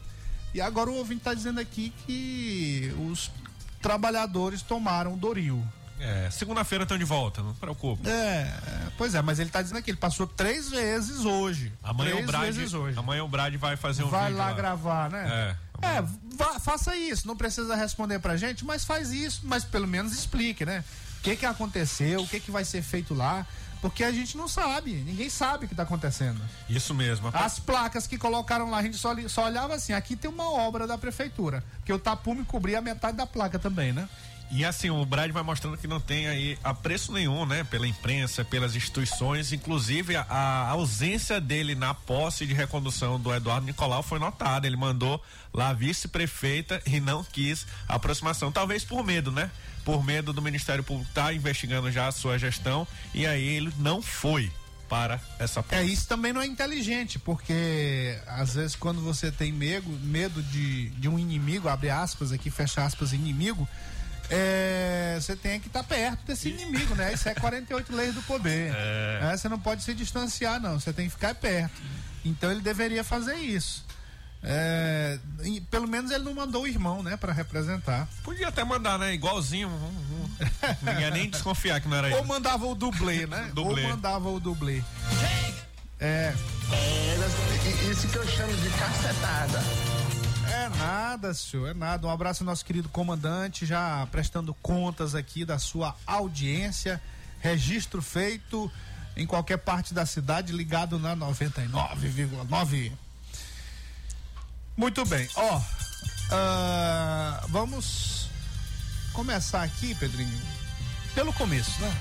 E 0.55 0.61
agora 0.61 0.91
o 0.91 0.95
ouvinte 0.95 1.21
está 1.21 1.35
dizendo 1.35 1.61
aqui 1.61 1.93
que 2.07 2.93
os 3.11 3.31
trabalhadores 3.81 4.63
tomaram 4.63 5.17
Doril. 5.17 5.65
É, 6.01 6.31
segunda-feira 6.31 6.85
estão 6.85 6.97
de 6.97 7.05
volta, 7.05 7.43
não 7.43 7.53
se 7.53 7.59
preocupe. 7.59 8.09
É, 8.09 8.53
pois 8.97 9.15
é, 9.15 9.23
mas 9.23 9.39
ele 9.41 9.51
tá 9.51 9.61
dizendo 9.61 9.79
aqui, 9.79 9.91
ele 9.91 9.99
passou 9.99 10.27
três 10.27 10.71
vezes 10.71 11.25
hoje. 11.25 11.73
Amanhã 11.83 12.13
três 12.13 12.25
o 12.25 12.27
Brad, 12.27 12.55
vezes 12.55 12.75
hoje. 12.75 12.99
amanhã 12.99 13.25
o 13.25 13.29
Brad 13.29 13.55
vai 13.57 13.77
fazer 13.77 14.05
um 14.05 14.09
Vai 14.09 14.27
vídeo 14.27 14.39
lá, 14.39 14.53
gravar, 14.53 15.11
né? 15.11 15.27
É, 15.29 15.57
É, 15.83 16.03
vá- 16.37 16.59
faça 16.59 16.97
isso, 16.97 17.27
não 17.27 17.37
precisa 17.37 17.75
responder 17.77 18.19
pra 18.19 18.37
gente, 18.37 18.65
mas 18.65 18.85
faz 18.85 19.11
isso, 19.13 19.41
mas 19.45 19.65
pelo 19.65 19.87
menos 19.87 20.13
explique, 20.13 20.65
né? 20.65 20.83
O 21.19 21.23
que 21.23 21.37
que 21.37 21.47
aconteceu, 21.47 22.21
o 22.23 22.27
que 22.27 22.41
que 22.41 22.51
vai 22.51 22.65
ser 22.65 22.83
feito 22.83 23.13
lá, 23.15 23.47
porque 23.81 24.03
a 24.03 24.11
gente 24.11 24.37
não 24.37 24.49
sabe, 24.49 24.93
ninguém 24.93 25.31
sabe 25.31 25.65
o 25.67 25.69
que 25.69 25.75
tá 25.75 25.83
acontecendo. 25.85 26.41
Isso 26.69 26.95
mesmo. 26.95 27.29
As 27.33 27.59
placas 27.59 28.07
que 28.07 28.19
colocaram 28.19 28.71
lá, 28.71 28.79
a 28.79 28.83
gente 28.83 28.97
só, 28.99 29.15
só 29.29 29.47
olhava 29.47 29.75
assim, 29.75 29.93
aqui 29.93 30.17
tem 30.17 30.31
uma 30.31 30.51
obra 30.51 30.87
da 30.87 30.99
prefeitura, 30.99 31.63
porque 31.77 31.93
o 31.93 31.99
tapume 31.99 32.45
cobria 32.45 32.79
a 32.79 32.83
metade 32.83 33.17
da 33.17 33.27
placa 33.27 33.59
também, 33.59 33.93
né? 33.93 34.09
E 34.51 34.65
assim, 34.65 34.89
o 34.89 35.05
Brad 35.05 35.31
vai 35.31 35.43
mostrando 35.43 35.77
que 35.77 35.87
não 35.87 36.01
tem 36.01 36.27
aí 36.27 36.59
apreço 36.65 37.13
nenhum, 37.13 37.45
né? 37.45 37.65
Pela 37.65 37.87
imprensa, 37.87 38.45
pelas 38.45 38.75
instituições, 38.75 39.53
inclusive 39.53 40.17
a, 40.17 40.23
a 40.23 40.69
ausência 40.71 41.41
dele 41.41 41.75
na 41.75 41.93
posse 41.93 42.47
de 42.47 42.55
recondução 42.55 43.21
do 43.21 43.35
Eduardo 43.35 43.67
Nicolau 43.67 44.03
foi 44.03 44.19
notada. 44.19 44.67
Ele 44.67 44.77
mandou 44.77 45.23
lá 45.53 45.69
a 45.69 45.73
vice-prefeita 45.75 46.81
e 46.87 46.99
não 46.99 47.23
quis 47.23 47.67
aproximação. 47.87 48.51
Talvez 48.51 48.85
por 48.85 49.05
medo, 49.05 49.31
né? 49.31 49.51
Por 49.85 50.03
medo 50.03 50.33
do 50.33 50.41
Ministério 50.41 50.83
Público 50.83 51.11
estar 51.11 51.35
investigando 51.35 51.91
já 51.91 52.09
a 52.09 52.13
sua 52.13 52.39
gestão 52.39 52.87
e 53.15 53.27
aí 53.27 53.47
ele 53.47 53.73
não 53.79 54.01
foi 54.01 54.51
para 54.89 55.21
essa 55.39 55.63
posse. 55.63 55.75
É, 55.75 55.85
isso 55.85 56.09
também 56.09 56.33
não 56.33 56.41
é 56.41 56.47
inteligente, 56.47 57.19
porque 57.19 58.19
às 58.27 58.55
vezes 58.55 58.75
quando 58.75 59.03
você 59.03 59.31
tem 59.31 59.53
medo, 59.53 59.89
medo 60.03 60.43
de, 60.43 60.89
de 60.91 61.09
um 61.09 61.19
inimigo, 61.19 61.69
abre 61.69 61.91
aspas 61.91 62.33
aqui, 62.33 62.51
fecha 62.51 62.83
aspas, 62.83 63.13
inimigo, 63.13 63.69
é, 64.31 65.19
você 65.21 65.35
tem 65.37 65.59
que 65.59 65.69
estar 65.69 65.83
perto 65.85 66.25
desse 66.27 66.49
inimigo, 66.51 66.95
né? 66.95 67.13
Isso 67.13 67.29
é 67.29 67.35
48 67.35 67.95
leis 67.95 68.15
do 68.15 68.23
poder. 68.23 68.73
É, 68.75 69.37
você 69.37 69.49
não 69.49 69.59
pode 69.59 69.83
se 69.83 69.95
distanciar, 69.95 70.61
não, 70.61 70.79
você 70.79 70.93
tem 70.93 71.07
que 71.07 71.13
ficar 71.13 71.35
perto. 71.35 71.81
Então 72.25 72.51
ele 72.51 72.61
deveria 72.61 73.03
fazer 73.03 73.37
isso. 73.37 73.87
É, 74.43 75.19
e 75.43 75.61
pelo 75.63 75.89
menos 75.89 76.11
ele 76.13 76.23
não 76.23 76.33
mandou 76.35 76.63
o 76.63 76.67
irmão, 76.67 77.03
né, 77.03 77.17
para 77.17 77.33
representar. 77.33 78.07
Podia 78.23 78.49
até 78.49 78.63
mandar, 78.63 78.99
né? 78.99 79.13
Igualzinho. 79.13 79.69
hum, 79.69 79.93
hum. 80.13 80.29
Ninguém 80.83 81.01
ia 81.03 81.11
nem 81.11 81.29
desconfiar 81.31 81.81
que 81.81 81.89
não 81.89 81.97
era 81.97 82.09
Ou 82.09 82.19
ele. 82.19 82.27
mandava 82.27 82.67
o 82.67 82.75
dublê, 82.75 83.27
né? 83.27 83.51
Dublê. 83.55 83.83
Ou 83.85 83.91
mandava 83.91 84.29
o 84.29 84.39
dublê. 84.39 84.83
É, 86.01 86.33
Isso 87.91 88.07
que 88.07 88.17
eu 88.17 88.29
chamo 88.29 88.53
de 88.55 88.71
cacetada. 88.71 89.61
É 90.51 90.69
nada, 90.71 91.35
senhor, 91.35 91.69
é 91.69 91.75
nada. 91.75 92.07
Um 92.07 92.11
abraço 92.11 92.43
ao 92.43 92.47
nosso 92.47 92.65
querido 92.65 92.89
comandante, 92.89 93.67
já 93.67 94.07
prestando 94.11 94.55
contas 94.55 95.15
aqui 95.15 95.45
da 95.45 95.59
sua 95.59 95.95
audiência. 96.07 97.01
Registro 97.41 98.03
feito 98.03 98.71
em 99.17 99.27
qualquer 99.27 99.59
parte 99.59 99.93
da 99.93 100.07
cidade, 100.07 100.53
ligado 100.53 100.99
na 100.99 101.17
99,9. 101.17 102.93
Muito 104.77 105.05
bem, 105.07 105.29
ó. 105.35 105.61
ah, 106.31 107.45
vamos 107.49 108.29
começar 109.13 109.63
aqui, 109.63 109.95
Pedrinho, 109.97 110.41
pelo 111.15 111.33
começo, 111.33 111.81
né? 111.81 111.93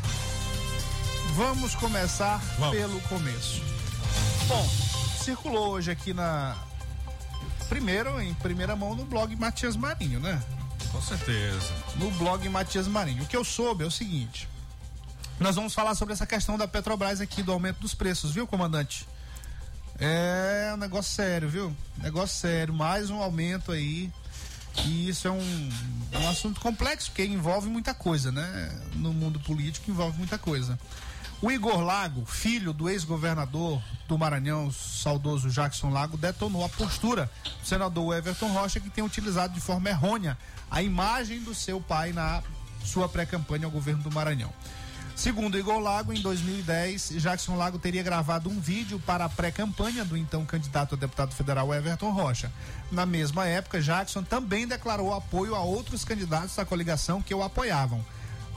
Vamos 1.36 1.76
começar 1.76 2.40
Vamos. 2.60 2.78
pelo 2.78 3.00
começo. 3.02 3.62
Bom, 4.48 4.68
circulou 5.24 5.72
hoje 5.72 5.92
aqui 5.92 6.14
na. 6.14 6.56
Primeiro, 7.70 8.20
em 8.22 8.34
primeira 8.36 8.76
mão, 8.76 8.96
no 8.96 9.06
blog 9.06 9.36
Matias 9.36 9.76
Marinho, 9.76 10.20
né? 10.20 10.42
Com 10.92 11.02
certeza. 11.02 11.74
No 11.96 12.10
blog 12.12 12.48
Matias 12.50 12.88
Marinho. 12.88 13.24
O 13.24 13.28
que 13.28 13.36
eu 13.36 13.44
soube 13.44 13.84
é 13.84 13.88
o 13.88 13.92
seguinte: 13.92 14.48
nós 15.40 15.56
vamos 15.56 15.74
falar 15.74 15.94
sobre 15.96 16.14
essa 16.14 16.26
questão 16.26 16.58
da 16.58 16.68
Petrobras 16.68 17.22
aqui, 17.22 17.44
do 17.44 17.52
aumento 17.52 17.80
dos 17.80 17.94
preços, 17.94 18.32
viu, 18.32 18.48
comandante? 18.48 19.08
É 20.00 20.72
um 20.74 20.78
negócio 20.78 21.14
sério, 21.14 21.50
viu? 21.50 21.76
Negócio 21.98 22.38
sério. 22.38 22.74
Mais 22.74 23.10
um 23.10 23.22
aumento 23.22 23.72
aí. 23.72 24.12
E 24.86 25.10
isso 25.10 25.28
é 25.28 25.32
um, 25.32 25.70
é 26.12 26.20
um 26.20 26.30
assunto 26.30 26.62
complexo, 26.62 27.10
porque 27.10 27.26
envolve 27.26 27.68
muita 27.68 27.94
coisa, 27.94 28.32
né? 28.32 28.80
No 28.94 29.12
mundo 29.12 29.40
político 29.40 29.90
envolve 29.90 30.18
muita 30.18 30.38
coisa. 30.38 30.80
O 31.40 31.52
Igor 31.52 31.82
Lago, 31.82 32.26
filho 32.26 32.74
do 32.74 32.90
ex-governador 32.90 33.80
do 34.08 34.18
Maranhão, 34.18 34.72
saudoso 34.72 35.52
Jackson 35.52 35.92
Lago, 35.92 36.18
detonou 36.18 36.66
a 36.66 36.70
postura 36.70 37.30
do 37.62 37.68
senador 37.68 38.18
Everton 38.18 38.52
Rocha, 38.52 38.80
que 38.80 38.90
tem 38.90 39.04
utilizado 39.04 39.54
de 39.54 39.60
forma 39.60 39.88
errônea 39.88 40.36
a 40.72 40.82
imagem 40.82 41.40
do 41.42 41.54
seu 41.54 41.80
pai 41.80 42.12
na 42.12 42.42
sua 42.84 43.08
pré-campanha 43.08 43.66
ao 43.66 43.72
governo 43.72 44.02
do 44.02 44.12
Maranhão. 44.12 44.52
Segundo 45.16 45.60
Igor 45.60 45.80
Lago, 45.80 46.12
em 46.12 46.22
2010, 46.22 47.10
Jackson 47.18 47.56
Lago 47.56 47.78
teria 47.78 48.02
gravado 48.02 48.50
um 48.50 48.60
vídeo 48.60 49.00
para 49.00 49.26
a 49.26 49.30
pré-campanha 49.30 50.04
do 50.04 50.18
então 50.18 50.44
candidato 50.44 50.96
a 50.96 50.98
deputado 50.98 51.36
federal 51.36 51.72
Everton 51.72 52.10
Rocha. 52.12 52.52
Na 52.92 53.06
mesma 53.06 53.46
época, 53.46 53.80
Jackson 53.80 54.24
também 54.24 54.68
declarou 54.68 55.14
apoio 55.14 55.54
a 55.54 55.62
outros 55.62 56.04
candidatos 56.04 56.56
da 56.56 56.66
coligação 56.66 57.22
que 57.22 57.34
o 57.34 57.44
apoiavam. 57.44 58.04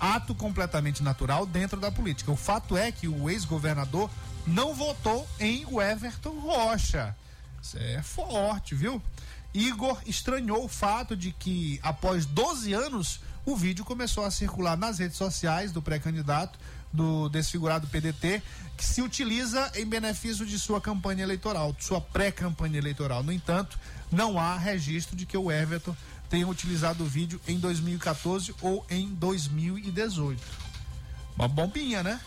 Ato 0.00 0.34
completamente 0.34 1.02
natural 1.02 1.44
dentro 1.44 1.78
da 1.78 1.92
política. 1.92 2.32
O 2.32 2.36
fato 2.36 2.76
é 2.76 2.90
que 2.90 3.06
o 3.06 3.28
ex-governador 3.28 4.10
não 4.46 4.74
votou 4.74 5.28
em 5.38 5.66
o 5.66 5.80
Everton 5.80 6.38
Rocha. 6.40 7.14
Isso 7.62 7.76
é 7.78 8.02
forte, 8.02 8.74
viu? 8.74 9.02
Igor 9.52 10.00
estranhou 10.06 10.64
o 10.64 10.68
fato 10.68 11.16
de 11.16 11.32
que, 11.32 11.78
após 11.82 12.24
12 12.24 12.72
anos, 12.72 13.20
o 13.44 13.56
vídeo 13.56 13.84
começou 13.84 14.24
a 14.24 14.30
circular 14.30 14.76
nas 14.76 14.98
redes 14.98 15.16
sociais 15.16 15.72
do 15.72 15.82
pré-candidato 15.82 16.58
do 16.92 17.28
desfigurado 17.28 17.86
PDT, 17.86 18.42
que 18.76 18.84
se 18.84 19.00
utiliza 19.02 19.70
em 19.76 19.86
benefício 19.86 20.44
de 20.44 20.58
sua 20.58 20.80
campanha 20.80 21.22
eleitoral, 21.22 21.72
de 21.72 21.84
sua 21.84 22.00
pré-campanha 22.00 22.78
eleitoral. 22.78 23.22
No 23.22 23.32
entanto, 23.32 23.78
não 24.10 24.38
há 24.38 24.56
registro 24.56 25.14
de 25.14 25.24
que 25.24 25.36
o 25.36 25.52
Everton 25.52 25.94
tenha 26.30 26.46
utilizado 26.46 27.02
o 27.02 27.06
vídeo 27.06 27.40
em 27.46 27.58
2014 27.58 28.54
ou 28.62 28.86
em 28.88 29.08
2018. 29.08 30.40
Uma 31.36 31.48
bombinha, 31.48 32.02
né? 32.02 32.20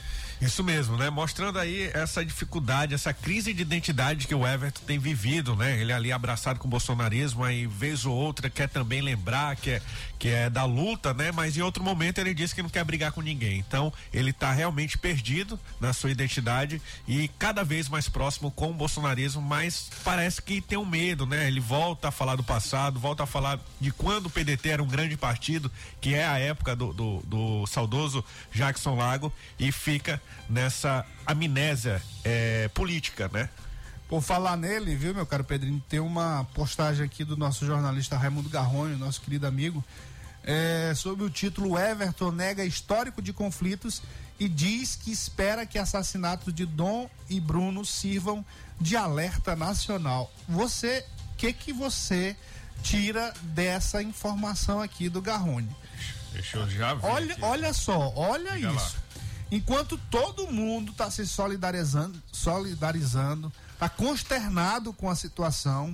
Isso 0.44 0.62
mesmo, 0.62 0.98
né? 0.98 1.10
Mostrando 1.10 1.58
aí 1.58 1.90
essa 1.94 2.24
dificuldade, 2.24 2.94
essa 2.94 3.14
crise 3.14 3.54
de 3.54 3.62
identidade 3.62 4.28
que 4.28 4.36
o 4.36 4.46
Everton 4.46 4.82
tem 4.86 5.00
vivido, 5.00 5.56
né? 5.56 5.80
Ele 5.80 5.94
ali 5.94 6.12
abraçado 6.12 6.60
com 6.60 6.68
o 6.68 6.70
bolsonarismo, 6.70 7.46
aí 7.46 7.66
vez 7.66 8.06
ou 8.06 8.14
outra 8.14 8.50
quer 8.50 8.68
também 8.68 9.02
lembrar 9.02 9.56
que 9.56 9.70
é, 9.70 9.82
que 10.20 10.28
é 10.28 10.50
da 10.50 10.66
luta, 10.66 11.14
né? 11.14 11.32
Mas 11.32 11.56
em 11.56 11.62
outro 11.62 11.82
momento 11.82 12.18
ele 12.18 12.34
disse 12.34 12.54
que 12.54 12.62
não 12.62 12.70
quer 12.70 12.84
brigar 12.84 13.14
com 13.14 13.22
ninguém. 13.22 13.58
Então 13.58 13.92
ele 14.14 14.34
tá 14.34 14.52
realmente 14.52 14.98
perdido 14.98 15.58
na 15.80 15.94
sua 15.94 16.12
identidade 16.12 16.82
e 17.08 17.30
cada 17.40 17.64
vez 17.64 17.88
mais 17.88 18.10
próximo 18.10 18.52
com 18.52 18.72
o 18.72 18.74
bolsonarismo, 18.74 19.42
mas 19.42 19.90
parece 20.04 20.42
que 20.42 20.60
tem 20.60 20.78
um 20.78 20.86
medo, 20.86 21.26
né? 21.26 21.48
Ele 21.48 21.62
volta 21.62 22.10
a 22.10 22.12
falar 22.12 22.36
do 22.36 22.44
passado, 22.44 23.00
volta 23.00 23.24
a 23.24 23.26
falar 23.26 23.62
de 23.80 23.92
quando 23.92 24.26
o 24.26 24.30
PDT 24.30 24.70
era 24.70 24.84
um 24.84 24.88
grande 24.88 25.16
partido, 25.16 25.72
que 26.02 26.14
é 26.14 26.28
a 26.28 26.38
época 26.38 26.76
do, 26.76 26.92
do, 26.92 27.24
do 27.24 27.66
saudoso 27.68 28.26
Jackson 28.52 28.96
Lago, 28.96 29.32
e 29.58 29.72
fica 29.72 30.22
nessa 30.50 31.06
amnésia 31.26 32.02
é, 32.24 32.68
política, 32.70 33.30
né? 33.32 33.50
Por 34.08 34.22
falar 34.22 34.56
nele, 34.56 34.96
viu, 34.96 35.14
meu 35.14 35.26
caro 35.26 35.44
Pedrinho, 35.44 35.84
tem 35.90 36.00
uma 36.00 36.46
postagem 36.54 37.06
aqui 37.06 37.24
do 37.24 37.36
nosso 37.36 37.66
jornalista 37.66 38.18
Raimundo 38.18 38.50
Garronho, 38.50 38.98
nosso 38.98 39.22
querido 39.22 39.48
amigo, 39.48 39.84
é, 40.44 40.94
sobre 40.96 41.24
o 41.24 41.30
título 41.30 41.80
Everton 41.80 42.32
nega 42.32 42.64
histórico 42.66 43.22
de 43.22 43.34
conflitos 43.34 44.02
e 44.40 44.48
diz 44.50 44.96
que 44.96 45.12
espera 45.12 45.66
que 45.66 45.80
assassinatos 45.80 46.54
de 46.54 46.66
Dom 46.66 47.10
e 47.30 47.40
Bruno 47.40 47.86
sirvam 47.86 48.46
de 48.80 48.96
alerta 48.96 49.56
nacional. 49.56 50.32
Você, 50.48 51.06
o 51.32 51.38
que 51.38 51.54
que 51.54 51.72
você 51.72 52.36
tira 52.82 53.34
dessa 53.42 54.04
informação 54.04 54.82
aqui 54.82 55.08
do 55.08 55.22
Garrone? 55.22 55.70
Deixa 56.34 56.58
eu 56.58 56.70
já 56.70 56.94
ver. 56.96 57.06
Olha, 57.06 57.34
aqui. 57.34 57.44
olha 57.44 57.74
só, 57.74 58.12
olha 58.16 58.54
Diga 58.54 58.72
lá. 58.72 58.92
Enquanto 59.54 60.00
todo 60.10 60.52
mundo 60.52 60.94
está 60.94 61.12
se 61.12 61.28
solidarizando, 61.28 62.20
solidarizando, 62.32 63.54
está 63.72 63.88
consternado 63.88 64.92
com 64.92 65.08
a 65.08 65.16
situação, 65.16 65.94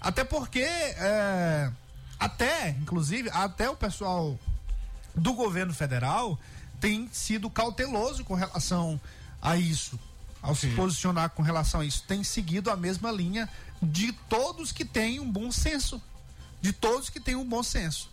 até 0.00 0.24
porque, 0.24 0.64
é, 0.64 1.70
até, 2.18 2.70
inclusive, 2.70 3.30
até 3.30 3.70
o 3.70 3.76
pessoal 3.76 4.36
do 5.14 5.34
governo 5.34 5.72
federal 5.72 6.36
tem 6.80 7.08
sido 7.12 7.48
cauteloso 7.48 8.24
com 8.24 8.34
relação 8.34 9.00
a 9.40 9.56
isso, 9.56 9.96
ao 10.42 10.56
se 10.56 10.66
posicionar 10.70 11.30
com 11.30 11.44
relação 11.44 11.82
a 11.82 11.84
isso, 11.84 12.02
tem 12.08 12.24
seguido 12.24 12.72
a 12.72 12.76
mesma 12.76 13.12
linha 13.12 13.48
de 13.80 14.10
todos 14.28 14.72
que 14.72 14.84
têm 14.84 15.20
um 15.20 15.30
bom 15.30 15.52
senso, 15.52 16.02
de 16.60 16.72
todos 16.72 17.08
que 17.08 17.20
têm 17.20 17.36
um 17.36 17.48
bom 17.48 17.62
senso 17.62 18.10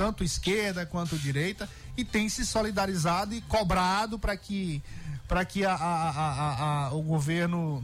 tanto 0.00 0.24
esquerda 0.24 0.86
quanto 0.86 1.18
direita, 1.18 1.68
e 1.96 2.04
tem 2.04 2.28
se 2.28 2.44
solidarizado 2.46 3.34
e 3.34 3.40
cobrado 3.42 4.18
para 4.18 4.36
que, 4.36 4.82
para 5.28 5.44
que 5.44 5.64
a, 5.64 5.74
a- 5.74 6.86
a- 6.86 6.94
o 6.94 7.02
governo, 7.02 7.82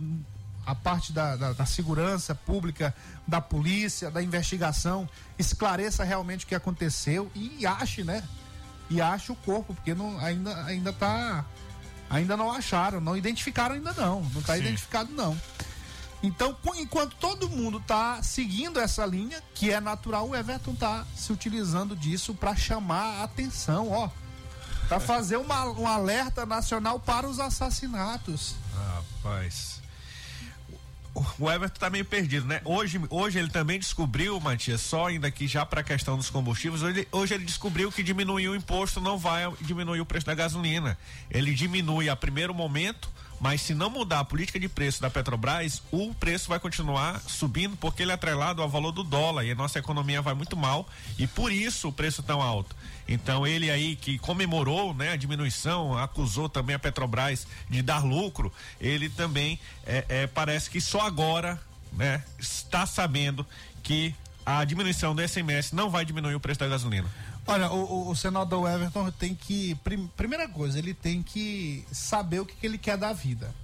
a 0.65 0.75
parte 0.75 1.13
da, 1.13 1.37
da- 1.37 1.53
da 1.53 1.67
segurança 1.67 2.35
pública, 2.35 2.95
da 3.27 3.41
polícia, 3.41 4.11
da 4.11 4.23
investigação, 4.23 5.09
esclareça 5.39 6.05
realmente 6.05 6.45
o 6.45 6.49
que 6.49 6.55
aconteceu 6.55 7.31
e 7.35 7.67
ache, 7.67 8.03
né? 8.05 8.23
E 8.89 9.01
ache 9.01 9.33
o 9.33 9.37
corpo, 9.37 9.75
porque 9.75 9.95
não, 9.95 10.19
ainda, 10.21 10.65
ainda 10.65 10.93
tá. 10.93 11.45
Ainda 12.09 12.37
não 12.37 12.53
acharam, 12.53 13.01
não 13.01 13.17
identificaram 13.17 13.75
ainda 13.75 13.93
não. 13.95 14.23
Não 14.33 14.41
está 14.41 14.57
identificado 14.57 15.11
não. 15.13 15.37
Então, 16.23 16.57
enquanto 16.77 17.15
todo 17.17 17.49
mundo 17.49 17.79
está 17.79 18.23
seguindo 18.23 18.81
essa 18.81 19.05
linha, 19.05 19.43
que 19.55 19.71
é 19.71 19.81
natural, 19.81 20.29
o 20.29 20.35
Everton 20.35 20.75
tá 20.75 21.07
se 21.15 21.33
utilizando 21.33 21.95
disso 21.95 22.35
para 22.35 22.57
chamar 22.57 23.21
a 23.21 23.25
atenção, 23.25 23.91
ó. 23.91 24.09
Para 24.89 25.01
fazer 25.01 25.37
uma, 25.37 25.65
um 25.67 25.87
alerta 25.87 26.47
nacional 26.47 26.99
para 27.01 27.29
os 27.29 27.41
assassinatos. 27.41 28.55
Rapaz. 28.75 29.83
O 31.39 31.51
Everton 31.51 31.81
tá 31.81 31.89
meio 31.89 32.05
perdido, 32.05 32.47
né? 32.47 32.61
Hoje, 32.65 33.01
hoje 33.09 33.39
ele 33.39 33.49
também 33.49 33.79
descobriu, 33.79 34.39
Matias, 34.39 34.83
só 34.83 35.07
ainda 35.07 35.29
aqui 35.29 35.47
já 35.47 35.65
para 35.65 35.81
a 35.81 35.85
questão 35.85 36.17
dos 36.17 36.29
combustíveis, 36.29 36.83
hoje, 36.83 37.09
hoje 37.11 37.35
ele 37.35 37.45
descobriu 37.45 37.91
que 37.91 38.03
diminuir 38.03 38.49
o 38.49 38.55
imposto 38.55 39.01
não 39.01 39.17
vai 39.17 39.51
diminuir 39.63 40.01
o 40.01 40.07
preço 40.07 40.27
da 40.27 40.35
gasolina. 40.35 40.99
Ele 41.31 41.55
diminui 41.55 42.11
a 42.11 42.17
primeiro 42.17 42.55
momento, 42.55 43.09
mas 43.41 43.61
se 43.61 43.75
não 43.75 43.91
mudar 43.91 44.21
a 44.21 44.25
política 44.25 44.59
de 44.59 44.69
preço 44.69 45.01
da 45.01 45.11
Petrobras, 45.11 45.83
o 45.91 46.15
preço 46.15 46.49
vai 46.49 46.59
continuar 46.59 47.21
subindo 47.21 47.77
porque 47.77 48.03
ele 48.03 48.11
é 48.11 48.15
atrelado 48.15 48.63
ao 48.63 48.69
valor 48.69 48.93
do 48.93 49.03
dólar 49.03 49.45
e 49.45 49.51
a 49.51 49.55
nossa 49.55 49.79
economia 49.79 50.23
vai 50.23 50.35
muito 50.35 50.57
mal 50.57 50.89
e 51.19 51.27
por 51.27 51.53
isso 51.53 51.89
o 51.89 51.93
preço 51.93 52.23
tão 52.23 52.41
alto. 52.41 52.75
Então 53.09 53.47
ele 53.47 53.71
aí 53.71 53.95
que 53.97 54.19
comemorou, 54.19 54.95
né, 54.95 55.13
a 55.13 55.17
diminuição, 55.17 55.97
acusou 55.97 56.49
também 56.49 56.75
a 56.75 56.79
Petrobras 56.79 57.47
de 57.69 57.83
dar 57.83 58.05
lucro, 58.05 58.53
ele 58.81 59.09
também 59.09 59.59
é, 59.87 60.05
é, 60.09 60.27
parece 60.27 60.71
que 60.71 60.81
só 60.81 61.01
agora, 61.01 61.61
né, 61.93 62.23
está 62.39 62.87
sabendo 62.87 63.47
que 63.83 64.15
a 64.45 64.65
diminuição 64.65 65.15
do 65.15 65.27
SMS 65.27 65.73
não 65.73 65.91
vai 65.91 66.05
diminuir 66.05 66.35
o 66.35 66.41
preço 66.41 66.61
da 66.61 66.69
gasolina. 66.69 67.09
Olha, 67.47 67.71
o, 67.71 68.09
o, 68.09 68.11
o 68.11 68.17
senador 68.17 68.69
Everton 68.71 69.11
tem 69.13 69.35
que. 69.35 69.75
prim- 69.77 70.11
primeira 70.17 70.49
coisa, 70.49 70.79
ele 70.79 70.93
tem 70.95 71.23
que 71.23 71.85
saber 71.93 72.41
o 72.41 72.47
que, 72.47 72.57
que 72.57 72.67
ele 72.67 72.79
quer 72.79 72.97
da 72.97 73.13
vida. 73.13 73.55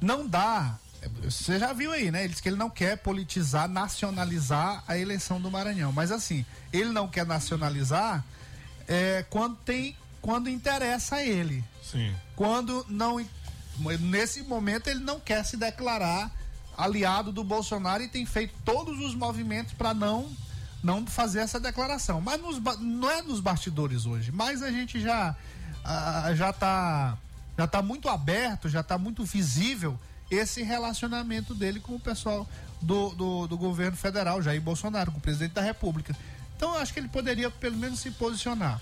Não 0.00 0.26
dá. 0.26 0.78
Você 1.22 1.58
já 1.58 1.72
viu 1.72 1.92
aí, 1.92 2.10
né? 2.10 2.20
Ele 2.20 2.28
disse 2.30 2.42
que 2.42 2.48
ele 2.48 2.56
não 2.56 2.70
quer 2.70 2.96
politizar, 2.98 3.68
nacionalizar 3.68 4.82
a 4.88 4.96
eleição 4.96 5.40
do 5.40 5.50
Maranhão. 5.50 5.92
Mas 5.92 6.10
assim, 6.10 6.46
ele 6.72 6.90
não 6.90 7.08
quer 7.08 7.26
nacionalizar 7.26 8.24
é, 8.88 9.24
quando 9.28 9.56
tem. 9.56 9.96
quando 10.22 10.48
interessa 10.48 11.16
a 11.16 11.22
ele. 11.24 11.62
Sim. 11.82 12.14
Quando 12.36 12.86
não. 12.88 13.24
Nesse 14.00 14.42
momento 14.44 14.86
ele 14.88 15.00
não 15.00 15.18
quer 15.18 15.44
se 15.44 15.56
declarar 15.56 16.30
aliado 16.76 17.32
do 17.32 17.42
Bolsonaro 17.44 18.02
e 18.02 18.08
tem 18.08 18.24
feito 18.24 18.54
todos 18.64 18.98
os 19.00 19.14
movimentos 19.14 19.72
para 19.74 19.92
não 19.92 20.30
não 20.84 21.06
fazer 21.06 21.40
essa 21.40 21.58
declaração. 21.58 22.20
Mas 22.20 22.40
nos 22.40 22.60
não 22.78 23.10
é 23.10 23.22
nos 23.22 23.40
bastidores 23.40 24.04
hoje, 24.04 24.30
mas 24.30 24.62
a 24.62 24.70
gente 24.70 25.00
já 25.00 25.34
já 26.34 26.52
tá 26.52 27.16
já 27.56 27.66
tá 27.66 27.82
muito 27.82 28.08
aberto, 28.08 28.68
já 28.68 28.82
tá 28.82 28.98
muito 28.98 29.24
visível 29.24 29.98
esse 30.30 30.62
relacionamento 30.62 31.54
dele 31.54 31.80
com 31.80 31.94
o 31.94 32.00
pessoal 32.00 32.48
do, 32.80 33.10
do, 33.10 33.46
do 33.46 33.56
governo 33.56 33.96
federal, 33.96 34.42
Jair 34.42 34.60
Bolsonaro, 34.60 35.12
com 35.12 35.18
o 35.18 35.20
presidente 35.20 35.52
da 35.52 35.62
República. 35.62 36.14
Então 36.56 36.74
eu 36.74 36.80
acho 36.80 36.92
que 36.92 37.00
ele 37.00 37.08
poderia 37.08 37.50
pelo 37.50 37.76
menos 37.76 38.00
se 38.00 38.10
posicionar 38.10 38.80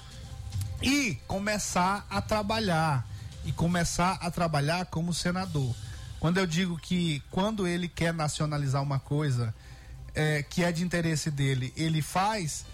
e 0.80 1.14
começar 1.26 2.06
a 2.10 2.20
trabalhar 2.20 3.06
e 3.44 3.52
começar 3.52 4.18
a 4.20 4.30
trabalhar 4.30 4.86
como 4.86 5.12
senador. 5.12 5.74
Quando 6.18 6.38
eu 6.38 6.46
digo 6.46 6.78
que 6.78 7.22
quando 7.30 7.66
ele 7.66 7.88
quer 7.88 8.14
nacionalizar 8.14 8.82
uma 8.82 8.98
coisa 8.98 9.54
é, 10.14 10.42
que 10.42 10.62
é 10.64 10.70
de 10.72 10.82
interesse 10.82 11.30
dele, 11.30 11.72
ele 11.76 12.02
faz. 12.02 12.64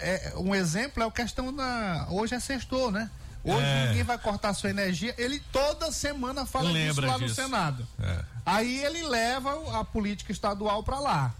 é, 0.00 0.32
um 0.36 0.54
exemplo 0.54 1.02
é 1.02 1.06
a 1.06 1.10
questão 1.10 1.52
da 1.54 2.06
hoje 2.10 2.34
é 2.34 2.40
sextou, 2.40 2.90
né? 2.90 3.10
Hoje 3.44 3.64
É. 3.64 3.86
ninguém 3.88 4.02
vai 4.02 4.18
cortar 4.18 4.52
sua 4.54 4.70
energia. 4.70 5.14
Ele 5.16 5.38
toda 5.52 5.92
semana 5.92 6.44
fala 6.44 6.64
disso 6.72 6.74
Lembra 6.86 7.06
lá 7.06 7.18
no 7.18 7.24
disso. 7.26 7.34
Senado. 7.36 7.86
É. 8.00 8.24
Aí 8.44 8.84
ele 8.84 9.02
leva 9.04 9.78
a 9.80 9.84
política 9.84 10.32
estadual 10.32 10.82
para 10.82 10.98
lá, 10.98 11.34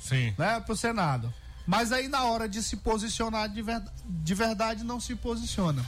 Sim. 0.00 0.34
né, 0.36 0.58
pro 0.60 0.76
Senado. 0.76 1.32
Mas 1.64 1.92
aí 1.92 2.08
na 2.08 2.24
hora 2.24 2.48
de 2.48 2.60
se 2.62 2.76
posicionar 2.78 3.48
de, 3.48 3.62
ver- 3.62 3.82
de 4.04 4.34
verdade 4.34 4.82
não 4.82 4.98
se 4.98 5.14
posiciona. 5.14 5.84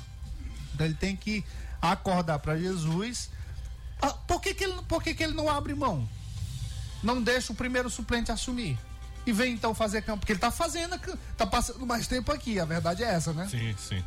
Então 0.73 0.87
ele 0.87 0.95
tem 0.95 1.17
que 1.17 1.45
acordar 1.83 2.39
para 2.39 2.57
Jesus. 2.57 3.29
Ah, 4.01 4.11
por 4.13 4.41
que, 4.41 4.55
que, 4.55 4.63
ele, 4.65 4.75
por 4.87 5.03
que, 5.03 5.13
que 5.15 5.25
ele 5.25 5.35
não 5.35 5.49
abre 5.51 5.75
mão? 5.75 6.09
Não 7.03 7.21
deixa 7.21 7.53
o 7.53 7.57
primeiro 7.57 7.91
suplente 7.91 8.31
assumir. 8.31 8.79
E 9.27 9.33
vem 9.33 9.55
então 9.55 9.75
fazer 9.75 10.03
campo. 10.03 10.21
Porque 10.21 10.33
ele 10.33 10.41
tá 10.41 10.51
fazendo, 10.51 10.99
tá 11.37 11.47
passando 11.47 11.87
mais 11.87 12.07
tempo 12.07 12.31
aqui. 12.33 12.59
A 12.61 12.65
verdade 12.65 13.03
é 13.03 13.07
essa, 13.07 13.33
né? 13.33 13.49
Sim, 13.51 13.75
sim. 13.79 14.05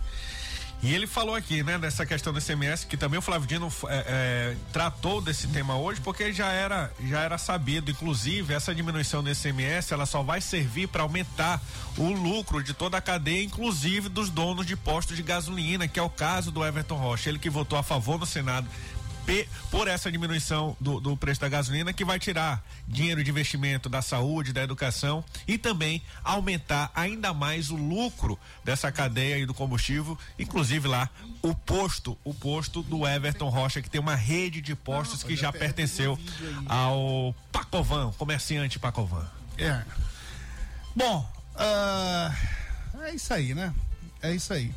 E 0.82 0.94
ele 0.94 1.08
falou 1.08 1.34
aqui, 1.34 1.64
né, 1.64 1.80
dessa 1.80 2.06
questão 2.06 2.32
do 2.32 2.38
ICMS, 2.38 2.86
que 2.86 2.96
também 2.96 3.18
o 3.18 3.22
Flávio 3.22 3.48
Dino 3.48 3.74
é, 3.88 4.06
é, 4.08 4.56
tratou 4.72 5.20
desse 5.20 5.48
tema 5.48 5.76
hoje, 5.76 6.00
porque 6.02 6.32
já 6.32 6.52
era, 6.52 6.92
já 7.04 7.22
era 7.22 7.36
sabido, 7.40 7.90
inclusive, 7.90 8.54
essa 8.54 8.76
diminuição 8.76 9.24
do 9.24 9.32
ICMS, 9.32 9.92
ela 9.92 10.06
só 10.06 10.22
vai 10.22 10.40
servir 10.40 10.88
para 10.88 11.02
aumentar 11.02 11.60
o 11.98 12.12
lucro 12.12 12.62
de 12.62 12.76
toda 12.76 12.96
a 12.96 13.02
cadeia, 13.02 13.44
inclusive 13.44 14.08
dos 14.08 14.30
donos 14.30 14.68
de 14.68 14.76
postos 14.76 15.18
de 15.18 15.24
gasolina, 15.24 15.88
que 15.88 16.00
é 16.00 16.04
o 16.04 16.12
caso 16.12 16.52
do 16.52 16.64
Everton 16.64 16.96
Rocha, 16.96 17.28
ele 17.28 17.40
que 17.40 17.50
votou 17.50 17.80
a 17.80 17.82
favor 17.82 18.20
no 18.20 18.26
Senado 18.28 18.68
por 19.70 19.88
essa 19.88 20.12
diminuição 20.12 20.76
do, 20.80 21.00
do 21.00 21.18
preço 21.18 21.42
da 21.42 21.50
gasolina 21.50 21.92
que 21.92 22.06
vai 22.06 22.18
tirar 22.18 22.64
dinheiro 22.88 23.24
de 23.24 23.30
investimento 23.30 23.90
da 23.90 24.02
saúde, 24.02 24.54
da 24.54 24.64
educação 24.64 25.24
e 25.48 25.58
também 25.58 26.02
aumentar 26.24 26.92
ainda 26.96 27.34
mais 27.34 27.70
o 27.70 27.76
lucro 27.76 28.40
dessa 28.64 28.92
cadeia 28.92 29.36
aí 29.36 29.46
do 29.46 29.54
combustível, 29.54 30.18
inclusive 30.40 30.88
lá 30.88 31.10
o 31.42 31.54
posto, 31.54 32.18
o 32.24 32.34
posto 32.34 32.82
do 32.82 33.06
Everton 33.06 33.50
Rocha 33.50 33.82
que 33.82 33.90
tem 33.90 34.00
uma 34.00 34.16
rede 34.16 34.62
de 34.62 34.76
postos 34.76 35.24
que 35.24 35.36
já 35.36 35.52
pertenceu 35.52 36.18
ao 36.68 37.36
Pacovan, 37.52 38.12
comerciante 38.14 38.80
Pacovan. 38.80 39.28
É. 39.58 39.84
Bom, 40.96 41.30
ah, 41.56 42.34
é 43.04 43.14
isso 43.14 43.34
aí, 43.34 43.54
né? 43.54 43.74
É 44.22 44.34
isso 44.34 44.54
aí. 44.54 44.74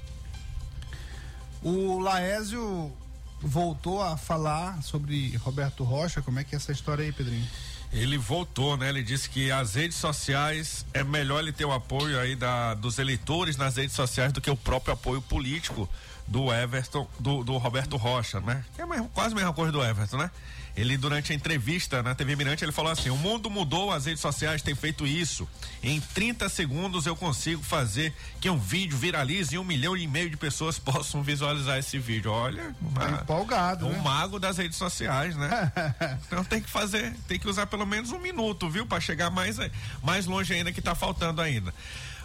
O 1.62 1.98
Laésio 1.98 2.92
voltou 3.40 4.02
a 4.02 4.16
falar 4.16 4.82
sobre 4.82 5.36
Roberto 5.38 5.84
Rocha. 5.84 6.20
Como 6.22 6.38
é 6.38 6.44
que 6.44 6.54
é 6.54 6.56
essa 6.56 6.72
história 6.72 7.04
aí, 7.04 7.12
Pedrinho? 7.12 7.46
Ele 7.92 8.16
voltou, 8.16 8.76
né? 8.76 8.88
Ele 8.88 9.02
disse 9.02 9.28
que 9.28 9.50
as 9.50 9.74
redes 9.74 9.96
sociais 9.96 10.86
é 10.94 11.02
melhor 11.02 11.40
ele 11.40 11.52
ter 11.52 11.64
o 11.64 11.72
apoio 11.72 12.20
aí 12.20 12.36
da, 12.36 12.74
dos 12.74 12.98
eleitores 12.98 13.56
nas 13.56 13.76
redes 13.76 13.96
sociais 13.96 14.32
do 14.32 14.40
que 14.40 14.50
o 14.50 14.56
próprio 14.56 14.94
apoio 14.94 15.20
político 15.20 15.88
do 16.26 16.52
Everton, 16.52 17.08
do, 17.18 17.42
do 17.42 17.56
Roberto 17.58 17.96
Rocha, 17.96 18.40
né? 18.40 18.64
Que 18.76 18.80
é 18.82 18.84
a 18.84 18.86
mesma- 18.86 19.08
quase 19.12 19.32
a 19.32 19.36
mesma 19.36 19.52
coisa 19.52 19.72
do 19.72 19.82
Everton, 19.82 20.18
né? 20.18 20.30
Ele, 20.76 20.96
durante 20.96 21.32
a 21.32 21.34
entrevista 21.34 22.02
na 22.02 22.14
TV 22.14 22.36
Mirante, 22.36 22.64
ele 22.64 22.72
falou 22.72 22.90
assim: 22.92 23.10
o 23.10 23.16
mundo 23.16 23.50
mudou, 23.50 23.92
as 23.92 24.06
redes 24.06 24.20
sociais 24.20 24.62
têm 24.62 24.74
feito 24.74 25.06
isso. 25.06 25.46
Em 25.82 26.00
30 26.00 26.48
segundos 26.48 27.06
eu 27.06 27.16
consigo 27.16 27.62
fazer 27.62 28.14
que 28.40 28.48
um 28.48 28.58
vídeo 28.58 28.96
viralize 28.96 29.54
e 29.54 29.58
um 29.58 29.64
milhão 29.64 29.96
e 29.96 30.06
meio 30.06 30.30
de 30.30 30.36
pessoas 30.36 30.78
possam 30.80 31.22
visualizar 31.22 31.78
esse 31.78 31.98
vídeo. 31.98 32.30
Olha, 32.30 32.74
Tá 32.94 33.06
uma- 33.06 33.20
empolgado, 33.22 33.86
é 33.86 33.88
um 33.88 33.92
né? 33.92 33.98
mago 34.02 34.38
das 34.38 34.56
redes 34.58 34.76
sociais, 34.78 35.36
né? 35.36 35.72
então 36.26 36.44
tem 36.44 36.60
que 36.62 36.70
fazer, 36.70 37.12
tem 37.28 37.38
que 37.38 37.48
usar 37.48 37.66
pelo 37.66 37.84
menos 37.86 38.10
um 38.12 38.18
minuto, 38.18 38.68
viu? 38.70 38.86
Pra 38.86 39.00
chegar 39.00 39.28
mais, 39.30 39.56
mais 40.02 40.26
longe 40.26 40.52
ainda 40.54 40.72
que 40.72 40.80
tá 40.80 40.94
faltando 40.94 41.40
ainda. 41.42 41.74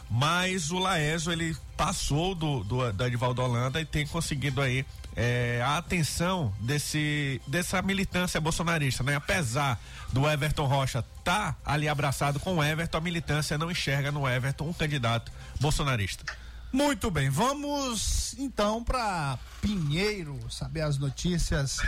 Mas 0.10 0.70
o 0.72 0.78
Laésio, 0.78 1.32
ele 1.32 1.58
passou 1.76 2.36
do, 2.36 2.64
do, 2.64 2.94
da 2.94 3.08
Edivaldo 3.08 3.42
Holanda 3.42 3.82
e 3.82 3.86
tem 3.86 4.06
conseguido 4.06 4.62
aí 4.62 4.86
é, 5.16 5.62
a 5.64 5.78
atenção 5.78 6.54
desse, 6.60 7.42
dessa 7.48 7.82
militância 7.82 8.40
bolsonarista, 8.42 9.04
né? 9.04 9.16
Apesar 9.16 9.80
do 10.12 10.30
Everton 10.30 10.66
Rocha 10.66 11.04
tá 11.24 11.56
ali 11.66 11.88
abraçado 11.88 12.40
com 12.40 12.58
o 12.58 12.64
Everton, 12.64 12.98
a 12.98 13.02
militância 13.02 13.58
não 13.58 13.72
enxerga 13.72 14.12
no 14.12 14.28
Everton 14.28 14.68
um 14.68 14.74
candidato 14.74 15.32
bolsonarista. 15.60 16.26
Muito 16.72 17.10
bem, 17.10 17.30
vamos 17.30 18.36
então 18.38 18.84
para 18.84 19.40
Pinheiro 19.62 20.38
saber 20.50 20.82
as 20.82 20.98
notícias 20.98 21.80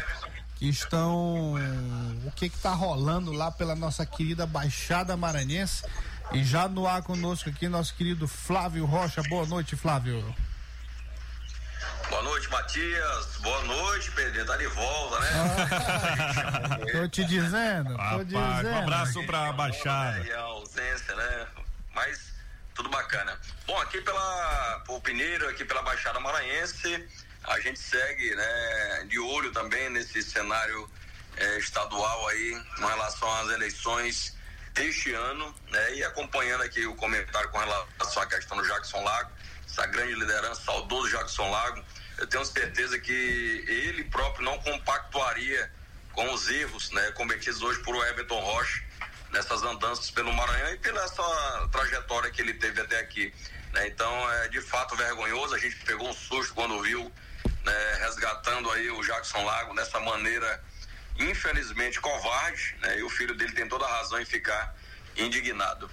que 0.56 0.70
estão. 0.70 1.56
O 2.26 2.32
que 2.32 2.50
que 2.50 2.58
tá 2.58 2.74
rolando 2.74 3.32
lá 3.32 3.52
pela 3.52 3.76
nossa 3.76 4.06
querida 4.06 4.46
Baixada 4.46 5.18
Maranhense. 5.18 5.84
E 6.34 6.44
já 6.44 6.68
no 6.68 6.86
ar 6.86 7.04
conosco 7.04 7.50
aqui, 7.50 7.70
nosso 7.70 7.94
querido 7.96 8.28
Flávio 8.28 8.86
Rocha. 8.86 9.22
Boa 9.24 9.46
noite, 9.46 9.76
Flávio. 9.76 10.24
Boa 12.10 12.22
noite, 12.24 12.50
Matias. 12.50 13.26
Boa 13.39 13.62
noite, 13.63 14.12
Pedrinho. 14.12 14.46
Tá 14.46 14.58
de 14.58 14.67
volta, 14.67 15.20
né? 15.20 15.30
Tô 16.91 17.08
te 17.10 17.26
dizendo, 17.26 17.89
tô 17.91 17.98
Rapaz, 17.98 18.28
dizendo. 18.28 18.70
um 18.70 18.78
abraço 18.80 19.26
pra 19.26 19.52
Baixada. 19.54 20.20
E 20.26 20.32
a 20.32 20.39
ausência, 20.39 21.15
né? 21.15 21.48
Mas 21.93 22.34
tudo 22.74 22.89
bacana. 22.89 23.38
Bom, 23.65 23.78
aqui 23.82 24.00
pela 24.02 24.84
por 24.86 25.02
Pineiro, 25.02 25.48
aqui 25.50 25.65
pela 25.65 25.82
Baixada 25.82 26.20
Maranhense, 26.20 27.08
a 27.43 27.60
gente 27.60 27.80
segue, 27.80 28.36
né, 28.36 29.06
de 29.10 29.20
olho 29.20 29.52
também 29.52 29.89
nesse 29.89 30.22
cenário 30.22 30.89
eh, 31.36 31.58
estadual 31.58 32.28
aí, 32.30 32.62
com 32.78 32.86
relação 32.86 33.32
às 33.41 33.50
eleições 33.50 34.36
deste 34.74 35.13
ano, 35.13 35.54
né? 35.72 35.96
E 35.96 36.04
acompanhando 36.04 36.63
aqui 36.63 36.86
o 36.86 36.96
comentário 36.96 37.50
com 37.50 37.58
relação 37.58 38.22
à 38.24 38.26
questão 38.28 38.58
do 38.58 38.65
Jackson 38.65 39.04
Lago, 39.04 39.32
essa 39.67 39.86
grande 39.88 40.13
liderança, 40.13 40.62
saudoso 40.62 41.10
Jackson 41.10 41.50
Lago, 41.50 41.84
eu 42.17 42.27
tenho 42.27 42.45
certeza 42.45 42.97
que 42.99 43.63
ele 43.67 44.03
próprio 44.06 44.43
não 44.43 44.58
compactuaria 44.60 45.71
com 46.13 46.34
os 46.34 46.49
erros, 46.49 46.91
né, 46.91 47.12
cometidos 47.12 47.62
hoje 47.62 47.80
por 47.82 47.95
Everton 48.08 48.39
Rocha 48.39 48.84
nessas 49.30 49.62
andanças 49.63 50.10
pelo 50.10 50.34
Maranhão 50.34 50.73
e 50.73 50.77
pela 50.77 51.03
essa 51.03 51.69
trajetória 51.71 52.32
que 52.32 52.41
ele 52.41 52.53
teve 52.53 52.82
até 52.82 52.99
aqui. 52.99 53.34
né? 53.73 53.88
Então 53.88 54.32
é 54.34 54.47
de 54.47 54.62
fato 54.62 54.95
vergonhoso, 54.95 55.53
a 55.53 55.60
gente 55.60 55.75
pegou 55.86 56.10
um 56.10 56.13
susto 56.13 56.53
quando 56.53 56.82
viu 56.82 57.12
né, 57.63 57.93
resgatando 57.99 58.71
aí 58.71 58.89
o 58.89 59.01
Jackson 59.03 59.43
Lago 59.43 59.75
dessa 59.75 59.99
maneira 59.99 60.63
infelizmente 61.19 61.99
covarde, 61.99 62.75
né? 62.82 62.99
E 62.99 63.03
o 63.03 63.10
filho 63.10 63.36
dele 63.36 63.51
tem 63.51 63.67
toda 63.67 63.86
a 63.86 63.97
razão 63.97 64.19
em 64.19 64.25
ficar 64.25 64.75
indignado. 65.15 65.89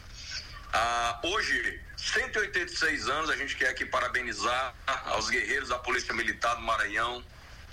Ah, 0.72 1.20
hoje, 1.22 1.80
186 2.12 3.08
anos, 3.08 3.30
a 3.30 3.36
gente 3.36 3.56
quer 3.56 3.70
aqui 3.70 3.86
parabenizar 3.86 4.74
aos 5.06 5.30
guerreiros 5.30 5.70
da 5.70 5.78
Polícia 5.78 6.12
Militar 6.12 6.54
do 6.54 6.60
Maranhão. 6.60 7.24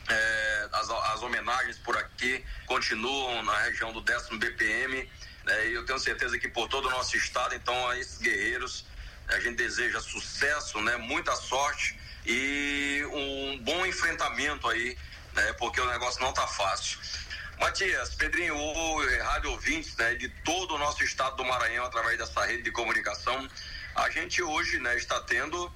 É, 0.07 0.69
as, 0.71 0.89
as 0.89 1.21
homenagens 1.21 1.77
por 1.77 1.97
aqui 1.97 2.43
continuam 2.65 3.43
na 3.43 3.55
região 3.63 3.91
do 3.91 3.99
10 3.99 4.29
BPM. 4.37 5.09
né, 5.43 5.67
e 5.67 5.73
eu 5.73 5.85
tenho 5.85 5.99
certeza 5.99 6.39
que 6.39 6.47
por 6.47 6.69
todo 6.69 6.87
o 6.87 6.91
nosso 6.91 7.17
estado, 7.17 7.53
então, 7.55 7.89
a 7.89 7.99
esses 7.99 8.19
guerreiros, 8.19 8.85
a 9.27 9.39
gente 9.39 9.57
deseja 9.57 9.99
sucesso, 9.99 10.79
né, 10.81 10.95
muita 10.95 11.35
sorte 11.35 11.99
e 12.25 13.03
um 13.11 13.59
bom 13.59 13.85
enfrentamento 13.85 14.67
aí, 14.69 14.97
né, 15.33 15.53
porque 15.53 15.81
o 15.81 15.87
negócio 15.87 16.21
não 16.21 16.33
tá 16.33 16.47
fácil. 16.47 16.99
Matias, 17.59 18.15
Pedrinho, 18.15 18.55
o 18.55 19.23
rádio 19.23 19.51
ouvintes 19.51 19.95
né, 19.97 20.15
de 20.15 20.29
todo 20.43 20.75
o 20.75 20.77
nosso 20.77 21.03
estado 21.03 21.35
do 21.35 21.45
Maranhão, 21.45 21.85
através 21.85 22.17
dessa 22.17 22.43
rede 22.45 22.63
de 22.63 22.71
comunicação, 22.71 23.47
a 23.95 24.09
gente 24.09 24.41
hoje 24.41 24.79
né, 24.79 24.95
está 24.97 25.19
tendo 25.21 25.71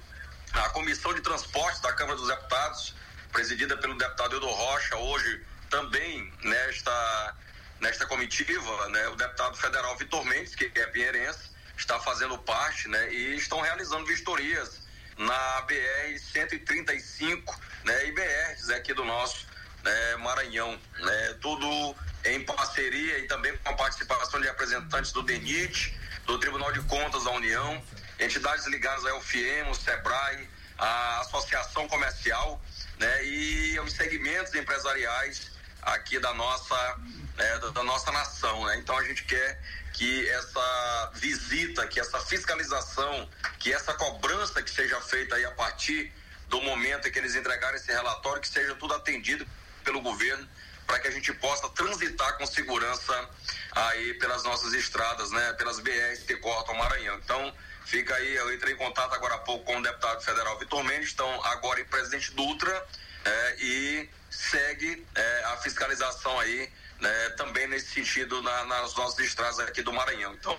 a 0.52 0.68
Comissão 0.70 1.12
de 1.14 1.20
Transportes 1.20 1.80
da 1.80 1.92
Câmara 1.92 2.16
dos 2.16 2.28
Deputados, 2.28 2.94
presidida 3.32 3.76
pelo 3.76 3.96
deputado 3.96 4.36
Eudor 4.36 4.54
Rocha, 4.54 4.96
hoje 4.96 5.44
também 5.68 6.32
nesta, 6.42 7.36
nesta 7.80 8.06
comitiva, 8.06 8.88
né, 8.88 9.08
o 9.08 9.16
deputado 9.16 9.56
federal 9.56 9.96
Vitor 9.96 10.24
Mendes, 10.24 10.54
que 10.54 10.70
é 10.74 10.86
pinheirense, 10.86 11.50
está 11.76 12.00
fazendo 12.00 12.38
parte 12.38 12.88
né, 12.88 13.12
e 13.12 13.36
estão 13.36 13.60
realizando 13.60 14.06
vistorias 14.06 14.80
na 15.18 15.62
BR 15.62 16.18
135 16.32 17.60
né, 17.84 18.06
e 18.06 18.12
BRs 18.12 18.70
aqui 18.70 18.94
do 18.94 19.04
nosso 19.04 19.46
né, 19.82 20.16
Maranhão, 20.16 20.78
né, 20.98 21.36
tudo 21.40 21.94
em 22.24 22.42
parceria 22.44 23.18
e 23.18 23.26
também 23.26 23.56
com 23.58 23.70
a 23.70 23.74
participação 23.74 24.40
de 24.40 24.46
representantes 24.46 25.12
do 25.12 25.22
DENIT, 25.22 25.94
do 26.26 26.38
Tribunal 26.38 26.72
de 26.72 26.80
Contas 26.82 27.24
da 27.24 27.30
União, 27.30 27.82
entidades 28.18 28.66
ligadas 28.66 29.04
ao 29.06 29.20
FIEM, 29.20 29.70
o 29.70 29.74
SEBRAE, 29.74 30.48
a 30.78 31.20
Associação 31.20 31.88
Comercial, 31.88 32.60
né, 32.98 33.24
e 33.24 33.78
os 33.80 33.92
segmentos 33.92 34.54
empresariais 34.54 35.50
aqui 35.82 36.18
da 36.18 36.34
nossa, 36.34 36.96
né, 37.36 37.58
da, 37.58 37.68
da 37.68 37.82
nossa 37.84 38.10
nação, 38.10 38.64
né? 38.66 38.76
Então 38.78 38.96
a 38.98 39.04
gente 39.04 39.24
quer 39.24 39.60
que 39.92 40.28
essa 40.28 41.12
visita, 41.14 41.86
que 41.86 42.00
essa 42.00 42.18
fiscalização, 42.20 43.28
que 43.58 43.72
essa 43.72 43.94
cobrança 43.94 44.62
que 44.62 44.70
seja 44.70 45.00
feita 45.00 45.36
aí 45.36 45.44
a 45.44 45.50
partir 45.52 46.12
do 46.48 46.60
momento 46.60 47.08
em 47.08 47.12
que 47.12 47.18
eles 47.18 47.34
entregarem 47.34 47.76
esse 47.76 47.90
relatório, 47.90 48.40
que 48.40 48.48
seja 48.48 48.74
tudo 48.74 48.94
atendido 48.94 49.46
pelo 49.84 50.00
governo, 50.00 50.46
para 50.86 50.98
que 50.98 51.08
a 51.08 51.10
gente 51.10 51.32
possa 51.34 51.68
transitar 51.70 52.36
com 52.36 52.46
segurança 52.46 53.28
aí 53.72 54.14
pelas 54.14 54.44
nossas 54.44 54.72
estradas, 54.72 55.30
né? 55.30 55.52
Pelas 55.54 55.80
BRs 55.80 56.24
que 56.26 56.36
cortam 56.36 56.74
o 56.74 56.78
Maranhão. 56.78 57.16
Então, 57.16 57.54
fica 57.86 58.14
aí, 58.14 58.34
eu 58.34 58.52
entrei 58.52 58.74
em 58.74 58.76
contato 58.76 59.14
agora 59.14 59.34
há 59.36 59.38
pouco 59.38 59.64
com 59.64 59.78
o 59.78 59.82
deputado 59.82 60.20
federal 60.22 60.58
Vitor 60.58 60.82
Mendes, 60.84 61.08
estão 61.08 61.44
agora 61.46 61.80
em 61.80 61.84
Presidente 61.84 62.32
Dutra, 62.32 62.86
é, 63.24 63.56
e 63.58 64.10
segue 64.30 65.06
é, 65.14 65.44
a 65.44 65.56
fiscalização 65.58 66.38
aí 66.40 66.70
né, 67.00 67.30
também 67.30 67.66
nesse 67.68 67.92
sentido 67.94 68.42
na- 68.42 68.64
nas 68.64 68.94
nossas 68.94 69.18
estradas 69.20 69.60
aqui 69.60 69.82
do 69.82 69.92
Maranhão. 69.92 70.34
Então, 70.34 70.58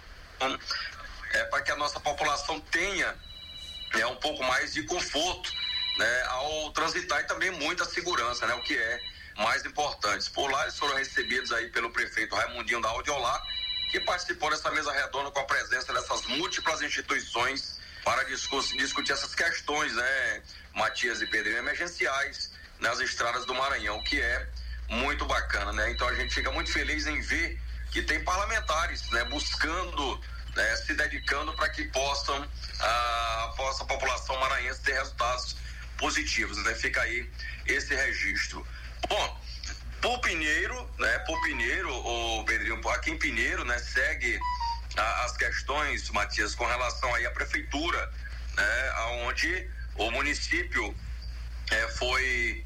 é 1.34 1.44
para 1.46 1.62
que 1.62 1.72
a 1.72 1.76
nossa 1.76 2.00
população 2.00 2.60
tenha 2.60 3.16
é, 3.94 4.06
um 4.08 4.16
pouco 4.18 4.44
mais 4.44 4.74
de 4.74 4.84
conforto 4.84 5.52
né, 5.98 6.24
ao 6.30 6.72
transitar 6.72 7.22
e 7.22 7.24
também 7.26 7.52
muita 7.52 7.86
segurança, 7.86 8.46
né, 8.46 8.54
o 8.54 8.62
que 8.62 8.78
é 8.78 9.04
mais 9.38 9.66
importante. 9.66 10.30
Por 10.32 10.50
lá 10.52 10.64
eles 10.64 10.78
foram 10.78 10.96
recebidos 10.96 11.52
aí 11.52 11.70
pelo 11.70 11.92
prefeito 11.92 12.36
Raimundinho 12.36 12.82
da 12.82 12.90
Audiolá, 12.90 13.46
que 13.90 14.00
participou 14.02 14.50
dessa 14.50 14.70
mesa 14.72 14.92
redonda 14.92 15.32
com 15.32 15.40
a 15.40 15.46
presença 15.46 15.94
dessas 15.94 16.26
múltiplas 16.26 16.82
instituições 16.82 17.80
para 18.04 18.24
discutir 18.24 19.12
essas 19.12 19.36
questões, 19.36 19.94
né, 19.94 20.42
Matias 20.74 21.22
e 21.22 21.28
Pedrinho, 21.28 21.58
emergenciais 21.58 22.52
nas 22.80 23.00
estradas 23.00 23.46
do 23.46 23.54
Maranhão, 23.54 24.02
que 24.04 24.22
é 24.22 24.48
muito 24.90 25.26
bacana, 25.26 25.74
né? 25.74 25.92
Então 25.92 26.08
a 26.08 26.14
gente 26.16 26.34
fica 26.34 26.52
muito 26.52 26.72
feliz 26.72 27.06
em 27.08 27.20
ver 27.22 27.60
que 27.92 28.02
tem 28.02 28.24
parlamentares, 28.24 29.10
né, 29.12 29.24
buscando, 29.26 30.22
né, 30.56 30.76
se 30.78 30.94
dedicando 30.94 31.54
para 31.54 31.70
que 31.70 31.86
possam 31.86 32.48
a, 32.80 33.54
possa 33.58 33.84
a 33.84 33.88
população 33.88 34.38
maranhense 34.40 34.82
ter 34.82 34.94
resultados 34.94 35.58
positivos, 35.98 36.58
né? 36.64 36.76
Fica 36.76 37.02
aí 37.02 37.30
esse 37.66 37.94
registro. 37.94 38.66
Bom, 39.10 39.42
por 40.08 40.20
Pinheiro, 40.22 40.90
né? 40.98 41.20
Por 41.20 41.40
Pinheiro, 41.42 41.94
o 41.94 42.44
Pedrinho, 42.46 42.80
aqui 42.92 43.12
em 43.12 43.18
Pinheiro, 43.18 43.66
né? 43.66 43.78
Segue 43.78 44.40
a- 44.96 45.26
as 45.26 45.36
questões, 45.36 46.10
Matias, 46.12 46.56
com 46.56 46.66
relação 46.66 47.14
aí 47.14 47.26
à 47.26 47.32
prefeitura, 47.32 48.10
né? 48.56 48.90
Aonde 48.96 49.70
o 49.96 50.10
município 50.12 50.96
eh, 51.70 51.88
foi 51.98 52.64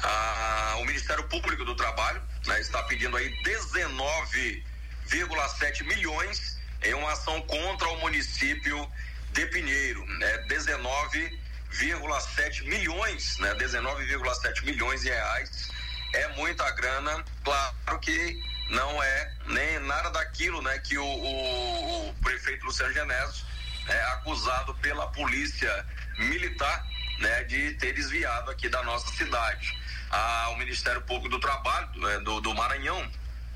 a- 0.00 0.76
o 0.78 0.84
Ministério 0.84 1.24
Público 1.24 1.64
do 1.64 1.74
Trabalho 1.74 2.22
né, 2.46 2.60
está 2.60 2.80
pedindo 2.84 3.16
aí 3.16 3.28
19,7 3.42 5.82
milhões 5.82 6.56
em 6.84 6.94
uma 6.94 7.10
ação 7.10 7.42
contra 7.42 7.88
o 7.88 7.98
município 7.98 8.88
de 9.32 9.44
Pinheiro, 9.46 10.06
né? 10.20 10.38
19,7 10.46 12.62
milhões, 12.62 13.38
né? 13.38 13.52
19,7 13.56 14.64
milhões 14.64 15.02
de 15.02 15.08
reais 15.08 15.74
é 16.16 16.28
muita 16.36 16.68
grana, 16.72 17.24
claro 17.44 17.98
que 18.00 18.40
não 18.70 19.02
é 19.02 19.32
nem 19.46 19.78
nada 19.80 20.10
daquilo, 20.10 20.60
né, 20.62 20.78
que 20.80 20.98
o, 20.98 21.04
o- 21.04 22.08
o 22.08 22.14
prefeito 22.22 22.64
Luciano 22.66 22.92
Genésio 22.92 23.44
é 23.88 24.02
acusado 24.14 24.74
pela 24.76 25.06
polícia 25.08 25.86
militar, 26.18 26.84
né, 27.20 27.44
de 27.44 27.72
ter 27.74 27.92
desviado 27.92 28.50
aqui 28.50 28.68
da 28.68 28.82
nossa 28.82 29.08
cidade. 29.14 29.78
Ah, 30.10 30.48
o 30.50 30.56
Ministério 30.56 31.00
Público 31.02 31.28
do 31.28 31.40
Trabalho 31.40 31.88
né, 32.00 32.18
do, 32.20 32.40
do 32.40 32.54
Maranhão 32.54 33.08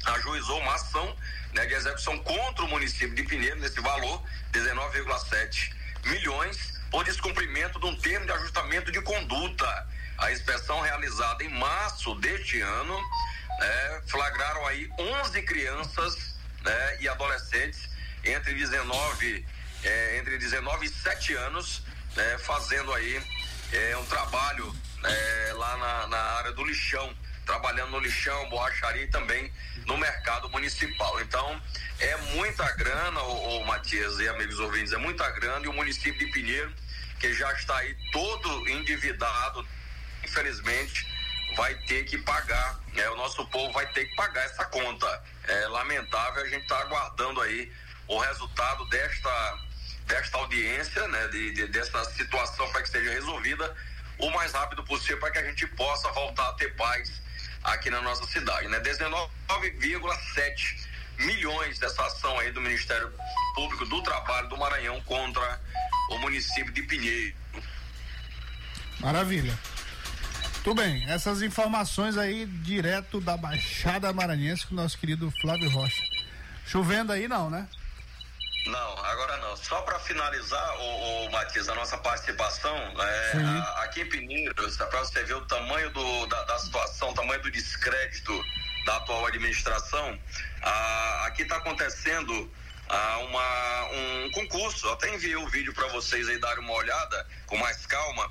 ajuizou 0.07 0.59
uma 0.61 0.75
ação 0.75 1.17
né, 1.53 1.67
de 1.67 1.75
execução 1.75 2.19
contra 2.21 2.65
o 2.65 2.69
município 2.69 3.15
de 3.15 3.23
Pinheiro 3.25 3.59
nesse 3.61 3.81
valor, 3.81 4.23
19,7 4.53 5.73
milhões, 6.05 6.81
por 6.91 7.05
descumprimento 7.05 7.79
de 7.79 7.87
um 7.87 7.97
termo 7.97 8.27
de 8.27 8.33
ajustamento 8.33 8.91
de 8.93 9.01
conduta. 9.03 9.87
A 10.21 10.33
inspeção 10.33 10.81
realizada 10.81 11.43
em 11.43 11.49
março 11.49 12.15
deste 12.17 12.61
ano 12.61 12.97
né, 13.59 14.03
flagraram 14.07 14.67
aí 14.67 14.89
11 14.99 15.43
crianças 15.43 16.37
né, 16.63 16.99
e 17.01 17.09
adolescentes 17.09 17.89
entre 18.25 18.55
19 18.55 19.47
eh, 19.83 20.19
entre 20.19 20.37
19 20.37 20.87
e 20.87 20.89
7 20.89 21.35
anos 21.35 21.83
né, 22.15 22.39
fazendo 22.39 22.93
aí 22.93 23.23
eh, 23.73 23.97
um 23.97 24.05
trabalho 24.05 24.75
eh, 25.03 25.53
lá 25.55 25.77
na, 25.79 26.07
na 26.09 26.19
área 26.19 26.53
do 26.53 26.65
lixão 26.65 27.15
trabalhando 27.51 27.91
no 27.91 27.99
lixão, 27.99 28.49
borracharia 28.49 29.03
e 29.03 29.09
também 29.09 29.51
no 29.85 29.99
mercado 29.99 30.49
municipal. 30.51 31.21
Então, 31.21 31.61
é 31.99 32.17
muita 32.35 32.71
grana, 32.77 33.21
o, 33.23 33.65
Matias 33.65 34.21
e 34.21 34.29
amigos 34.29 34.61
ouvintes, 34.61 34.93
é 34.93 34.97
muita 34.97 35.29
grana 35.33 35.65
e 35.65 35.69
o 35.69 35.73
município 35.73 36.27
de 36.27 36.33
Pinheiro, 36.33 36.73
que 37.19 37.33
já 37.35 37.53
está 37.53 37.77
aí 37.79 37.97
todo 38.13 38.69
endividado, 38.69 39.67
infelizmente, 40.25 41.07
vai 41.57 41.75
ter 41.75 42.05
que 42.05 42.19
pagar, 42.19 42.79
né? 42.95 43.09
o 43.11 43.17
nosso 43.17 43.45
povo 43.47 43.73
vai 43.73 43.87
ter 43.93 44.07
que 44.07 44.15
pagar 44.15 44.45
essa 44.45 44.65
conta. 44.67 45.23
É 45.45 45.67
lamentável, 45.69 46.43
a 46.43 46.49
gente 46.49 46.63
está 46.63 46.79
aguardando 46.81 47.41
aí 47.43 47.73
o 48.07 48.19
resultado 48.19 48.85
desta, 48.89 49.59
desta 50.07 50.39
audiência, 50.39 51.07
né? 51.09 51.29
De, 51.29 51.53
de- 51.53 51.67
dessa 51.69 52.05
situação 52.13 52.71
para 52.71 52.83
que 52.83 52.89
seja 52.89 53.11
resolvida 53.11 53.75
o 54.19 54.31
mais 54.31 54.53
rápido 54.53 54.85
possível 54.85 55.19
para 55.19 55.31
que 55.31 55.39
a 55.39 55.45
gente 55.45 55.67
possa 55.69 56.11
voltar 56.13 56.49
a 56.51 56.53
ter 56.55 56.75
paz 56.77 57.21
aqui 57.65 57.91
na 57.91 58.01
nossa 58.01 58.27
cidade, 58.27 58.69
né? 58.69 58.81
19,7 58.81 60.89
milhões 61.19 61.79
dessa 61.79 62.05
ação 62.07 62.39
aí 62.39 62.51
do 62.53 62.61
Ministério 62.61 63.13
Público 63.55 63.85
do 63.87 64.03
Trabalho 64.03 64.49
do 64.49 64.57
Maranhão 64.57 65.01
contra 65.03 65.61
o 66.11 66.19
município 66.19 66.73
de 66.73 66.83
Pinheiro. 66.83 67.37
Maravilha. 69.01 69.59
Tudo 70.63 70.83
bem, 70.83 71.05
essas 71.09 71.41
informações 71.41 72.19
aí 72.19 72.45
direto 72.45 73.21
da 73.21 73.37
Baixada 73.37 74.13
Maranhense 74.13 74.67
com 74.67 74.75
o 74.75 74.77
nosso 74.77 74.99
querido 74.99 75.31
Flávio 75.41 75.71
Rocha. 75.71 76.03
Chovendo 76.67 77.13
aí 77.13 77.27
não, 77.27 77.49
né? 77.49 77.67
Não, 78.67 79.05
agora 79.05 79.39
não. 79.39 79.57
Só 79.57 79.81
para 79.83 79.99
finalizar, 80.01 80.77
o, 80.79 81.25
o 81.27 81.33
Matias, 81.33 81.67
a 81.71 81.75
nossa 81.75 81.97
participação, 81.97 82.77
é, 82.77 83.33
a- 83.43 83.85
aqui 83.85 84.03
em 84.03 84.09
Pinheiro, 84.09 84.55
para 84.55 84.99
você 85.01 85.25
ver 85.25 85.35
o 85.35 85.47
tamanho 85.47 85.91
do, 85.91 86.27
da, 86.27 86.43
da 86.45 86.59
situação, 86.59 87.11
o 87.11 87.15
tamanho 87.15 87.41
do 87.43 87.51
descrédito 87.51 88.45
da 88.85 88.97
atual 88.99 89.27
administração, 89.27 90.19
ah, 90.63 91.25
aqui 91.27 91.43
está 91.43 91.57
acontecendo 91.57 92.53
ah, 92.91 93.19
uma, 93.21 93.85
um 93.95 94.31
concurso. 94.33 94.87
Eu 94.87 94.93
até 94.93 95.15
enviei 95.15 95.37
o 95.37 95.49
vídeo 95.49 95.73
para 95.73 95.89
vocês 95.89 96.29
aí 96.29 96.39
darem 96.39 96.63
uma 96.63 96.75
olhada 96.75 97.27
com 97.47 97.57
mais 97.57 97.87
calma, 97.87 98.31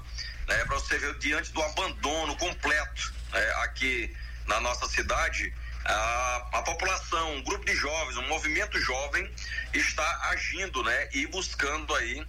né, 0.49 0.65
para 0.65 0.75
você 0.75 0.97
ver 0.97 1.17
diante 1.19 1.53
do 1.53 1.61
abandono 1.61 2.35
completo 2.35 3.13
né, 3.31 3.51
aqui 3.63 4.13
na 4.47 4.59
nossa 4.59 4.87
cidade. 4.87 5.53
A, 5.85 6.49
a 6.53 6.61
população, 6.63 7.35
um 7.35 7.43
grupo 7.43 7.65
de 7.65 7.75
jovens, 7.75 8.17
um 8.17 8.27
movimento 8.27 8.77
jovem 8.81 9.31
está 9.73 10.29
agindo, 10.31 10.83
né, 10.83 11.09
e 11.13 11.27
buscando 11.27 11.95
aí 11.95 12.25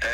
é, 0.00 0.06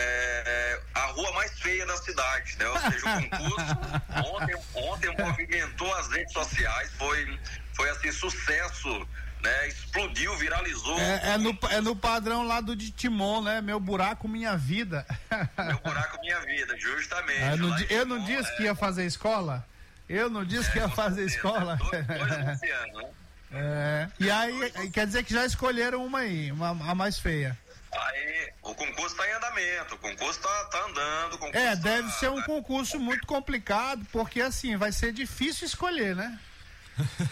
é, 0.47 0.81
a 0.95 1.07
rua 1.07 1.33
mais 1.33 1.59
feia 1.59 1.85
da 1.85 1.97
cidade, 1.97 2.57
né? 2.59 2.69
Ou 2.69 2.79
seja, 2.79 3.07
o 3.07 3.29
concurso 3.29 3.77
ontem, 4.35 4.57
ontem 4.75 5.17
movimentou 5.19 5.93
as 5.97 6.09
redes 6.09 6.33
sociais, 6.33 6.91
foi, 6.97 7.39
foi 7.75 7.91
assim, 7.91 8.13
sucesso, 8.13 9.09
né? 9.43 9.69
Explodiu, 9.69 10.37
viralizou. 10.37 10.99
É, 10.99 11.33
é 11.35 11.39
no, 11.39 11.59
é 11.71 11.81
no 11.81 11.97
padrão 11.97 12.47
lá 12.47 12.61
do 12.61 12.77
de 12.77 12.91
Timon, 12.91 13.43
né? 13.43 13.61
Meu 13.61 13.81
buraco, 13.81 14.29
minha 14.29 14.57
vida. 14.57 15.07
Meu 15.59 15.79
buraco, 15.79 16.21
minha 16.21 16.41
vida, 16.41 16.77
justamente. 16.79 17.57
Não, 17.59 17.79
em 17.79 17.87
eu 17.91 18.07
não 18.07 18.25
disse 18.25 18.53
é, 18.53 18.57
que 18.57 18.63
ia 18.65 18.75
fazer 18.75 19.07
escola? 19.07 19.67
Eu 20.09 20.29
não 20.29 20.45
disse 20.45 20.71
que 20.73 20.79
ia 20.79 20.89
com 20.89 20.95
fazer 20.95 21.29
certeza, 21.29 21.37
escola? 21.37 21.77
Dois, 21.77 22.07
dois 22.07 22.33
anunciando, 22.33 22.99
né? 22.99 23.11
É. 23.53 24.09
E 24.21 24.31
aí, 24.31 24.91
quer 24.93 25.07
dizer 25.07 25.25
que 25.25 25.35
já 25.35 25.45
escolheram 25.45 26.05
uma 26.05 26.21
aí, 26.21 26.53
uma, 26.53 26.71
a 26.71 26.95
mais 26.95 27.19
feia. 27.19 27.59
Aí, 27.93 28.53
o 28.63 28.75
concurso 28.75 29.15
está 29.15 29.29
em 29.29 29.33
andamento, 29.33 29.95
o 29.97 29.99
concurso 29.99 30.41
tá, 30.41 30.65
tá 30.67 30.85
andando. 30.87 31.35
o 31.35 31.39
concurso 31.39 31.59
É, 31.59 31.71
tá- 31.71 31.83
deve 31.83 32.11
ser 32.13 32.31
um 32.31 32.41
concurso 32.43 33.01
muito 33.01 33.27
complicado, 33.27 34.07
porque 34.13 34.41
assim, 34.41 34.77
vai 34.77 34.93
ser 34.93 35.13
difícil 35.13 35.67
escolher, 35.67 36.15
né? 36.15 36.39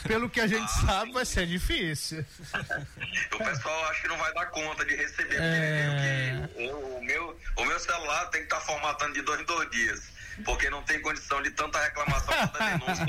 Pelo 0.06 0.28
que 0.30 0.40
a 0.40 0.46
gente 0.46 0.68
sabe, 0.80 1.12
vai 1.12 1.24
ser 1.24 1.46
difícil. 1.46 2.24
O 3.32 3.38
pessoal 3.38 3.84
acho 3.90 4.02
que 4.02 4.08
não 4.08 4.16
vai 4.18 4.32
dar 4.34 4.46
conta 4.46 4.84
de 4.84 4.94
receber, 4.96 5.36
É. 5.40 6.48
eu, 6.56 6.78
o, 6.78 7.04
meu, 7.04 7.38
o 7.56 7.64
meu 7.64 7.78
celular 7.78 8.26
tem 8.30 8.40
que 8.40 8.46
estar 8.46 8.60
formatando 8.60 9.14
de 9.14 9.22
dois 9.22 9.40
em 9.40 9.44
dois 9.44 9.70
dias, 9.70 10.02
porque 10.44 10.68
não 10.70 10.82
tem 10.82 11.00
condição 11.00 11.42
de 11.42 11.50
tanta 11.50 11.80
reclamação, 11.82 12.34
tanta 12.48 12.58
denúncia, 12.64 13.06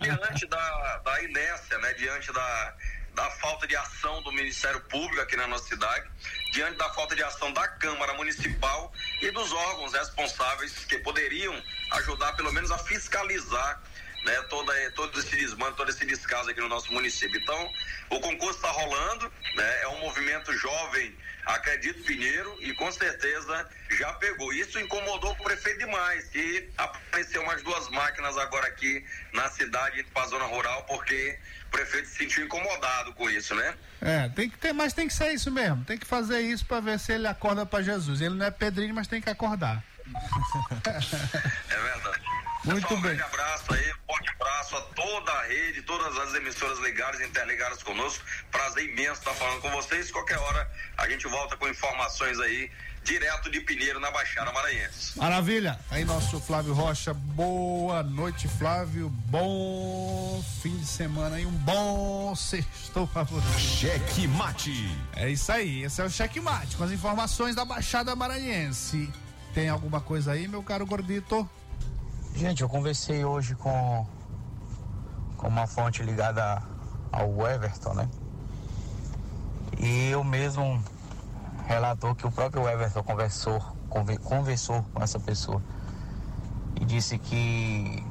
diante 0.00 0.46
da, 0.46 0.98
da 0.98 1.22
inércia, 1.22 1.78
né, 1.78 1.92
diante 1.94 2.32
da, 2.32 2.74
da 3.14 3.30
falta 3.32 3.66
de 3.66 3.76
ação 3.76 4.22
do 4.22 4.32
Ministério 4.32 4.80
Público 4.82 5.20
aqui 5.20 5.36
na 5.36 5.46
nossa 5.46 5.66
cidade, 5.68 6.08
diante 6.52 6.76
da 6.76 6.88
falta 6.94 7.14
de 7.14 7.22
ação 7.22 7.52
da 7.52 7.66
Câmara 7.68 8.14
Municipal 8.14 8.92
e 9.20 9.30
dos 9.30 9.52
órgãos 9.52 9.92
responsáveis 9.92 10.72
que 10.84 10.98
poderiam 10.98 11.60
ajudar 11.92 12.32
pelo 12.34 12.52
menos 12.52 12.70
a 12.70 12.78
fiscalizar 12.78 13.80
né, 14.24 14.34
toda, 14.48 14.72
todo 14.92 15.18
esse 15.18 15.36
desmando, 15.36 15.76
todo 15.76 15.90
esse 15.90 16.04
descaso 16.06 16.50
aqui 16.50 16.60
no 16.60 16.68
nosso 16.68 16.92
município. 16.92 17.38
Então, 17.40 17.70
o 18.10 18.20
concurso 18.20 18.56
está 18.56 18.70
rolando, 18.70 19.32
né, 19.54 19.82
é 19.82 19.88
um 19.88 20.00
movimento 20.00 20.52
jovem, 20.56 21.14
acredito, 21.46 22.02
Pinheiro, 22.04 22.56
e 22.60 22.72
com 22.74 22.90
certeza 22.90 23.68
já 23.90 24.12
pegou. 24.14 24.52
Isso 24.52 24.78
incomodou 24.80 25.32
o 25.32 25.44
prefeito 25.44 25.78
demais, 25.78 26.24
que 26.28 26.68
apareceu 26.76 27.44
mais 27.44 27.62
duas 27.62 27.88
máquinas 27.90 28.36
agora 28.38 28.66
aqui 28.66 29.04
na 29.32 29.48
cidade, 29.50 30.02
para 30.04 30.22
a 30.22 30.26
zona 30.26 30.44
rural, 30.44 30.84
porque 30.84 31.38
o 31.66 31.70
prefeito 31.70 32.08
se 32.08 32.16
sentiu 32.16 32.44
incomodado 32.44 33.12
com 33.12 33.28
isso, 33.28 33.54
né? 33.54 33.74
É, 34.00 34.28
tem 34.30 34.48
que 34.48 34.56
ter, 34.58 34.72
mas 34.72 34.92
tem 34.92 35.06
que 35.06 35.14
ser 35.14 35.32
isso 35.32 35.50
mesmo. 35.50 35.84
Tem 35.84 35.98
que 35.98 36.06
fazer 36.06 36.40
isso 36.40 36.64
pra 36.64 36.80
ver 36.80 36.98
se 36.98 37.12
ele 37.12 37.26
acorda 37.26 37.66
pra 37.66 37.82
Jesus. 37.82 38.20
Ele 38.20 38.34
não 38.34 38.46
é 38.46 38.50
Pedrinho, 38.50 38.94
mas 38.94 39.06
tem 39.06 39.20
que 39.20 39.30
acordar. 39.30 39.82
É 41.70 41.80
verdade. 41.80 42.24
Muito 42.64 42.80
Pessoal, 42.80 42.98
um 42.98 43.02
bem. 43.02 43.14
grande 43.16 43.22
abraço 43.22 43.74
aí, 43.74 43.92
forte 44.06 44.30
abraço 44.30 44.76
a 44.76 44.80
toda 44.80 45.32
a 45.32 45.42
rede, 45.46 45.82
todas 45.82 46.16
as 46.16 46.34
emissoras 46.34 46.78
ligadas 46.78 47.20
e 47.20 47.24
interligadas 47.24 47.82
conosco. 47.82 48.24
Prazer 48.50 48.88
imenso 48.90 49.20
estar 49.20 49.34
falando 49.34 49.60
com 49.60 49.70
vocês. 49.70 50.10
Qualquer 50.10 50.38
hora 50.38 50.70
a 50.96 51.08
gente 51.08 51.26
volta 51.28 51.58
com 51.58 51.68
informações 51.68 52.40
aí, 52.40 52.70
direto 53.02 53.50
de 53.50 53.60
Pinheiro, 53.60 54.00
na 54.00 54.10
Baixada 54.10 54.50
Maranhense. 54.50 55.18
Maravilha. 55.18 55.78
Aí 55.90 56.06
nosso 56.06 56.40
Flávio 56.40 56.72
Rocha. 56.72 57.12
Boa 57.12 58.02
noite, 58.02 58.48
Flávio. 58.48 59.10
Bom 59.10 60.42
fim 60.62 60.74
de 60.78 60.86
semana 60.86 61.38
e 61.38 61.44
um 61.44 61.50
bom 61.52 62.34
sexto 62.34 63.06
pra 63.12 63.24
você. 63.24 63.58
Cheque 63.60 64.26
Mate. 64.26 64.72
É 65.16 65.28
isso 65.28 65.52
aí. 65.52 65.82
Esse 65.84 66.00
é 66.00 66.04
o 66.04 66.08
checkmate 66.10 66.76
com 66.76 66.84
as 66.84 66.92
informações 66.92 67.54
da 67.54 67.64
Baixada 67.66 68.16
Maranhense. 68.16 69.12
Tem 69.54 69.68
alguma 69.68 70.00
coisa 70.00 70.32
aí, 70.32 70.48
meu 70.48 70.64
caro 70.64 70.84
gordito? 70.84 71.48
Gente, 72.34 72.62
eu 72.62 72.68
conversei 72.68 73.24
hoje 73.24 73.54
com, 73.54 74.04
com 75.36 75.46
uma 75.46 75.66
fonte 75.68 76.02
ligada 76.02 76.60
ao 77.12 77.46
Everton, 77.46 77.94
né? 77.94 78.08
E 79.78 80.10
eu 80.10 80.24
mesmo 80.24 80.82
relatou 81.66 82.16
que 82.16 82.26
o 82.26 82.32
próprio 82.32 82.68
Everton 82.68 83.04
conversou, 83.04 83.60
conve- 83.88 84.18
conversou 84.18 84.82
com 84.92 85.00
essa 85.00 85.20
pessoa 85.20 85.62
e 86.80 86.84
disse 86.84 87.16
que, 87.16 88.04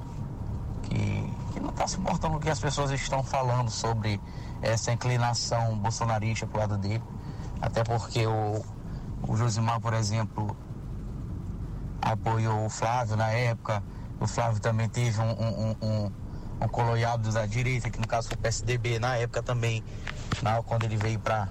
que, 0.83 1.33
que 1.53 1.59
não 1.59 1.69
está 1.71 2.29
com 2.29 2.37
o 2.37 2.39
que 2.39 2.49
as 2.49 2.59
pessoas 2.59 2.89
estão 2.91 3.21
falando 3.21 3.69
sobre 3.69 4.21
essa 4.61 4.93
inclinação 4.93 5.77
bolsonarista 5.77 6.47
pro 6.47 6.59
lado 6.59 6.77
dele. 6.77 7.03
Até 7.61 7.83
porque 7.83 8.25
o, 8.25 8.63
o 9.27 9.35
Josimar, 9.35 9.81
por 9.81 9.93
exemplo, 9.93 10.55
apoiou 12.03 12.65
o 12.65 12.69
Flávio 12.69 13.15
na 13.15 13.29
época. 13.29 13.81
O 14.19 14.27
Flávio 14.27 14.59
também 14.59 14.89
teve 14.89 15.19
um, 15.19 15.31
um, 15.31 15.75
um, 15.81 16.11
um, 16.61 16.67
coloiado 16.67 17.31
da 17.31 17.45
direita, 17.45 17.89
que 17.89 17.99
no 17.99 18.07
caso 18.07 18.27
foi 18.27 18.37
o 18.37 18.39
PSDB, 18.39 18.99
na 18.99 19.15
época 19.17 19.41
também, 19.41 19.83
na, 20.41 20.61
quando 20.63 20.83
ele 20.83 20.97
veio 20.97 21.19
para 21.19 21.49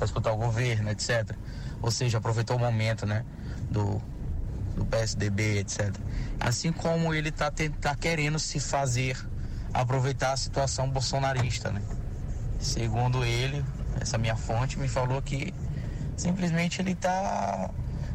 disputar 0.00 0.32
o 0.32 0.36
governo, 0.36 0.90
etc. 0.90 1.34
Ou 1.80 1.90
seja, 1.90 2.18
aproveitou 2.18 2.56
o 2.56 2.58
momento, 2.58 3.06
né, 3.06 3.24
do, 3.70 4.00
do 4.74 4.84
PSDB, 4.86 5.58
etc. 5.60 5.94
Assim 6.40 6.72
como 6.72 7.14
ele 7.14 7.30
tá, 7.30 7.50
ten- 7.50 7.70
tá 7.70 7.94
querendo 7.94 8.38
se 8.38 8.60
fazer 8.60 9.16
aproveitar 9.72 10.32
a 10.32 10.36
situação 10.36 10.88
bolsonarista, 10.90 11.70
né? 11.70 11.82
Segundo 12.58 13.24
ele, 13.24 13.64
essa 14.00 14.18
minha 14.18 14.36
fonte 14.36 14.78
me 14.78 14.86
falou 14.88 15.20
que 15.22 15.52
simplesmente 16.16 16.80
ele 16.82 16.94
tá 16.94 17.70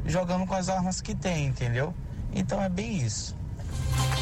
jogando 0.08 0.46
com 0.48 0.56
as 0.56 0.70
armas 0.70 1.02
que 1.02 1.14
tem, 1.14 1.46
entendeu? 1.48 1.94
Então 2.34 2.62
é 2.62 2.70
bem 2.70 2.98
isso. 3.06 3.36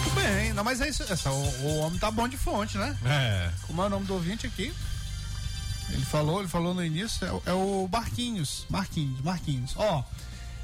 Tudo 0.03 0.15
bem, 0.15 0.53
não, 0.53 0.63
mas 0.63 0.81
é 0.81 0.89
isso. 0.89 1.03
Essa, 1.03 1.31
o, 1.31 1.43
o 1.63 1.77
homem 1.79 1.99
tá 1.99 2.09
bom 2.11 2.27
de 2.27 2.37
fonte, 2.37 2.77
né? 2.77 2.97
É. 3.05 3.51
Como 3.67 3.81
é 3.81 3.85
o 3.85 3.89
nome 3.89 4.05
do 4.05 4.13
ouvinte 4.13 4.45
aqui? 4.47 4.73
Ele 5.89 6.05
falou, 6.05 6.39
ele 6.39 6.47
falou 6.47 6.73
no 6.73 6.83
início, 6.83 7.25
é, 7.27 7.31
o- 7.31 7.43
é 7.45 7.53
o 7.53 7.87
Marquinhos. 7.91 8.65
Marquinhos, 8.69 9.21
Marquinhos. 9.21 9.73
Ó, 9.77 10.03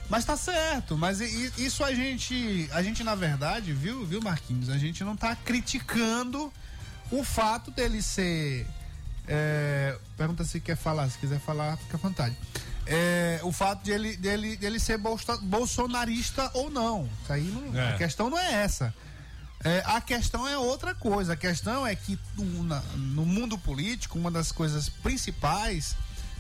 mas 0.10 0.26
tá 0.26 0.36
certo, 0.36 0.98
mas 0.98 1.20
isso 1.22 1.84
a 1.84 1.94
gente, 1.94 2.68
a 2.74 2.82
gente 2.82 3.04
na 3.04 3.16
verdade, 3.16 3.72
viu, 3.72 4.06
viu 4.06 4.20
Marquinhos? 4.22 4.70
A 4.70 4.78
gente 4.78 5.04
não 5.04 5.16
tá 5.16 5.36
criticando 5.36 6.52
o 7.12 7.24
fato 7.24 7.70
dele 7.72 8.02
ser. 8.02 8.66
é, 9.28 9.98
pergunta 10.18 10.44
se 10.44 10.60
quer 10.60 10.76
falar, 10.76 11.08
se 11.10 11.18
quiser 11.18 11.40
falar, 11.40 11.78
fica 11.78 11.98
à 11.98 12.00
vontade. 12.00 12.36
É, 12.86 13.40
o 13.44 13.52
fato 13.52 13.84
de 13.84 13.92
ele, 13.92 14.18
dele, 14.18 14.58
dele 14.58 14.80
ser 14.80 14.98
bolsta- 14.98 15.38
bolsonarista 15.38 16.50
ou 16.54 16.70
não. 16.70 17.08
Isso 17.24 17.34
aí 17.34 17.44
não, 17.44 17.80
É. 17.80 17.94
a 17.94 17.98
questão 17.98 18.30
não 18.30 18.38
é 18.40 18.64
essa. 18.64 18.94
É, 19.64 19.84
a 19.86 20.02
questão 20.02 20.48
é 20.48 20.58
outra 20.58 20.96
coisa. 20.96 21.34
A 21.34 21.36
questão 21.36 21.86
é 21.86 21.96
que 21.96 22.18
no, 22.36 22.64
na- 22.64 22.82
no 22.96 23.26
mundo 23.26 23.58
político, 23.58 24.18
uma 24.18 24.32
das 24.32 24.52
coisas 24.52 24.90
principais, 24.90 25.96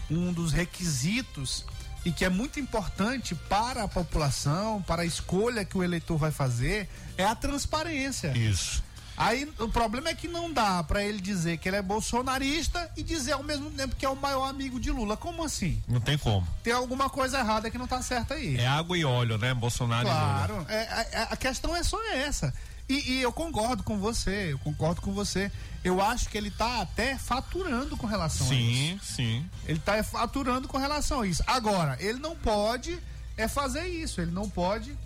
um 0.10 0.34
dos 0.34 0.52
requisitos, 0.52 1.64
e 2.04 2.12
que 2.12 2.26
é 2.26 2.30
muito 2.30 2.60
importante 2.60 3.36
para 3.36 3.84
a 3.84 3.88
população, 3.88 4.82
para 4.82 5.04
a 5.04 5.06
escolha 5.06 5.64
que 5.64 5.78
o 5.78 5.84
eleitor 5.84 6.18
vai 6.18 6.32
fazer, 6.32 6.90
é 7.16 7.24
a 7.24 7.36
transparência. 7.36 8.36
Isso. 8.36 8.84
Aí 9.22 9.48
o 9.60 9.68
problema 9.68 10.10
é 10.10 10.16
que 10.16 10.28
não 10.28 10.52
dá 10.52 10.84
para 10.84 11.04
ele 11.04 11.22
dizer 11.22 11.58
que 11.58 11.70
ele 11.70 11.76
é 11.76 11.82
bolsonarista 11.82 12.90
e 12.98 13.04
dizer 13.04 13.34
ao 13.34 13.44
mesmo 13.44 13.70
tempo 13.70 13.96
que 13.96 14.04
é 14.04 14.10
o 14.10 14.16
maior 14.16 14.50
amigo 14.50 14.80
de 14.80 14.90
Lula. 14.90 15.16
Como 15.16 15.44
assim? 15.44 15.82
Não 15.88 16.02
tem 16.02 16.18
como. 16.18 16.48
Tem 16.64 16.74
alguma 16.74 17.08
coisa 17.08 17.38
errada 17.38 17.70
que 17.70 17.78
não 17.78 17.86
tá 17.86 18.02
certa 18.02 18.34
aí. 18.34 18.58
É 18.58 18.66
água 18.66 18.98
e 18.98 19.06
óleo, 19.06 19.38
né? 19.38 19.54
Bolsonaro 19.54 20.08
e 20.08 20.12
Lula. 20.12 20.22
Claro, 20.22 20.66
é, 20.68 21.18
a, 21.18 21.24
a 21.34 21.38
questão 21.38 21.76
é 21.76 21.84
só 21.84 22.04
essa. 22.12 22.52
E, 22.90 23.12
e 23.12 23.22
eu 23.22 23.32
concordo 23.32 23.84
com 23.84 24.00
você, 24.00 24.54
eu 24.54 24.60
concordo 24.60 25.02
com 25.02 25.14
você. 25.14 25.52
Eu 25.84 26.02
acho 26.02 26.28
que 26.28 26.38
ele 26.38 26.50
tá 26.50 26.82
até 26.82 27.16
faturando 27.18 27.96
com 27.96 28.08
relação 28.08 28.50
a 28.50 28.56
isso. 28.56 28.60
Sim, 28.60 29.00
sim. 29.04 29.50
Ele 29.68 29.80
tá 29.80 30.04
faturando 30.04 30.68
com 30.68 30.80
relação 30.80 31.22
a 31.22 31.28
isso. 31.28 31.44
Agora, 31.46 31.96
ele 32.00 32.18
não 32.20 32.36
pode 32.36 33.00
é 33.38 33.48
fazer 33.48 33.88
isso. 33.88 34.22
Ele 34.22 34.32
não 34.32 34.50
pode. 34.50 34.98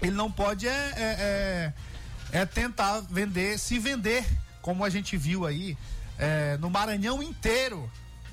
Ele 0.00 0.12
não 0.12 0.30
pode 0.30 0.68
é, 0.68 0.70
é, 0.70 0.96
é, 0.96 1.72
é 2.36 2.44
tentar 2.46 3.00
vender, 3.08 3.58
se 3.58 3.78
vender, 3.78 4.24
como 4.60 4.84
a 4.84 4.90
gente 4.90 5.16
viu 5.16 5.46
aí 5.46 5.76
é, 6.18 6.56
no 6.58 6.68
Maranhão 6.70 7.22
inteiro. 7.22 7.90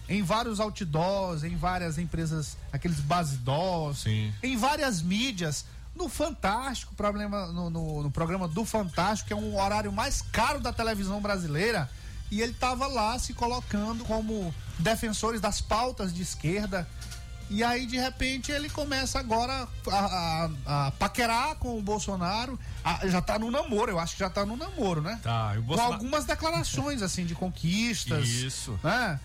Em 0.09 0.21
vários 0.21 0.59
outdoors, 0.59 1.43
em 1.45 1.55
várias 1.55 1.97
empresas, 1.97 2.57
aqueles 2.73 2.99
basidós, 2.99 4.03
em 4.43 4.57
várias 4.57 5.01
mídias. 5.01 5.65
No 5.95 6.09
Fantástico, 6.09 6.93
problema, 6.95 7.47
no, 7.47 7.69
no- 7.69 8.03
no 8.03 8.11
programa 8.11 8.47
do 8.47 8.65
Fantástico, 8.65 9.27
que 9.27 9.33
é 9.33 9.35
um 9.35 9.57
horário 9.57 9.91
mais 9.93 10.21
caro 10.21 10.59
da 10.59 10.73
televisão 10.73 11.21
brasileira, 11.21 11.89
e 12.29 12.41
ele 12.41 12.51
estava 12.51 12.87
lá 12.87 13.17
se 13.17 13.33
colocando 13.33 14.03
como 14.03 14.53
defensores 14.79 15.39
das 15.39 15.61
pautas 15.61 16.13
de 16.13 16.21
esquerda. 16.23 16.85
E 17.49 17.63
aí, 17.63 17.85
de 17.85 17.97
repente, 17.97 18.51
ele 18.51 18.69
começa 18.69 19.19
agora 19.19 19.67
a, 19.91 19.95
a- 19.95 20.87
a 20.87 20.91
paquerar 20.91 21.55
com 21.55 21.77
o 21.77 21.81
Bolsonaro. 21.81 22.59
Ah, 22.83 22.99
já 23.07 23.21
tá 23.21 23.37
no 23.37 23.51
namoro, 23.51 23.91
eu 23.91 23.99
acho 23.99 24.13
que 24.13 24.19
já 24.19 24.29
tá 24.29 24.45
no 24.45 24.55
namoro, 24.57 25.01
né? 25.01 25.19
Tá, 25.21 25.51
e 25.55 25.59
o 25.59 25.61
Com 25.61 25.67
Bolsonaro- 25.67 25.93
algumas 25.93 26.25
declarações, 26.25 27.01
assim, 27.03 27.25
de 27.25 27.35
conquistas. 27.35 28.27
Isso. 28.27 28.79
Né? 28.83 29.19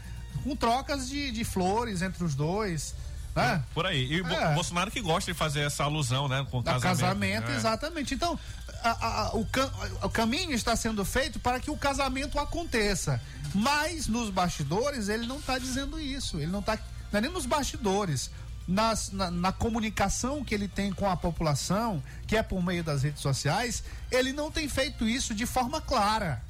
Com 0.44 0.54
trocas 0.54 1.08
de, 1.08 1.30
de 1.30 1.44
flores 1.44 2.02
entre 2.02 2.22
os 2.24 2.34
dois. 2.34 2.94
Né? 3.34 3.62
Por 3.72 3.86
aí. 3.86 4.04
E 4.12 4.20
o 4.20 4.26
É. 4.26 4.54
Bolsonaro 4.54 4.90
que 4.90 5.00
gosta 5.00 5.32
de 5.32 5.38
fazer 5.38 5.60
essa 5.60 5.84
alusão, 5.84 6.26
né? 6.28 6.44
Com 6.50 6.58
o 6.58 6.62
casamento. 6.62 6.82
casamento, 7.00 7.48
né? 7.50 7.56
exatamente. 7.56 8.14
Então, 8.14 8.38
a- 8.82 8.90
a- 8.90 9.22
a- 9.28 9.36
o, 9.36 9.46
cam- 9.46 9.70
o 10.02 10.08
caminho 10.10 10.52
está 10.52 10.74
sendo 10.76 11.04
feito 11.04 11.38
para 11.38 11.60
que 11.60 11.70
o 11.70 11.76
casamento 11.76 12.38
aconteça. 12.38 13.20
Mas 13.54 14.06
nos 14.08 14.28
bastidores 14.28 15.08
ele 15.08 15.26
não 15.26 15.38
está 15.38 15.56
dizendo 15.58 15.98
isso. 16.00 16.36
Ele 16.38 16.50
não 16.52 16.60
está. 16.60 16.78
Não 17.12 17.18
é 17.18 17.20
nem 17.22 17.30
nos 17.30 17.46
bastidores. 17.46 18.30
Nas- 18.66 19.10
na, 19.12 19.30
na 19.30 19.50
comunicação 19.50 20.44
que 20.44 20.54
ele 20.54 20.68
tem 20.68 20.92
com 20.92 21.08
a 21.10 21.16
população, 21.16 22.02
que 22.26 22.36
é 22.36 22.42
por 22.42 22.62
meio 22.62 22.84
das 22.84 23.02
redes 23.02 23.22
sociais, 23.22 23.82
ele 24.10 24.30
não 24.32 24.50
tem 24.50 24.68
feito 24.68 25.08
isso 25.08 25.34
de 25.34 25.46
forma 25.46 25.80
clara. 25.80 26.42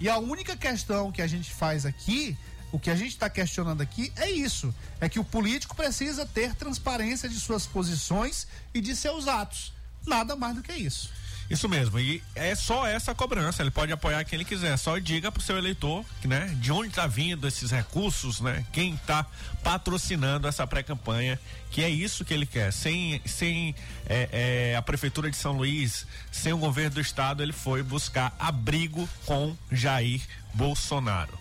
E 0.00 0.08
a 0.08 0.16
única 0.18 0.56
questão 0.56 1.10
que 1.10 1.20
a 1.20 1.26
gente 1.26 1.52
faz 1.52 1.84
aqui, 1.84 2.38
o 2.70 2.78
que 2.78 2.88
a 2.88 2.94
gente 2.94 3.08
está 3.12 3.28
questionando 3.28 3.80
aqui 3.80 4.12
é 4.14 4.30
isso: 4.30 4.72
é 5.00 5.08
que 5.08 5.18
o 5.18 5.24
político 5.24 5.74
precisa 5.74 6.24
ter 6.24 6.54
transparência 6.54 7.28
de 7.28 7.40
suas 7.40 7.66
posições 7.66 8.46
e 8.72 8.80
de 8.80 8.94
seus 8.94 9.26
atos. 9.26 9.72
Nada 10.06 10.36
mais 10.36 10.54
do 10.54 10.62
que 10.62 10.72
isso. 10.72 11.10
Isso 11.48 11.68
mesmo. 11.68 11.98
E 11.98 12.22
é 12.34 12.54
só 12.54 12.86
essa 12.86 13.14
cobrança. 13.14 13.62
Ele 13.62 13.70
pode 13.70 13.92
apoiar 13.92 14.24
quem 14.24 14.36
ele 14.36 14.44
quiser. 14.44 14.76
Só 14.76 14.98
diga 14.98 15.30
pro 15.30 15.42
seu 15.42 15.56
eleitor, 15.56 16.04
né? 16.24 16.54
De 16.60 16.72
onde 16.72 16.90
tá 16.90 17.06
vindo 17.06 17.46
esses 17.46 17.70
recursos, 17.70 18.40
né? 18.40 18.64
Quem 18.72 18.96
tá 19.06 19.24
patrocinando 19.62 20.48
essa 20.48 20.66
pré-campanha, 20.66 21.38
que 21.70 21.82
é 21.82 21.88
isso 21.88 22.24
que 22.24 22.34
ele 22.34 22.46
quer. 22.46 22.72
Sem, 22.72 23.20
sem 23.24 23.74
é, 24.06 24.72
é, 24.72 24.76
a 24.76 24.82
prefeitura 24.82 25.30
de 25.30 25.36
São 25.36 25.52
Luís, 25.52 26.06
sem 26.32 26.52
o 26.52 26.58
governo 26.58 26.96
do 26.96 27.00
estado, 27.00 27.42
ele 27.42 27.52
foi 27.52 27.82
buscar 27.82 28.34
abrigo 28.38 29.08
com 29.24 29.56
Jair 29.70 30.20
Bolsonaro. 30.54 31.38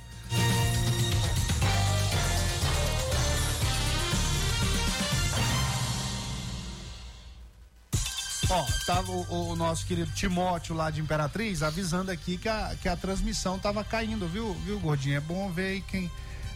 Ó, 8.50 8.66
tava 8.86 9.12
o, 9.12 9.50
o 9.52 9.56
nosso 9.56 9.86
querido 9.86 10.12
Timóteo 10.12 10.76
lá 10.76 10.92
de 10.92 11.02
Imperatriz 11.02 11.64
avisando 11.64 12.12
aqui 12.12 12.38
que 12.38 12.48
a, 12.50 12.76
que 12.82 12.88
a 12.88 12.96
transmissão 12.96 13.58
tava 13.58 13.84
caindo, 13.84 14.28
viu, 14.28 14.54
viu, 14.66 14.80
gordinho? 14.80 15.18
É 15.18 15.20
bom 15.20 15.52
ver 15.52 15.68
aí 15.68 15.82
quem. 15.82 16.12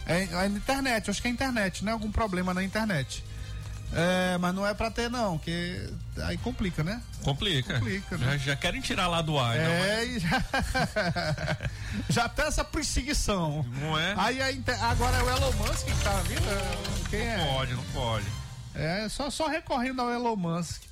É, 0.06 0.22
é 0.24 0.48
na 0.48 0.56
internet, 0.58 1.10
acho 1.10 1.20
que 1.20 1.28
é 1.28 1.30
internet, 1.30 1.84
né? 1.84 1.92
Algum 1.92 2.10
problema 2.10 2.54
na 2.54 2.62
internet. 2.62 3.24
É, 3.92 4.38
mas 4.38 4.54
não 4.54 4.64
é 4.64 4.72
pra 4.72 4.88
ter, 4.88 5.10
não, 5.10 5.36
que 5.36 5.92
aí 6.22 6.38
complica, 6.38 6.84
né? 6.84 7.02
Complica. 7.24 7.74
Complica, 7.74 8.16
né? 8.18 8.26
já, 8.32 8.36
já 8.38 8.56
querem 8.56 8.80
tirar 8.80 9.08
lá 9.08 9.20
do 9.20 9.36
ar. 9.36 9.56
então, 9.56 9.66
É, 9.72 10.04
e 10.04 10.18
já, 10.20 10.44
já 12.08 12.28
tem 12.28 12.44
essa 12.46 12.64
perseguição. 12.64 13.64
Não 13.80 13.98
é? 13.98 14.14
Aí 14.16 14.40
a 14.40 14.52
inter- 14.52 14.82
agora 14.84 15.16
é 15.16 15.22
o 15.24 15.28
Elon 15.28 15.52
Musk 15.54 15.84
que 15.86 16.04
tá 16.04 16.12
vindo? 16.26 16.48
É, 16.48 17.08
Quem 17.10 17.26
Não 17.36 17.44
é? 17.44 17.52
pode, 17.54 17.74
não 17.74 17.84
pode. 17.92 18.26
É, 18.76 19.08
só, 19.08 19.28
só 19.28 19.48
recorrendo 19.48 20.00
ao 20.02 20.10
Elon 20.12 20.36
Musk. 20.36 20.82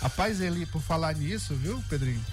Rapaz, 0.00 0.40
ele, 0.40 0.64
por 0.66 0.80
falar 0.82 1.14
nisso, 1.14 1.54
viu, 1.54 1.82
Pedrinho? 1.88 2.24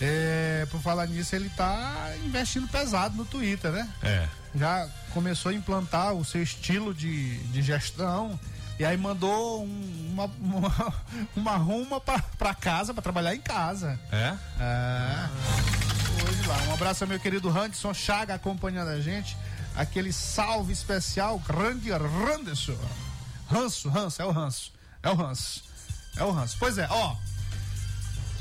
É, 0.00 0.66
por 0.70 0.80
falar 0.80 1.06
nisso, 1.06 1.34
ele 1.34 1.48
tá 1.50 2.12
investindo 2.24 2.68
pesado 2.68 3.16
no 3.16 3.24
Twitter, 3.24 3.72
né? 3.72 3.88
É. 4.02 4.28
Já 4.54 4.88
começou 5.12 5.50
a 5.50 5.54
implantar 5.54 6.12
o 6.14 6.24
seu 6.24 6.42
estilo 6.42 6.94
de, 6.94 7.36
de 7.48 7.62
gestão. 7.62 8.38
E 8.78 8.84
aí 8.84 8.96
mandou 8.96 9.64
um- 9.64 10.08
uma, 10.12 10.24
uma, 10.40 10.94
uma 11.34 11.56
ruma 11.56 12.00
pra, 12.00 12.20
pra 12.38 12.54
casa, 12.54 12.94
pra 12.94 13.02
trabalhar 13.02 13.34
em 13.34 13.40
casa. 13.40 13.98
É? 14.12 14.34
É. 14.60 15.28
Hoje 16.28 16.46
lá. 16.46 16.56
Um 16.68 16.74
abraço 16.74 17.02
ao 17.02 17.08
meu 17.08 17.18
querido 17.18 17.48
Randerson 17.50 17.92
Chaga 17.92 18.34
acompanhando 18.34 18.88
a 18.88 19.00
gente. 19.00 19.36
Aquele 19.74 20.12
salve 20.12 20.72
especial, 20.72 21.40
grande 21.40 21.90
Randerson. 21.90 22.78
Ranço, 23.50 23.88
ranço, 23.88 24.22
é 24.22 24.24
o 24.24 24.30
ranço. 24.30 24.72
É 25.02 25.10
o 25.10 25.14
ranço. 25.14 25.64
É 26.16 26.24
o 26.24 26.30
ranço. 26.30 26.56
Pois 26.58 26.78
é, 26.78 26.86
ó. 26.90 27.14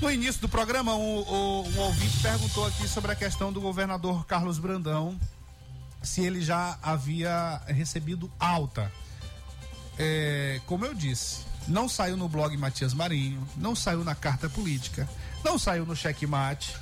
No 0.01 0.11
início 0.11 0.39
do 0.41 0.49
programa, 0.49 0.93
um- 0.95 1.67
um 1.67 1.79
ouvinte 1.79 2.19
perguntou 2.19 2.65
aqui 2.67 2.87
sobre 2.87 3.11
a 3.11 3.15
questão 3.15 3.51
do 3.51 3.59
governador 3.59 4.25
Carlos 4.25 4.59
Brandão, 4.59 5.19
se 6.03 6.21
ele 6.21 6.41
já 6.41 6.77
havia 6.83 7.61
recebido 7.67 8.31
alta. 8.39 8.91
É, 9.97 10.61
como 10.67 10.85
eu 10.85 10.93
disse, 10.93 11.39
não 11.67 11.89
saiu 11.89 12.15
no 12.15 12.29
blog 12.29 12.55
Matias 12.57 12.93
Marinho, 12.93 13.45
não 13.57 13.75
saiu 13.75 14.03
na 14.03 14.13
carta 14.13 14.47
política, 14.47 15.09
não 15.43 15.57
saiu 15.57 15.85
no 15.85 15.95
checkmate. 15.95 16.75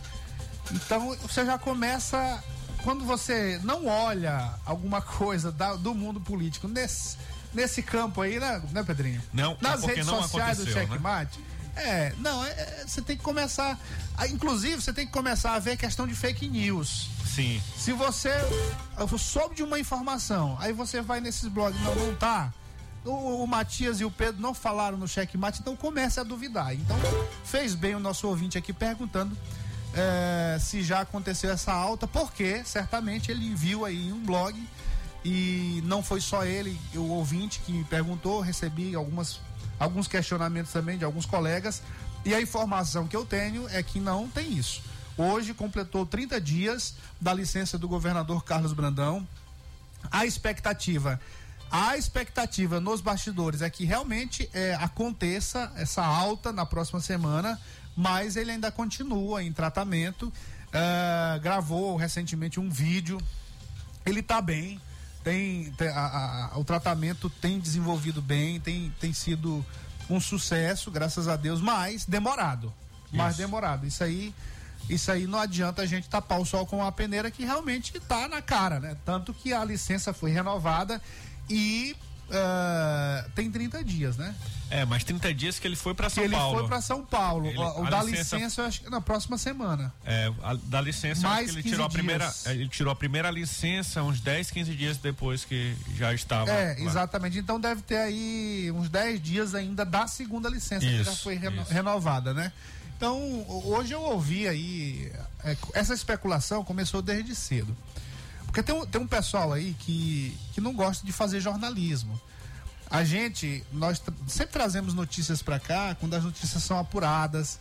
Então 0.72 1.16
você 1.22 1.46
já 1.46 1.58
começa. 1.58 2.44
Quando 2.84 3.04
você 3.06 3.60
não 3.64 3.88
olha 3.88 4.54
alguma 4.66 5.00
coisa 5.02 5.52
da- 5.52 5.76
do 5.76 5.96
mundo 5.96 6.20
político 6.20 6.68
nesse, 6.68 7.18
nesse 7.56 7.82
campo 7.82 8.22
aí, 8.22 8.39
né, 8.39 8.62
né 8.72 8.84
Pedrinho? 8.84 9.22
Não, 9.34 9.53
é 9.53 9.58
Nas 9.62 9.80
porque 9.82 9.95
redes 9.95 10.08
não 10.08 10.22
sociais 10.22 10.58
do 10.58 10.66
né? 10.66 10.72
checkmate. 10.72 11.39
É, 11.76 12.14
não, 12.20 12.43
é- 12.45 12.51
é, 12.51 12.84
você 12.88 13.01
tem 13.01 13.18
que 13.18 13.24
começar. 13.24 13.78
ah, 14.18 14.28
Inclusive, 14.28 14.82
você 14.82 14.93
tem 14.93 15.06
que 15.06 15.12
começar 15.12 15.53
a 15.53 15.60
ver 15.60 15.76
questão 15.76 16.08
de 16.08 16.16
fake 16.16 16.47
news. 16.47 17.10
Sim. 17.26 17.62
Se 17.78 17.91
você 17.91 18.32
soube 19.20 19.56
de 19.56 19.64
uma 19.64 19.78
informação, 19.78 20.58
aí 20.60 20.72
você 20.72 21.01
vai 21.01 21.20
nesses 21.20 21.49
blogs, 21.49 21.80
não, 21.82 21.93
não 21.95 22.16
tá. 22.16 22.53
O, 23.03 23.43
o 23.43 23.47
Matias 23.47 23.99
e 23.99 24.06
o 24.06 24.10
Pedro 24.10 24.41
não 24.41 24.53
falaram 24.53 24.97
no 24.97 25.08
checkmate, 25.08 25.60
então 25.60 25.76
comece 25.76 26.20
a 26.20 26.24
duvidar. 26.24 26.74
Então, 26.74 26.97
fez 27.43 27.76
bem 27.76 27.93
o 27.93 27.99
nosso 27.99 28.28
ouvinte 28.28 28.58
aqui 28.58 28.72
perguntando 28.74 29.38
eh, 29.93 30.58
se 30.60 30.82
já 30.82 31.01
aconteceu 31.01 31.51
essa 31.51 31.72
alta, 31.72 32.08
porque 32.08 32.64
certamente 32.66 33.30
ele 33.32 33.53
viu 33.53 33.86
aí 33.86 34.12
um 34.12 34.24
blog 34.24 34.56
e 35.26 35.82
não 35.86 36.03
foi 36.03 36.21
só 36.21 36.45
ele, 36.45 36.80
o 36.93 37.09
ouvinte 37.09 37.59
que 37.61 37.71
me 37.71 37.84
perguntou, 37.84 38.41
recebi 38.41 38.93
algumas, 38.93 39.39
alguns 39.80 40.07
questionamentos 40.07 40.71
também 40.71 40.99
de 40.99 41.03
alguns 41.03 41.26
colegas 41.26 41.82
e 42.23 42.32
a 42.32 42.39
informação 42.39 43.07
que 43.07 43.15
eu 43.15 43.26
tenho 43.26 43.67
é 43.69 43.82
que 43.82 43.99
não 43.99 44.30
tem 44.30 44.53
isso. 44.53 44.84
Hoje 45.17 45.51
completou 45.55 46.05
30 46.05 46.39
dias 46.39 46.93
da 47.19 47.34
licença 47.34 47.76
do 47.76 47.88
governador 47.88 48.43
Carlos 48.43 48.71
Brandão. 48.71 49.28
A 50.11 50.28
expectativa, 50.28 51.19
a 51.71 51.97
expectativa 51.97 52.80
nos 52.80 53.01
bastidores 53.01 53.63
é 53.63 53.69
que 53.69 53.84
realmente 53.84 54.47
é, 54.53 54.76
aconteça 54.76 55.71
essa 55.76 56.05
alta 56.05 56.53
na 56.53 56.67
próxima 56.67 56.99
semana, 56.99 57.59
mas 57.97 58.36
ele 58.36 58.51
ainda 58.51 58.71
continua 58.71 59.41
em 59.41 59.51
tratamento. 59.51 60.32
Ah, 60.71 61.39
gravou 61.41 61.95
recentemente 61.95 62.59
um 62.59 62.69
vídeo. 62.69 63.17
Ele 64.05 64.19
está 64.19 64.39
bem, 64.39 64.80
tem, 65.26 65.71
tem- 65.71 65.89
a- 65.89 66.51
a- 66.53 66.57
o 66.59 66.63
tratamento 66.63 67.30
tem 67.30 67.59
desenvolvido 67.59 68.21
bem, 68.21 68.59
tem, 68.61 68.93
tem 68.99 69.11
sido 69.11 69.65
um 70.07 70.19
sucesso, 70.21 70.91
graças 70.91 71.28
a 71.28 71.36
Deus, 71.36 71.59
mas 71.59 72.05
demorado. 72.05 72.71
Mais 73.11 73.32
Isso. 73.34 73.41
demorado. 73.41 73.88
Isso 73.88 74.03
aí, 74.03 74.34
isso 74.88 75.11
aí 75.11 75.26
não 75.26 75.39
adianta 75.39 75.82
a 75.82 75.86
gente 75.88 76.07
tapar 76.07 76.39
o 76.39 76.45
sol 76.45 76.65
com 76.67 76.84
a 76.84 76.91
peneira 76.91 77.32
que 77.32 77.43
realmente 77.43 77.97
está 77.97 78.28
na 78.28 78.39
cara, 78.41 78.80
né? 78.80 78.95
Tanto 79.03 79.34
que 79.34 79.51
a 79.51 79.65
licença 79.65 80.13
foi 80.13 80.30
renovada 80.32 81.01
e 81.49 81.95
ah, 82.32 83.26
tem 83.36 83.49
30 83.51 83.84
dias, 83.84 84.17
né? 84.17 84.34
É, 84.69 84.84
mas 84.84 85.03
30 85.03 85.32
dias 85.34 85.59
que 85.59 85.67
ele 85.67 85.76
foi 85.76 85.93
Que 85.93 86.09
São 86.09 86.23
ele 86.23 86.36
Paulo. 86.36 86.59
foi 86.59 86.67
para 86.67 86.82
São 86.82 87.05
Paulo. 87.05 87.47
Ele- 87.47 87.57
o 87.57 87.84
o 87.84 87.89
da 87.89 88.01
licença- 88.01 88.36
licença, 88.36 88.61
eu 88.61 88.65
acho 88.65 88.82
que 88.82 88.89
na 88.89 88.99
próxima 88.99 89.38
semana. 89.38 89.93
É, 90.03 90.32
a- 90.41 90.55
da 90.63 90.82
licença, 90.82 91.21
eu 91.26 91.30
acho 91.30 91.36
Mais 91.38 91.45
que 91.51 91.55
ele 91.57 91.63
15 91.63 91.76
tirou 91.76 91.86
a 91.86 91.89
primeira, 91.89 92.26
dias. 92.26 92.45
ele 92.47 92.67
tirou 92.69 92.91
a 92.91 92.95
primeira 92.95 93.30
licença 93.30 94.01
uns 94.01 94.19
10, 94.19 94.49
15 94.49 94.73
dias 94.76 94.97
depois 94.97 95.45
que 95.45 95.76
já 95.95 96.13
estava. 96.13 96.49
É, 96.49 96.73
lá. 96.73 96.80
exatamente. 96.80 97.38
Então 97.38 97.59
deve 97.59 97.84
ter 97.84 97.97
aí 97.97 98.71
uns 98.73 98.89
10 98.89 99.21
dias 99.21 99.53
ainda 99.53 99.86
da 99.86 100.07
segunda 100.07 100.49
licença 100.49 100.86
que 100.86 101.03
já 101.03 101.11
Isso, 101.11 101.23
foi 101.23 101.36
reno- 101.36 101.61
isso. 101.61 101.71
renovada, 101.71 102.34
né? 102.34 102.51
Então, 102.97 103.17
ho- 103.47 103.73
hoje 103.76 103.93
eu 103.93 104.01
ouvi 104.01 104.47
aí. 104.47 105.11
é, 105.43 105.55
essa 105.73 105.93
especulação 105.93 106.63
começou 106.65 107.03
desde 107.03 107.36
cedo. 107.36 107.78
Porque 108.56 108.64
tem 108.64 108.74
um, 108.74 108.86
tem 108.86 109.01
um 109.01 109.08
pessoal 109.08 109.51
aí 109.51 109.76
que, 109.80 110.34
que 110.53 110.62
não 110.62 110.74
gosta 110.74 111.06
de 111.06 111.12
fazer 111.12 111.41
jornalismo. 111.41 112.18
A 112.89 113.03
gente, 113.03 113.62
nós 113.70 114.01
sempre 114.30 114.53
trazemos 114.53 114.93
notícias 114.93 115.41
pra 115.41 115.60
cá 115.60 115.93
quando 115.99 116.14
as 116.14 116.24
notícias 116.24 116.64
são 116.64 116.80
apuradas. 116.80 117.60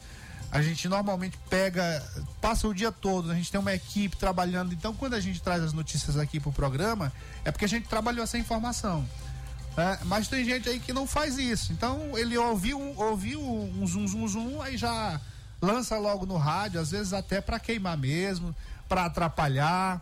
A 0.52 0.62
gente 0.62 0.88
normalmente 0.88 1.36
pega, 1.50 2.00
passa 2.40 2.68
o 2.68 2.72
dia 2.72 2.92
todo, 2.92 3.32
a 3.32 3.34
gente 3.34 3.50
tem 3.50 3.58
uma 3.58 3.74
equipe 3.74 4.16
trabalhando. 4.16 4.72
Então, 4.72 4.94
quando 4.94 5.14
a 5.14 5.20
gente 5.20 5.42
traz 5.42 5.64
as 5.64 5.72
notícias 5.72 6.16
aqui 6.16 6.38
pro 6.38 6.52
programa, 6.52 7.12
é 7.44 7.50
porque 7.50 7.64
a 7.64 7.68
gente 7.68 7.88
trabalhou 7.88 8.22
essa 8.22 8.38
informação. 8.38 9.04
É, 9.76 9.98
mas 10.04 10.28
tem 10.28 10.44
gente 10.44 10.68
aí 10.68 10.78
que 10.78 10.92
não 10.92 11.08
faz 11.08 11.38
isso. 11.38 11.72
Então, 11.72 12.16
ele 12.16 12.38
ouviu, 12.38 12.78
ouviu 12.96 13.42
um 13.42 13.84
zum, 13.84 14.06
zum, 14.06 14.28
zum, 14.28 14.62
aí 14.62 14.76
já 14.76 15.20
lança 15.60 15.98
logo 15.98 16.24
no 16.24 16.36
rádio, 16.36 16.80
às 16.80 16.92
vezes 16.92 17.12
até 17.12 17.40
pra 17.40 17.58
queimar 17.58 17.98
mesmo, 17.98 18.54
pra 18.88 19.06
atrapalhar, 19.06 20.00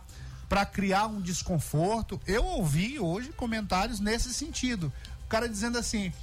pra 0.53 0.67
criar 0.67 1.07
um 1.07 1.19
desconforto. 1.19 2.21
Eu 2.27 2.45
ouvi 2.45 2.99
hoje 2.99 3.29
comentários 3.29 3.99
nesse 3.99 4.31
sentido. 4.31 4.93
O 5.25 5.27
cara 5.27 5.49
dizendo 5.49 5.79
assim: 5.79 6.13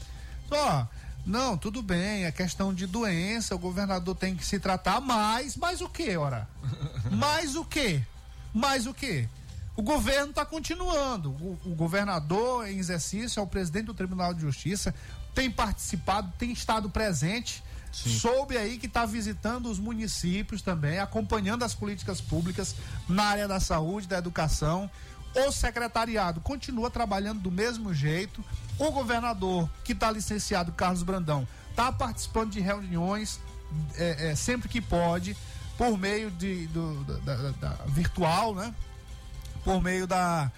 ó, 0.48 0.86
não, 1.26 1.58
tudo 1.58 1.82
bem, 1.82 2.24
é 2.24 2.30
questão 2.30 2.72
de 2.72 2.86
doença, 2.86 3.56
o 3.56 3.58
governador 3.58 4.14
tem 4.14 4.36
que 4.36 4.46
se 4.46 4.60
tratar, 4.60 5.00
mas, 5.00 5.56
mas 5.56 5.80
o 5.80 5.88
que, 5.88 6.16
ora? 6.16 6.48
Mais 7.10 7.56
o 7.56 7.64
que? 7.64 8.00
Mais 8.54 8.86
o 8.86 8.94
que? 8.94 9.28
O 9.74 9.82
governo 9.82 10.30
está 10.30 10.46
continuando. 10.46 11.30
O, 11.30 11.58
o 11.64 11.74
governador 11.74 12.68
em 12.68 12.78
exercício 12.78 13.40
é 13.40 13.42
o 13.42 13.48
presidente 13.48 13.86
do 13.86 13.94
Tribunal 13.94 14.32
de 14.32 14.42
Justiça, 14.42 14.94
tem 15.34 15.50
participado, 15.50 16.32
tem 16.38 16.52
estado 16.52 16.88
presente. 16.88 17.64
Soube 17.92 18.56
aí 18.56 18.78
que 18.78 18.86
está 18.86 19.04
visitando 19.04 19.70
os 19.70 19.78
municípios 19.78 20.62
também, 20.62 20.98
acompanhando 20.98 21.64
as 21.64 21.74
políticas 21.74 22.20
públicas 22.20 22.74
na 23.08 23.24
área 23.24 23.48
da 23.48 23.58
saúde, 23.60 24.06
da 24.06 24.18
educação. 24.18 24.90
O 25.34 25.52
secretariado 25.52 26.40
continua 26.40 26.90
trabalhando 26.90 27.40
do 27.40 27.50
mesmo 27.50 27.92
jeito. 27.94 28.44
O 28.78 28.90
governador, 28.90 29.68
que 29.84 29.92
está 29.92 30.10
licenciado, 30.10 30.72
Carlos 30.72 31.02
Brandão, 31.02 31.46
está 31.70 31.92
participando 31.92 32.50
de 32.50 32.60
reuniões 32.60 33.38
é, 33.96 34.30
é, 34.30 34.34
sempre 34.34 34.68
que 34.68 34.80
pode, 34.80 35.36
por 35.78 35.96
meio 35.96 36.30
de, 36.32 36.66
do, 36.68 37.04
da, 37.04 37.36
da- 37.36 37.50
da- 37.52 37.84
virtual, 37.86 38.54
né? 38.54 38.74
Por 39.64 39.80
meio 39.82 40.06
da 40.06 40.50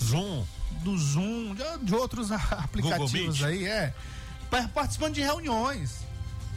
Zoom. 0.00 0.44
do 0.82 0.96
Zoom, 0.98 1.54
de, 1.82 1.94
outros 1.94 2.30
aplicativos 2.52 3.42
aí, 3.42 3.66
é. 3.66 3.94
Pa- 4.50 4.68
Participando 4.68 5.14
de 5.14 5.22
reuniões. 5.22 6.04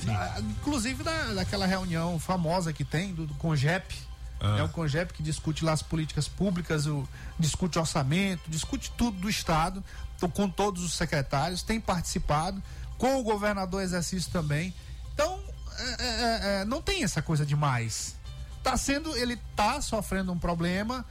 Ah, 0.09 0.39
inclusive 0.39 1.03
da, 1.03 1.33
daquela 1.33 1.65
reunião 1.65 2.19
famosa 2.19 2.73
que 2.73 2.83
tem 2.83 3.13
do, 3.13 3.25
do 3.25 3.33
CONGEP. 3.35 3.95
Ah. 4.39 4.57
É 4.59 4.63
o 4.63 4.69
CONGEP 4.69 5.13
que 5.13 5.23
discute 5.23 5.63
lá 5.63 5.71
as 5.71 5.81
políticas 5.81 6.27
públicas, 6.27 6.85
o, 6.85 7.07
discute 7.39 7.79
orçamento, 7.79 8.49
discute 8.49 8.91
tudo 8.97 9.19
do 9.19 9.29
Estado, 9.29 9.83
tô 10.19 10.27
com 10.29 10.49
todos 10.49 10.83
os 10.83 10.93
secretários, 10.93 11.63
tem 11.63 11.79
participado, 11.79 12.61
com 12.97 13.19
o 13.19 13.23
governador 13.23 13.81
exercício 13.81 14.31
também. 14.31 14.73
Então, 15.13 15.39
é, 15.77 15.83
é, 15.83 16.05
é, 16.05 16.61
é, 16.61 16.65
não 16.65 16.81
tem 16.81 17.03
essa 17.03 17.21
coisa 17.21 17.45
demais. 17.45 18.15
Tá 18.63 18.77
sendo, 18.77 19.15
ele 19.15 19.37
tá 19.55 19.81
sofrendo 19.81 20.31
um 20.31 20.39
problema 20.39 21.05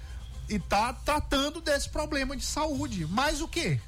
e 0.48 0.58
tá 0.58 0.92
tratando 0.92 1.60
desse 1.60 1.88
problema 1.88 2.36
de 2.36 2.44
saúde. 2.44 3.06
Mais 3.06 3.40
o 3.40 3.48
quê? 3.48 3.80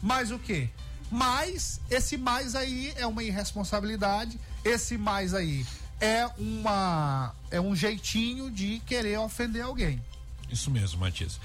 Mais 0.00 0.30
o 0.30 0.38
quê? 0.38 0.70
Mas 1.10 1.80
esse 1.90 2.16
mais 2.16 2.54
aí 2.54 2.92
é 2.96 3.06
uma 3.06 3.22
irresponsabilidade, 3.22 4.38
esse 4.64 4.98
mais 4.98 5.34
aí 5.34 5.64
é 6.00 6.28
uma 6.38 7.34
é 7.50 7.60
um 7.60 7.74
jeitinho 7.74 8.50
de 8.50 8.80
querer 8.86 9.18
ofender 9.18 9.62
alguém. 9.62 10.02
Isso 10.50 10.70
mesmo, 10.70 11.00
Matias. 11.00 11.38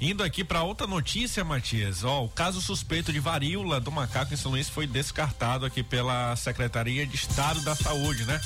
Indo 0.00 0.22
aqui 0.22 0.42
para 0.42 0.62
outra 0.62 0.86
notícia, 0.86 1.44
Matias. 1.44 2.04
Ó, 2.04 2.24
o 2.24 2.28
caso 2.28 2.60
suspeito 2.60 3.12
de 3.12 3.20
varíola 3.20 3.78
do 3.80 3.92
macaco 3.92 4.32
em 4.32 4.36
São 4.36 4.50
Luís 4.50 4.68
foi 4.68 4.86
descartado 4.86 5.66
aqui 5.66 5.82
pela 5.82 6.34
Secretaria 6.36 7.06
de 7.06 7.16
Estado 7.16 7.60
da 7.60 7.74
Saúde, 7.74 8.24
né? 8.24 8.40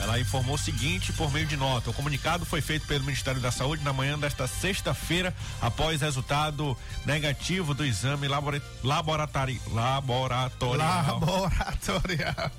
Ela 0.00 0.18
informou 0.18 0.54
o 0.54 0.58
seguinte 0.58 1.12
por 1.12 1.30
meio 1.32 1.46
de 1.46 1.56
nota: 1.56 1.90
o 1.90 1.92
comunicado 1.92 2.44
foi 2.46 2.60
feito 2.60 2.86
pelo 2.86 3.04
Ministério 3.04 3.40
da 3.40 3.50
Saúde 3.52 3.82
na 3.84 3.92
manhã 3.92 4.18
desta 4.18 4.46
sexta-feira, 4.46 5.34
após 5.60 6.00
resultado 6.00 6.76
negativo 7.04 7.74
do 7.74 7.84
exame 7.84 8.26
labora- 8.28 8.62
laboratori- 8.82 9.60
laboratorial. 9.68 10.78
Laboratorial. 11.20 12.50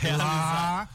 Realizar- 0.00 0.88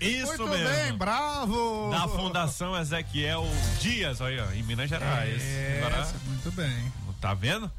Isso 0.00 0.26
Muito 0.28 0.46
mesmo. 0.48 0.68
bem, 0.68 0.92
bravo. 0.96 1.90
Da 1.90 2.06
Fundação 2.06 2.78
Ezequiel 2.78 3.44
Dias, 3.80 4.20
aí, 4.22 4.38
ó, 4.38 4.50
em 4.52 4.62
Minas 4.62 4.88
Gerais. 4.88 5.42
É, 5.42 5.82
Agora, 5.84 6.08
muito 6.26 6.52
bem. 6.52 6.92
tá 7.20 7.34
vendo? 7.34 7.70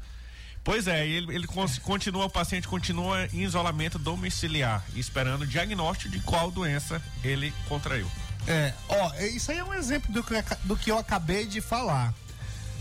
Pois 0.62 0.86
é, 0.86 1.06
ele, 1.06 1.34
ele 1.34 1.46
continua, 1.82 2.26
o 2.26 2.30
paciente 2.30 2.68
continua 2.68 3.26
em 3.32 3.42
isolamento 3.42 3.98
domiciliar, 3.98 4.84
esperando 4.94 5.42
o 5.42 5.46
diagnóstico 5.46 6.10
de 6.10 6.20
qual 6.20 6.50
doença 6.50 7.02
ele 7.24 7.52
contraiu. 7.68 8.10
É, 8.46 8.72
ó, 8.88 9.14
isso 9.20 9.50
aí 9.50 9.58
é 9.58 9.64
um 9.64 9.72
exemplo 9.72 10.12
do 10.12 10.22
que, 10.22 10.34
do 10.64 10.76
que 10.76 10.90
eu 10.90 10.98
acabei 10.98 11.46
de 11.46 11.60
falar. 11.60 12.14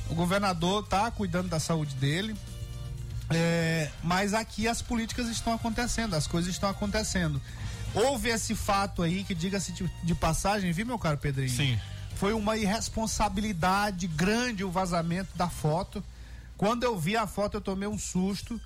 O 0.10 0.16
governador 0.16 0.86
tá 0.88 1.10
cuidando 1.12 1.48
da 1.48 1.60
saúde 1.60 1.96
dele, 1.96 2.36
é, 3.30 3.90
mas 4.04 4.34
aqui 4.34 4.68
as 4.68 4.82
políticas 4.82 5.28
estão 5.30 5.54
acontecendo, 5.54 6.16
as 6.16 6.28
coisas 6.28 6.52
estão 6.52 6.70
acontecendo. 6.70 7.42
Houve 7.94 8.30
esse 8.30 8.56
fato 8.56 9.02
aí 9.02 9.24
que, 9.24 9.34
diga-se 9.34 9.72
de, 9.72 9.90
de 10.04 10.16
passagem, 10.16 10.72
viu, 10.72 10.86
meu 10.86 11.00
caro 11.00 11.18
Pedrinho? 11.18 11.50
Sim. 11.50 11.80
Foi 12.16 12.34
uma 12.34 12.58
irresponsabilidade 12.58 14.06
grande 14.08 14.64
o 14.64 14.72
vazamento 14.72 15.30
da 15.36 15.50
foto. 15.50 16.04
Quando 16.60 16.84
eu 16.84 17.00
vi 17.00 17.16
a 17.16 17.26
foto, 17.26 17.56
eu 17.56 17.62
tomei 17.62 17.88
um 17.88 17.98
susto. 17.98 18.60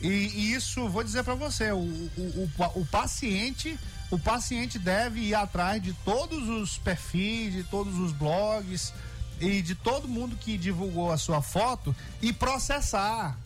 E, 0.00 0.06
e 0.06 0.52
isso, 0.54 0.88
vou 0.88 1.02
dizer 1.02 1.24
pra 1.24 1.34
você, 1.34 1.72
o, 1.72 1.78
o, 1.78 2.48
o, 2.56 2.80
o 2.80 2.86
paciente, 2.86 3.76
o 4.08 4.16
paciente 4.16 4.78
deve 4.78 5.18
ir 5.18 5.34
atrás 5.34 5.82
de 5.82 5.92
todos 6.04 6.48
os 6.48 6.78
perfis, 6.78 7.52
de 7.52 7.64
todos 7.64 7.98
os 7.98 8.12
blogs 8.12 8.94
e 9.40 9.60
de 9.60 9.74
todo 9.74 10.06
mundo 10.06 10.36
que 10.36 10.56
divulgou 10.56 11.10
a 11.10 11.18
sua 11.18 11.42
foto 11.42 11.92
e 12.22 12.32
processar. 12.32 13.36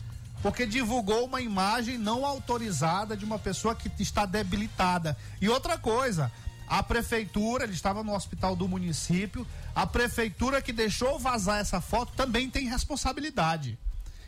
Porque 0.43 0.67
divulgou 0.67 1.25
uma 1.25 1.41
imagem 1.41 1.97
não 1.97 2.23
autorizada 2.23 3.17
de 3.17 3.25
uma 3.25 3.39
pessoa 3.39 3.73
que 3.73 3.91
está 3.99 4.27
debilitada. 4.27 5.17
E 5.41 5.49
outra 5.49 5.79
coisa, 5.79 6.31
a 6.67 6.83
prefeitura, 6.83 7.63
ele 7.63 7.73
estava 7.73 8.03
no 8.03 8.13
hospital 8.13 8.55
do 8.55 8.67
município, 8.67 9.47
a 9.73 9.87
prefeitura 9.87 10.61
que 10.61 10.71
deixou 10.71 11.17
vazar 11.17 11.59
essa 11.59 11.81
foto 11.81 12.13
também 12.15 12.51
tem 12.51 12.69
responsabilidade. 12.69 13.79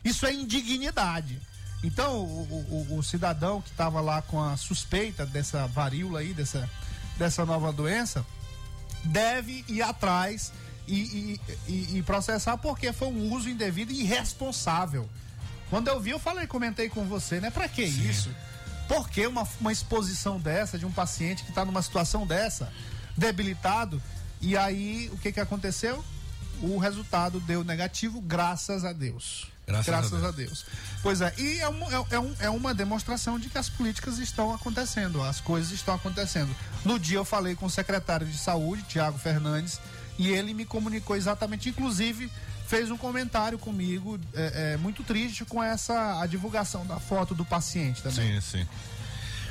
Isso 0.04 0.26
é 0.26 0.34
indignidade. 0.34 1.40
Então, 1.84 2.18
o, 2.24 2.88
o- 2.92 2.98
o 2.98 3.04
cidadão 3.04 3.62
que 3.62 3.70
estava 3.70 4.02
lá 4.02 4.22
com 4.22 4.42
a 4.42 4.58
suspeita 4.58 5.26
dessa 5.26 5.68
varíola 5.68 6.20
aí, 6.20 6.34
dessa, 6.34 6.68
dessa 7.18 7.46
nova 7.46 7.72
doença, 7.72 8.26
deve 9.04 9.64
ir 9.68 9.82
atrás 9.82 10.52
e, 10.88 10.96
e- 10.96 11.42
e- 11.72 11.98
e 11.98 12.04
processar 12.04 12.58
porque 12.58 12.92
foi 12.92 13.08
um 13.10 13.32
uso 13.34 13.50
indevido 13.50 13.92
e 13.92 14.02
irresponsável. 14.02 15.08
Quando 15.70 15.88
eu 15.90 16.00
vi, 16.00 16.12
eu 16.12 16.20
falei, 16.20 16.48
comentei 16.48 16.90
com 16.90 17.04
você, 17.06 17.40
né? 17.40 17.52
Pra 17.52 17.68
que 17.68 17.84
isso? 17.84 18.30
Por 18.88 19.10
que 19.10 19.28
uma, 19.28 19.46
uma 19.60 19.72
exposição 19.72 20.40
dessa 20.40 20.80
de 20.80 20.86
um 20.86 20.92
paciente 20.92 21.44
que 21.44 21.50
está 21.50 21.66
numa 21.66 21.82
situação 21.82 22.26
dessa, 22.26 22.72
debilitado? 23.18 24.02
E 24.42 24.56
aí, 24.56 25.10
o 25.14 25.18
que 25.18 25.32
que 25.32 25.40
aconteceu? 25.40 26.04
O 26.62 26.78
resultado 26.78 27.40
deu 27.40 27.64
negativo, 27.64 28.20
graças 28.22 28.84
a 28.84 28.94
Deus. 28.94 29.48
Graças 29.68 30.24
a 30.24 30.30
a 30.30 30.32
Deus. 30.32 30.66
Pois 31.04 31.20
é, 31.20 31.34
e 31.38 31.60
é, 31.60 31.68
um- 31.70 31.92
é- 31.92 32.06
é 32.12 32.20
um- 32.20 32.36
é 32.40 32.50
uma 32.50 32.74
demonstração 32.74 33.38
de 33.38 33.50
que 33.50 33.58
as 33.58 33.68
políticas 33.70 34.18
estão 34.18 34.54
acontecendo, 34.54 35.22
as 35.22 35.42
coisas 35.42 35.72
estão 35.74 35.94
acontecendo. 35.96 36.56
No 36.86 36.98
dia 36.98 37.18
eu 37.18 37.26
falei 37.26 37.54
com 37.54 37.66
o 37.66 37.70
secretário 37.70 38.26
de 38.26 38.38
saúde, 38.38 38.84
Tiago 38.84 39.18
Fernandes, 39.18 39.80
e 40.18 40.30
ele 40.30 40.54
me 40.54 40.66
comunicou 40.66 41.16
exatamente, 41.18 41.68
inclusive 41.70 42.32
fez 42.66 42.90
um 42.92 42.98
comentário 42.98 43.58
comigo 43.60 44.18
é, 44.34 44.74
é, 44.74 44.78
muito 44.78 45.04
triste 45.04 45.44
com 45.46 45.62
essa 45.64 46.22
a 46.22 46.26
divulgação 46.26 46.86
da 46.86 46.98
foto 47.00 47.36
do 47.36 47.44
paciente 47.46 48.02
também. 48.02 48.40
Sim, 48.42 48.60
sim. 48.60 48.68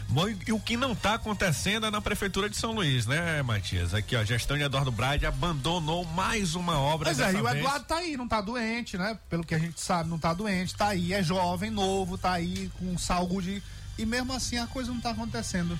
Bom, 0.08 0.28
e, 0.28 0.38
e 0.46 0.52
o 0.52 0.60
que 0.60 0.76
não 0.76 0.92
está 0.92 1.14
acontecendo 1.14 1.86
é 1.86 1.90
na 1.90 2.00
Prefeitura 2.00 2.48
de 2.48 2.56
São 2.56 2.72
Luís, 2.72 3.06
né, 3.06 3.42
Matias? 3.42 3.92
Aqui, 3.92 4.14
ó, 4.16 4.20
a 4.20 4.24
gestão 4.24 4.56
de 4.56 4.62
Eduardo 4.62 4.92
Braide 4.92 5.26
abandonou 5.26 6.04
mais 6.04 6.54
uma 6.54 6.78
obra 6.78 7.10
Pois 7.10 7.20
é, 7.20 7.32
e 7.32 7.40
o 7.40 7.44
vez. 7.44 7.56
Eduardo 7.56 7.84
tá 7.86 7.96
aí, 7.96 8.16
não 8.16 8.28
tá 8.28 8.40
doente, 8.40 8.96
né? 8.96 9.18
Pelo 9.28 9.44
que 9.44 9.54
a 9.54 9.58
gente 9.58 9.80
sabe, 9.80 10.08
não 10.08 10.18
tá 10.18 10.32
doente, 10.32 10.74
tá 10.74 10.88
aí, 10.88 11.12
é 11.12 11.22
jovem, 11.22 11.70
novo, 11.70 12.16
tá 12.16 12.32
aí 12.32 12.70
com 12.78 12.96
saúde. 12.96 13.62
E 13.98 14.06
mesmo 14.06 14.32
assim 14.32 14.58
a 14.58 14.66
coisa 14.66 14.92
não 14.92 15.00
tá 15.00 15.10
acontecendo. 15.10 15.78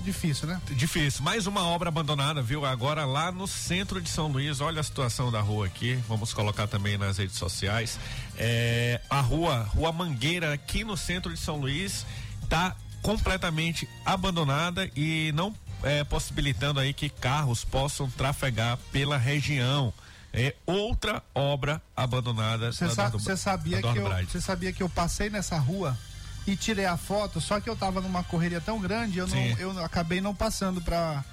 É 0.00 0.02
difícil, 0.02 0.48
né? 0.48 0.60
Difícil. 0.70 1.22
Mais 1.22 1.46
uma 1.46 1.62
obra 1.64 1.88
abandonada, 1.88 2.40
viu? 2.40 2.64
Agora 2.64 3.04
lá 3.04 3.30
no 3.30 3.46
centro 3.46 4.00
de 4.00 4.08
São 4.08 4.28
Luís. 4.28 4.60
Olha 4.60 4.80
a 4.80 4.84
situação 4.84 5.30
da 5.30 5.40
rua 5.40 5.66
aqui. 5.66 5.94
Vamos 6.08 6.32
colocar 6.32 6.66
também 6.66 6.96
nas 6.96 7.18
redes 7.18 7.36
sociais. 7.36 7.98
É, 8.38 9.00
a 9.10 9.20
rua, 9.20 9.62
Rua 9.74 9.92
Mangueira, 9.92 10.54
aqui 10.54 10.84
no 10.84 10.96
centro 10.96 11.32
de 11.32 11.38
São 11.38 11.56
Luís, 11.56 12.06
tá 12.48 12.74
completamente 13.02 13.88
abandonada 14.04 14.90
e 14.96 15.32
não 15.32 15.54
é, 15.82 16.04
possibilitando 16.04 16.80
aí 16.80 16.92
que 16.92 17.08
carros 17.08 17.64
possam 17.64 18.10
trafegar 18.10 18.78
pela 18.92 19.16
região. 19.16 19.92
É 20.32 20.54
outra 20.64 21.22
obra 21.34 21.82
abandonada. 21.96 22.72
Você 22.72 22.88
sa- 22.88 23.10
sabia, 23.36 23.82
que 23.82 23.98
eu, 24.36 24.40
sabia 24.40 24.72
que 24.72 24.82
eu 24.82 24.88
passei 24.88 25.28
nessa 25.28 25.58
rua 25.58 25.98
e 26.46 26.56
tirei 26.56 26.86
a 26.86 26.96
foto, 26.96 27.40
só 27.40 27.60
que 27.60 27.68
eu 27.68 27.74
tava 27.74 28.00
numa 28.00 28.22
correria 28.22 28.60
tão 28.60 28.78
grande, 28.78 29.18
eu, 29.18 29.26
não, 29.26 29.36
eu 29.58 29.84
acabei 29.84 30.20
não 30.20 30.34
passando 30.34 30.80
para 30.80 31.24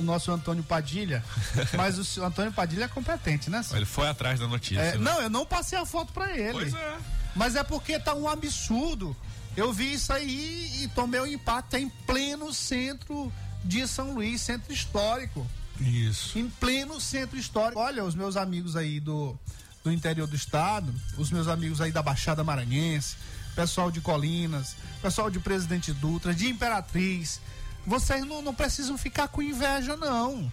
o 0.00 0.02
nosso 0.02 0.32
Antônio 0.32 0.62
Padilha. 0.62 1.22
mas 1.76 2.16
o 2.16 2.24
Antônio 2.24 2.52
Padilha 2.52 2.84
é 2.84 2.88
competente, 2.88 3.50
né? 3.50 3.62
Ele 3.72 3.84
foi 3.84 4.08
atrás 4.08 4.40
da 4.40 4.46
notícia. 4.46 4.80
É, 4.80 4.92
né? 4.92 4.98
não, 4.98 5.20
eu 5.20 5.30
não 5.30 5.44
passei 5.44 5.78
a 5.78 5.84
foto 5.84 6.12
para 6.12 6.34
ele. 6.36 6.52
Pois 6.52 6.74
é. 6.74 6.96
Mas 7.34 7.54
é 7.54 7.62
porque 7.62 7.98
tá 7.98 8.14
um 8.14 8.26
absurdo. 8.26 9.14
Eu 9.56 9.72
vi 9.72 9.94
isso 9.94 10.12
aí 10.12 10.82
e 10.82 10.88
tomei 10.88 11.18
o 11.18 11.26
impacto 11.26 11.74
em 11.76 11.88
pleno 11.88 12.52
centro 12.52 13.32
de 13.64 13.88
São 13.88 14.12
Luís, 14.12 14.42
centro 14.42 14.72
histórico. 14.72 15.46
Isso. 15.80 16.38
Em 16.38 16.48
pleno 16.48 17.00
centro 17.00 17.38
histórico. 17.38 17.80
Olha, 17.80 18.04
os 18.04 18.14
meus 18.14 18.36
amigos 18.36 18.76
aí 18.76 19.00
do, 19.00 19.38
do 19.82 19.90
interior 19.90 20.26
do 20.26 20.36
estado, 20.36 20.94
os 21.16 21.30
meus 21.30 21.48
amigos 21.48 21.80
aí 21.80 21.90
da 21.90 22.02
Baixada 22.02 22.44
Maranhense, 22.44 23.16
pessoal 23.54 23.90
de 23.90 24.00
Colinas, 24.00 24.76
pessoal 25.00 25.30
de 25.30 25.40
Presidente 25.40 25.92
Dutra, 25.92 26.34
de 26.34 26.48
Imperatriz. 26.48 27.40
Vocês 27.86 28.24
não, 28.26 28.42
não 28.42 28.54
precisam 28.54 28.98
ficar 28.98 29.28
com 29.28 29.40
inveja, 29.40 29.96
não. 29.96 30.50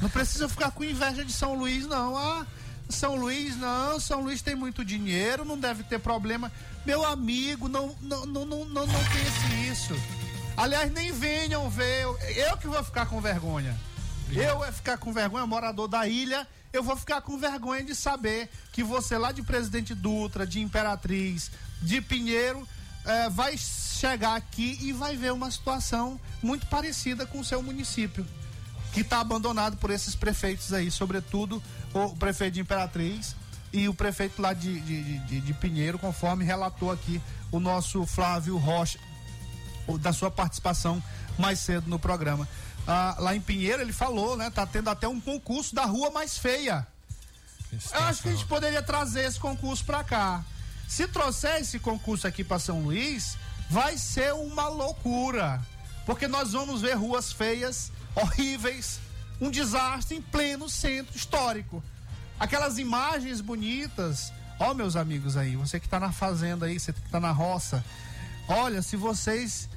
Não 0.00 0.08
precisam 0.08 0.48
ficar 0.48 0.70
com 0.70 0.84
inveja 0.84 1.24
de 1.24 1.32
São 1.32 1.54
Luís, 1.54 1.86
não. 1.86 2.16
Ah, 2.16 2.46
São 2.88 3.16
Luís, 3.16 3.56
não. 3.56 3.98
São 3.98 4.20
Luís 4.22 4.42
tem 4.42 4.54
muito 4.54 4.84
dinheiro, 4.84 5.44
não 5.44 5.58
deve 5.58 5.82
ter 5.82 5.98
problema. 5.98 6.50
Meu 6.84 7.04
amigo, 7.04 7.68
não, 7.68 7.94
não, 8.00 8.26
não, 8.26 8.44
não, 8.44 8.64
não, 8.64 8.86
não 8.86 9.04
pense 9.04 9.70
isso. 9.70 9.94
Aliás, 10.56 10.90
nem 10.92 11.12
venham 11.12 11.68
ver. 11.68 12.02
Eu, 12.02 12.18
eu 12.18 12.56
que 12.56 12.66
vou 12.66 12.82
ficar 12.82 13.06
com 13.06 13.20
vergonha. 13.20 13.76
Eu 14.30 14.58
vou 14.58 14.72
ficar 14.72 14.98
com 14.98 15.12
vergonha, 15.12 15.46
morador 15.46 15.88
da 15.88 16.06
ilha. 16.06 16.46
Eu 16.72 16.82
vou 16.82 16.96
ficar 16.96 17.20
com 17.20 17.38
vergonha 17.38 17.82
de 17.84 17.94
saber 17.94 18.50
que 18.72 18.82
você 18.82 19.16
lá 19.16 19.32
de 19.32 19.42
Presidente 19.42 19.94
Dutra, 19.94 20.46
de 20.46 20.60
Imperatriz, 20.60 21.50
de 21.80 22.00
Pinheiro, 22.00 22.66
eh, 23.04 23.28
vai 23.30 23.56
chegar 23.56 24.34
aqui 24.34 24.78
e 24.82 24.92
vai 24.92 25.16
ver 25.16 25.32
uma 25.32 25.50
situação 25.50 26.20
muito 26.42 26.66
parecida 26.66 27.24
com 27.24 27.40
o 27.40 27.44
seu 27.44 27.62
município, 27.62 28.26
que 28.96 29.02
está 29.02 29.20
abandonado 29.20 29.76
por 29.76 29.90
esses 29.90 30.14
prefeitos 30.14 30.72
aí, 30.72 30.90
sobretudo 30.90 31.62
o 31.92 32.16
prefeito 32.16 32.54
de 32.54 32.60
Imperatriz 32.62 33.36
e 33.70 33.90
o 33.90 33.92
prefeito 33.94 34.40
lá 34.40 34.54
de, 34.54 34.80
de, 34.80 35.18
de- 35.18 35.40
de 35.42 35.52
Pinheiro, 35.52 35.98
conforme 35.98 36.46
relatou 36.46 36.90
aqui 36.90 37.20
o 37.52 37.60
nosso 37.60 38.06
Flávio 38.06 38.56
Rocha, 38.56 38.98
da 40.00 40.14
sua 40.14 40.30
participação 40.30 41.02
mais 41.38 41.58
cedo 41.58 41.90
no 41.90 41.98
programa. 41.98 42.48
Ah, 42.86 43.16
lá 43.18 43.36
em 43.36 43.40
Pinheiro 43.40 43.82
ele 43.82 43.92
falou, 43.92 44.34
né? 44.34 44.48
Tá 44.48 44.64
tendo 44.64 44.88
até 44.88 45.06
um 45.06 45.20
concurso 45.20 45.74
da 45.74 45.84
rua 45.84 46.10
mais 46.10 46.38
feia. 46.38 46.86
Eu 47.92 48.00
acho 48.04 48.22
que 48.22 48.28
a 48.28 48.32
gente 48.32 48.46
poderia 48.46 48.80
trazer 48.82 49.24
esse 49.26 49.38
concurso 49.38 49.84
para 49.84 50.02
cá. 50.04 50.42
Se 50.88 51.06
trouxer 51.06 51.60
esse 51.60 51.78
concurso 51.78 52.26
aqui 52.26 52.42
para 52.42 52.58
São 52.58 52.80
Luís, 52.80 53.36
vai 53.68 53.98
ser 53.98 54.32
uma 54.32 54.68
loucura. 54.68 55.60
Porque 56.06 56.26
nós 56.26 56.52
vamos 56.52 56.80
ver 56.80 56.94
ruas 56.94 57.30
feias, 57.30 57.92
horríveis, 58.16 58.98
um 59.40 59.50
desastre 59.50 60.16
em 60.16 60.22
pleno 60.22 60.68
centro 60.68 61.16
histórico. 61.16 61.82
Aquelas 62.40 62.78
imagens 62.78 63.40
bonitas. 63.40 64.32
Ó, 64.58 64.72
meus 64.72 64.96
amigos 64.96 65.36
aí, 65.36 65.54
você 65.54 65.78
que 65.78 65.88
tá 65.88 66.00
na 66.00 66.12
fazenda 66.12 66.66
aí, 66.66 66.80
você 66.80 66.92
que 66.92 67.00
tá 67.10 67.20
na 67.20 67.30
roça. 67.30 67.84
Olha, 68.48 68.80
se 68.82 68.96
vocês. 68.96 69.68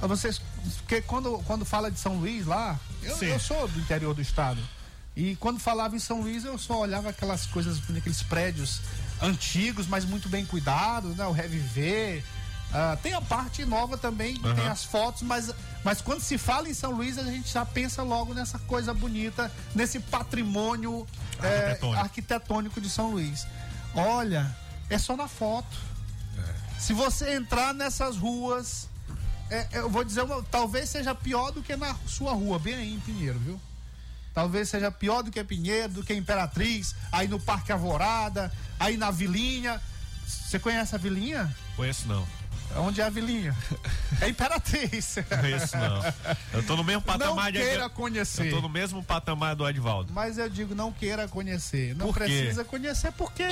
Vocês. 0.00 0.40
Porque 0.78 1.00
quando, 1.00 1.38
quando 1.46 1.64
fala 1.64 1.90
de 1.90 1.98
São 1.98 2.16
Luís 2.16 2.46
lá, 2.46 2.78
eu, 3.02 3.16
eu 3.22 3.40
sou 3.40 3.66
do 3.66 3.78
interior 3.80 4.14
do 4.14 4.20
estado. 4.20 4.60
E 5.16 5.34
quando 5.36 5.58
falava 5.58 5.96
em 5.96 5.98
São 5.98 6.20
Luís, 6.20 6.44
eu 6.44 6.58
só 6.58 6.78
olhava 6.78 7.08
aquelas 7.08 7.46
coisas, 7.46 7.80
aqueles 7.96 8.22
prédios 8.22 8.82
antigos, 9.22 9.86
mas 9.86 10.04
muito 10.04 10.28
bem 10.28 10.44
cuidados, 10.44 11.16
né? 11.16 11.24
O 11.26 11.32
Reviver. 11.32 12.22
Ah, 12.72 12.98
tem 13.02 13.14
a 13.14 13.20
parte 13.20 13.64
nova 13.64 13.96
também, 13.96 14.38
Aham. 14.44 14.54
tem 14.54 14.66
as 14.66 14.84
fotos, 14.84 15.22
mas, 15.22 15.50
mas 15.84 16.00
quando 16.00 16.20
se 16.20 16.36
fala 16.36 16.68
em 16.68 16.74
São 16.74 16.90
Luís, 16.90 17.16
a 17.16 17.22
gente 17.24 17.50
já 17.52 17.64
pensa 17.64 18.02
logo 18.02 18.34
nessa 18.34 18.58
coisa 18.60 18.92
bonita, 18.92 19.50
nesse 19.74 19.98
patrimônio 20.00 21.06
eh, 21.42 21.46
Arquitetônico. 21.46 22.02
arquitetônico 22.04 22.80
de 22.80 22.90
São 22.90 23.10
Luís. 23.12 23.46
Olha, 23.94 24.54
é 24.90 24.98
só 24.98 25.16
na 25.16 25.28
foto. 25.28 25.76
Se 26.78 26.92
você 26.92 27.34
entrar 27.34 27.72
nessas 27.72 28.16
ruas, 28.18 28.88
é, 29.50 29.66
eu 29.72 29.88
vou 29.88 30.04
dizer, 30.04 30.22
uma, 30.22 30.42
talvez 30.42 30.90
seja 30.90 31.14
pior 31.14 31.50
do 31.52 31.62
que 31.62 31.74
na 31.74 31.94
sua 32.06 32.32
rua, 32.32 32.58
bem 32.58 32.74
aí 32.74 32.94
em 32.94 33.00
Pinheiro, 33.00 33.38
viu? 33.38 33.60
Talvez 34.34 34.68
seja 34.68 34.90
pior 34.90 35.22
do 35.22 35.30
que 35.30 35.42
Pinheiro, 35.42 35.94
do 35.94 36.04
que 36.04 36.12
Imperatriz, 36.12 36.94
aí 37.10 37.26
no 37.26 37.40
Parque 37.40 37.72
Alvorada, 37.72 38.52
aí 38.78 38.98
na 38.98 39.10
Vilinha. 39.10 39.80
Você 40.26 40.58
conhece 40.58 40.94
a 40.94 40.98
Vilinha? 40.98 41.56
Conheço 41.74 42.06
não. 42.06 42.26
Onde 42.78 43.00
é 43.00 43.04
a 43.04 43.10
Vilinha? 43.10 43.54
É 44.20 44.28
Imperatriz. 44.30 45.16
Conheço 45.28 45.76
não. 45.76 46.02
Eu 46.54 46.62
tô 46.62 46.74
no 46.76 46.82
mesmo 46.84 47.02
patamar 47.02 47.52
de. 47.52 47.58
queira 47.58 47.88
conhecer. 47.90 48.46
Eu 48.46 48.50
tô 48.56 48.60
no 48.62 48.68
mesmo 48.68 49.02
patamar 49.02 49.54
do 49.54 49.68
Edvaldo. 49.68 50.10
Mas 50.12 50.38
eu 50.38 50.48
digo, 50.48 50.74
não 50.74 50.90
queira 50.90 51.28
conhecer. 51.28 51.94
Não 51.94 52.06
Por 52.06 52.14
quê? 52.16 52.24
precisa 52.24 52.64
conhecer 52.64 53.12
porque 53.12 53.44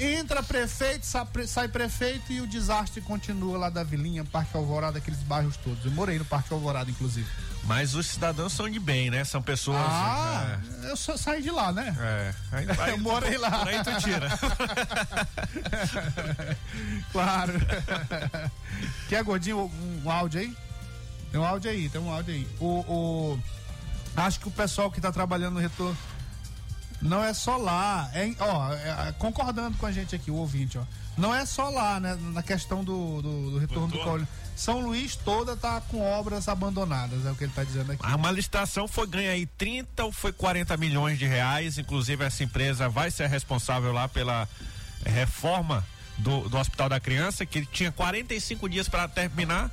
entra 0.00 0.42
prefeito, 0.42 1.06
sa- 1.06 1.24
pre- 1.24 1.46
sai 1.46 1.68
prefeito 1.68 2.32
e 2.32 2.40
o 2.40 2.46
desastre 2.48 3.00
continua 3.00 3.56
lá 3.58 3.70
da 3.70 3.84
Vilinha, 3.84 4.24
Parque 4.24 4.56
Alvorada, 4.56 4.98
aqueles 4.98 5.20
bairros 5.20 5.56
todos. 5.58 5.84
Eu 5.84 5.92
morei 5.92 6.18
no 6.18 6.24
Parque 6.24 6.52
Alvorada, 6.52 6.90
inclusive. 6.90 7.28
Mas 7.64 7.94
os 7.94 8.06
cidadãos 8.06 8.52
são 8.52 8.68
de 8.68 8.80
bem, 8.80 9.08
né? 9.08 9.22
São 9.24 9.40
pessoas. 9.40 9.78
Ah, 9.80 10.58
eu 10.82 10.96
só 10.96 11.16
saí 11.16 11.40
de 11.42 11.50
lá, 11.50 11.72
né? 11.72 11.96
É. 11.98 12.34
é. 12.52 12.58
Ainda 12.58 12.74
vai- 12.74 12.90
Eu 12.90 12.98
morei 12.98 13.38
lá. 13.38 13.50
Por 13.50 13.68
aí 13.68 13.82
tu 13.84 13.96
tira. 14.00 14.28
claro. 17.12 17.52
Quer, 19.08 19.22
Gordinho, 19.22 19.70
um, 20.04 20.10
áudio 20.10 20.40
aí? 20.40 20.56
Tem 21.30 21.40
um 21.40 21.44
áudio 21.44 21.70
aí, 21.70 21.88
tem 21.88 22.00
um 22.00 22.10
áudio 22.12 22.34
aí. 22.34 22.48
O, 22.60 22.66
o- 22.80 23.38
acho 24.16 24.40
que 24.40 24.48
o 24.48 24.50
pessoal 24.50 24.90
que 24.90 25.00
tá 25.00 25.12
trabalhando 25.12 25.54
no 25.54 25.60
retorno 25.60 25.96
não 27.00 27.22
é 27.22 27.32
só 27.32 27.56
lá. 27.56 28.10
É, 28.12 28.30
ó, 28.40 28.72
é, 28.72 29.12
concordando 29.18 29.76
com 29.78 29.86
a 29.86 29.92
gente 29.92 30.14
aqui, 30.14 30.30
o 30.30 30.34
ouvinte, 30.36 30.78
ó. 30.78 30.82
Não 31.16 31.34
é 31.34 31.44
só 31.44 31.68
lá, 31.68 32.00
né? 32.00 32.16
Na 32.32 32.42
questão 32.42 32.82
do, 32.82 33.20
do, 33.22 33.50
do 33.52 33.58
retorno 33.58 33.88
do 33.88 33.98
Caolho. 33.98 34.26
São 34.54 34.80
Luís 34.80 35.16
toda 35.16 35.56
tá 35.56 35.80
com 35.80 36.00
obras 36.00 36.48
abandonadas, 36.48 37.24
é 37.26 37.30
o 37.30 37.34
que 37.34 37.44
ele 37.44 37.52
tá 37.52 37.64
dizendo 37.64 37.92
aqui. 37.92 38.06
Uma 38.06 38.30
licitação 38.30 38.86
foi 38.86 39.06
ganha 39.06 39.30
aí 39.30 39.46
30 39.46 40.04
ou 40.04 40.12
foi 40.12 40.32
40 40.32 40.76
milhões 40.76 41.18
de 41.18 41.26
reais. 41.26 41.78
Inclusive, 41.78 42.24
essa 42.24 42.44
empresa 42.44 42.88
vai 42.88 43.10
ser 43.10 43.28
responsável 43.28 43.92
lá 43.92 44.08
pela 44.08 44.48
reforma 45.04 45.84
do, 46.18 46.48
do 46.48 46.58
Hospital 46.58 46.88
da 46.88 47.00
Criança, 47.00 47.44
que 47.44 47.64
tinha 47.66 47.90
45 47.90 48.68
dias 48.68 48.88
para 48.88 49.08
terminar. 49.08 49.70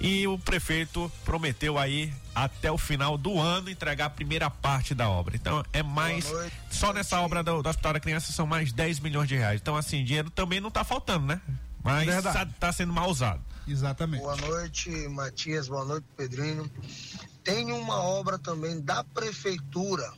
E 0.00 0.28
o 0.28 0.38
prefeito 0.38 1.10
prometeu 1.24 1.76
aí 1.76 2.12
até 2.32 2.70
o 2.70 2.78
final 2.78 3.18
do 3.18 3.40
ano 3.40 3.68
entregar 3.68 4.06
a 4.06 4.10
primeira 4.10 4.48
parte 4.48 4.94
da 4.94 5.08
obra. 5.08 5.34
Então 5.34 5.64
é 5.72 5.82
mais. 5.82 6.32
Só 6.70 6.92
nessa 6.92 7.20
obra 7.20 7.42
do, 7.42 7.62
do 7.62 7.68
Hospital 7.68 7.94
da 7.94 8.00
Criança 8.00 8.32
são 8.32 8.46
mais 8.46 8.72
10 8.72 9.00
milhões 9.00 9.28
de 9.28 9.34
reais. 9.34 9.60
Então, 9.60 9.76
assim, 9.76 10.04
dinheiro 10.04 10.30
também 10.30 10.60
não 10.60 10.70
tá 10.70 10.84
faltando, 10.84 11.26
né? 11.26 11.40
Mas 11.82 12.06
Verdade. 12.06 12.38
tá, 12.38 12.46
tá 12.60 12.72
sendo 12.72 12.92
mal 12.92 13.10
usado. 13.10 13.40
Exatamente. 13.68 14.22
Boa 14.22 14.36
noite, 14.36 14.90
Matias. 15.08 15.68
Boa 15.68 15.84
noite, 15.84 16.06
Pedrinho. 16.16 16.70
Tem 17.44 17.70
uma 17.72 18.02
obra 18.02 18.38
também 18.38 18.80
da 18.80 19.04
prefeitura 19.04 20.10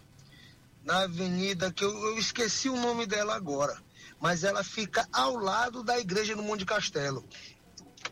na 0.85 1.01
avenida 1.03 1.73
que 1.73 1.85
eu, 1.85 1.91
eu 1.91 2.19
esqueci 2.19 2.69
o 2.69 2.77
nome 2.77 3.07
dela 3.07 3.35
agora, 3.35 3.77
mas 4.21 4.45
ela 4.45 4.65
fica 4.65 5.07
ao 5.13 5.37
lado 5.37 5.83
da 5.83 5.99
igreja 5.99 6.35
do 6.35 6.43
Monte 6.43 6.65
Castelo. 6.65 7.25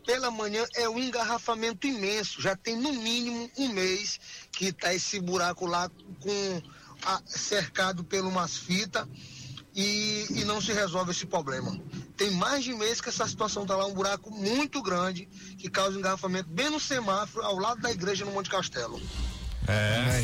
Pela 0.05 0.29
manhã 0.31 0.65
é 0.75 0.87
um 0.89 0.99
engarrafamento 0.99 1.87
imenso, 1.87 2.41
já 2.41 2.55
tem 2.55 2.75
no 2.75 2.93
mínimo 2.93 3.49
um 3.57 3.69
mês 3.69 4.19
que 4.51 4.71
tá 4.71 4.93
esse 4.93 5.19
buraco 5.19 5.65
lá 5.65 5.89
com 6.19 6.61
a- 7.05 7.21
cercado 7.25 8.03
por 8.03 8.25
umas 8.25 8.57
fitas 8.57 9.07
e, 9.75 10.25
e 10.31 10.43
não 10.45 10.61
se 10.61 10.73
resolve 10.73 11.11
esse 11.11 11.25
problema. 11.25 11.79
Tem 12.17 12.31
mais 12.31 12.63
de 12.63 12.73
mês 12.73 12.99
que 12.99 13.09
essa 13.09 13.27
situação 13.27 13.65
tá 13.65 13.75
lá, 13.75 13.85
um 13.85 13.93
buraco 13.93 14.29
muito 14.31 14.81
grande 14.81 15.27
que 15.57 15.69
causa 15.69 15.97
engarrafamento 15.97 16.49
bem 16.49 16.69
no 16.69 16.79
semáforo, 16.79 17.45
ao 17.45 17.57
lado 17.57 17.81
da 17.81 17.91
igreja 17.91 18.25
no 18.25 18.31
Monte 18.31 18.49
Castelo. 18.49 19.01
É. 19.67 20.21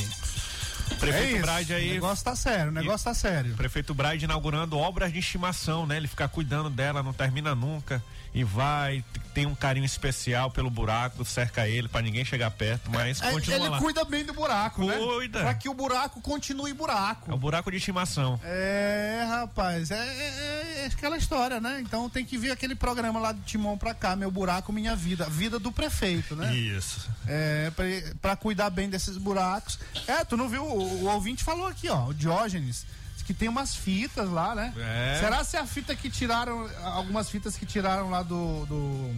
É 0.92 0.96
Prefeito. 1.00 1.42
Brade 1.42 1.74
O 1.74 1.76
aí. 1.76 1.90
negócio 1.94 2.24
tá 2.24 2.36
sério, 2.36 2.70
o 2.70 2.74
negócio 2.74 3.06
tá 3.06 3.14
sério. 3.14 3.56
Prefeito 3.56 3.94
Brade 3.94 4.26
inaugurando 4.26 4.78
obras 4.78 5.12
de 5.12 5.20
estimação, 5.20 5.86
né? 5.86 5.98
Ele 5.98 6.08
fica 6.08 6.28
cuidando 6.28 6.70
dela, 6.70 7.02
não 7.02 7.14
termina 7.14 7.56
nunca. 7.56 8.04
E 8.38 8.44
vai, 8.44 9.02
tem 9.34 9.46
um 9.46 9.56
carinho 9.56 9.86
especial 9.86 10.52
pelo 10.52 10.70
buraco, 10.70 11.24
cerca 11.24 11.70
ele 11.70 11.88
pra 11.88 12.02
ninguém 12.02 12.26
chegar 12.26 12.52
perto, 12.52 12.92
mas 12.92 13.22
É, 13.22 13.32
continua 13.32 13.58
ele 13.60 13.70
lá. 13.70 13.80
cuida 13.80 14.04
bem 14.04 14.26
do 14.26 14.34
buraco, 14.34 14.84
né? 14.86 14.98
Cuida. 14.98 15.40
Pra 15.40 15.54
que 15.54 15.70
o 15.70 15.74
buraco 15.74 16.20
continue 16.20 16.74
buraco. 16.74 17.32
É 17.32 17.34
o 17.34 17.38
buraco 17.38 17.72
de 17.72 17.78
estimação. 17.78 18.38
É, 18.44 19.26
rapaz, 19.30 19.90
é, 19.90 19.96
é- 19.96 20.82
é 20.84 20.86
aquela 20.88 21.16
história, 21.16 21.62
né? 21.62 21.80
Então 21.82 22.10
tem 22.10 22.26
que 22.26 22.38
vir 22.38 22.52
aquele 22.52 22.76
programa 22.76 23.22
lá 23.22 23.32
de 23.32 23.40
Timão 23.44 23.78
pra 23.78 23.94
cá, 23.94 24.18
Meu 24.18 24.30
Buraco 24.30 24.74
Minha 24.74 24.98
Vida, 24.98 25.30
vida 25.30 25.58
do 25.58 25.72
prefeito, 25.72 26.36
né? 26.36 26.54
Isso. 26.54 27.10
É, 27.26 27.72
pra, 27.74 27.86
pra 28.22 28.36
cuidar 28.36 28.70
bem 28.70 28.90
desses 28.90 29.16
buracos. 29.18 29.80
É, 30.08 30.26
tu 30.26 30.36
não 30.36 30.50
viu? 30.50 30.62
O, 30.66 31.04
o 31.04 31.06
ouvinte 31.06 31.42
falou 31.42 31.68
aqui, 31.68 31.88
ó, 31.88 32.08
o 32.08 32.14
Diógenes, 32.14 32.86
que 33.26 33.34
tem 33.34 33.50
umas 33.50 33.76
fitas 33.76 34.30
lá, 34.30 34.54
né? 34.56 34.74
É. 34.78 35.20
Será 35.20 35.44
se 35.44 35.58
a 35.58 35.66
fita 35.66 35.96
que 35.96 36.10
tiraram, 36.10 36.70
algumas 36.84 37.30
fitas 37.30 37.58
que 37.58 37.66
tiraram 37.66 38.10
lá 38.10 38.22
do. 38.24 38.66
do 38.66 39.16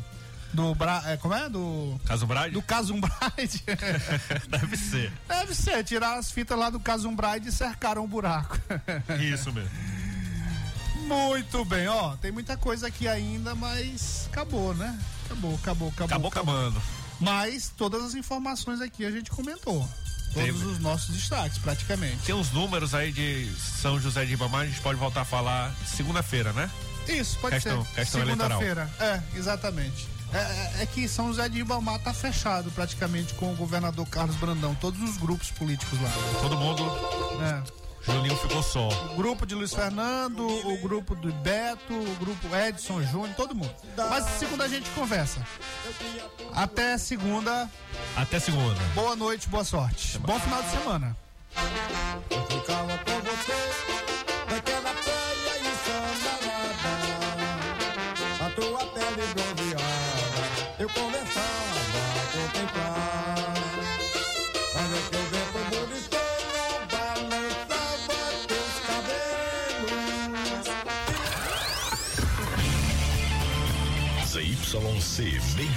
do 0.53 0.73
Bra, 0.73 1.03
é, 1.05 1.17
como 1.17 1.33
é? 1.33 1.49
Do. 1.49 1.99
Caso 2.05 2.25
Brade? 2.25 2.53
Do 2.53 2.61
Casumbride. 2.61 3.63
Deve 4.47 4.77
ser. 4.77 5.11
Deve 5.27 5.53
ser, 5.53 5.83
tiraram 5.83 6.19
as 6.19 6.31
fitas 6.31 6.57
lá 6.57 6.69
do 6.69 6.79
Casumbride 6.79 7.49
e 7.49 7.51
cercaram 7.51 8.03
o 8.03 8.07
buraco. 8.07 8.57
Isso 9.19 9.51
mesmo. 9.51 9.69
Muito 11.05 11.63
bem, 11.65 11.87
ó. 11.87 12.15
Tem 12.15 12.31
muita 12.31 12.57
coisa 12.57 12.87
aqui 12.87 13.07
ainda, 13.07 13.55
mas 13.55 14.27
acabou, 14.31 14.73
né? 14.73 14.97
Acabou, 15.25 15.55
acabou, 15.55 15.89
acabou. 15.89 16.05
Acabou 16.05 16.29
acabando. 16.29 16.81
Mas 17.19 17.71
todas 17.75 18.03
as 18.03 18.15
informações 18.15 18.79
aqui 18.81 19.05
a 19.05 19.11
gente 19.11 19.29
comentou. 19.29 19.87
Todos 20.45 20.63
os 20.63 20.79
nossos 20.79 21.15
destaques, 21.15 21.57
praticamente. 21.57 22.17
Tem 22.25 22.35
uns 22.35 22.51
números 22.51 22.93
aí 22.93 23.11
de 23.11 23.51
São 23.59 23.99
José 23.99 24.23
de 24.25 24.31
Ribamar, 24.31 24.61
a 24.61 24.65
gente 24.65 24.79
pode 24.81 24.99
voltar 24.99 25.21
a 25.21 25.25
falar 25.25 25.73
segunda-feira, 25.85 26.53
né? 26.53 26.69
Isso, 27.07 27.37
pode 27.39 27.55
Questão- 27.55 27.85
ser. 27.85 27.91
questão. 27.95 28.21
Segunda-feira. 28.25 28.89
É, 28.99 29.21
exatamente. 29.35 30.07
É, 30.33 30.37
é- 30.37 30.83
é 30.83 30.85
que 30.85 31.07
São 31.07 31.27
José 31.29 31.47
de 31.47 31.57
Ribamar 31.59 31.99
tá 31.99 32.13
fechado 32.13 32.69
praticamente 32.71 33.33
com 33.35 33.51
o 33.53 33.55
governador 33.55 34.05
Carlos 34.07 34.35
Brandão, 34.35 34.75
todos 34.75 35.01
os 35.01 35.15
grupos 35.17 35.49
políticos 35.51 35.97
lá. 36.01 36.11
Todo 36.41 36.57
mundo. 36.57 36.83
É. 37.41 37.86
Julinho 38.07 38.37
ficou 38.37 38.63
só. 38.63 38.87
O 38.87 39.15
grupo 39.15 39.45
de 39.45 39.53
Luiz 39.53 39.73
Fernando, 39.73 40.47
o 40.47 40.77
grupo 40.77 41.13
do 41.15 41.31
Beto, 41.33 41.93
o 41.93 42.15
grupo 42.15 42.55
Edson 42.55 43.01
Júnior, 43.03 43.35
todo 43.35 43.53
mundo. 43.53 43.73
Mas 43.97 44.23
segunda 44.39 44.63
a 44.63 44.67
gente 44.67 44.89
conversa. 44.91 45.45
Até 46.53 46.97
segunda. 46.97 47.69
Até 48.15 48.39
segunda. 48.39 48.79
Boa 48.95 49.15
noite, 49.15 49.49
boa 49.49 49.63
sorte. 49.63 50.17
Bom 50.19 50.39
final 50.39 50.63
de 50.63 50.69
semana. 50.69 51.17
Ficava 52.49 52.97
com 52.99 53.21
você 53.21 53.53
naquela 54.49 54.93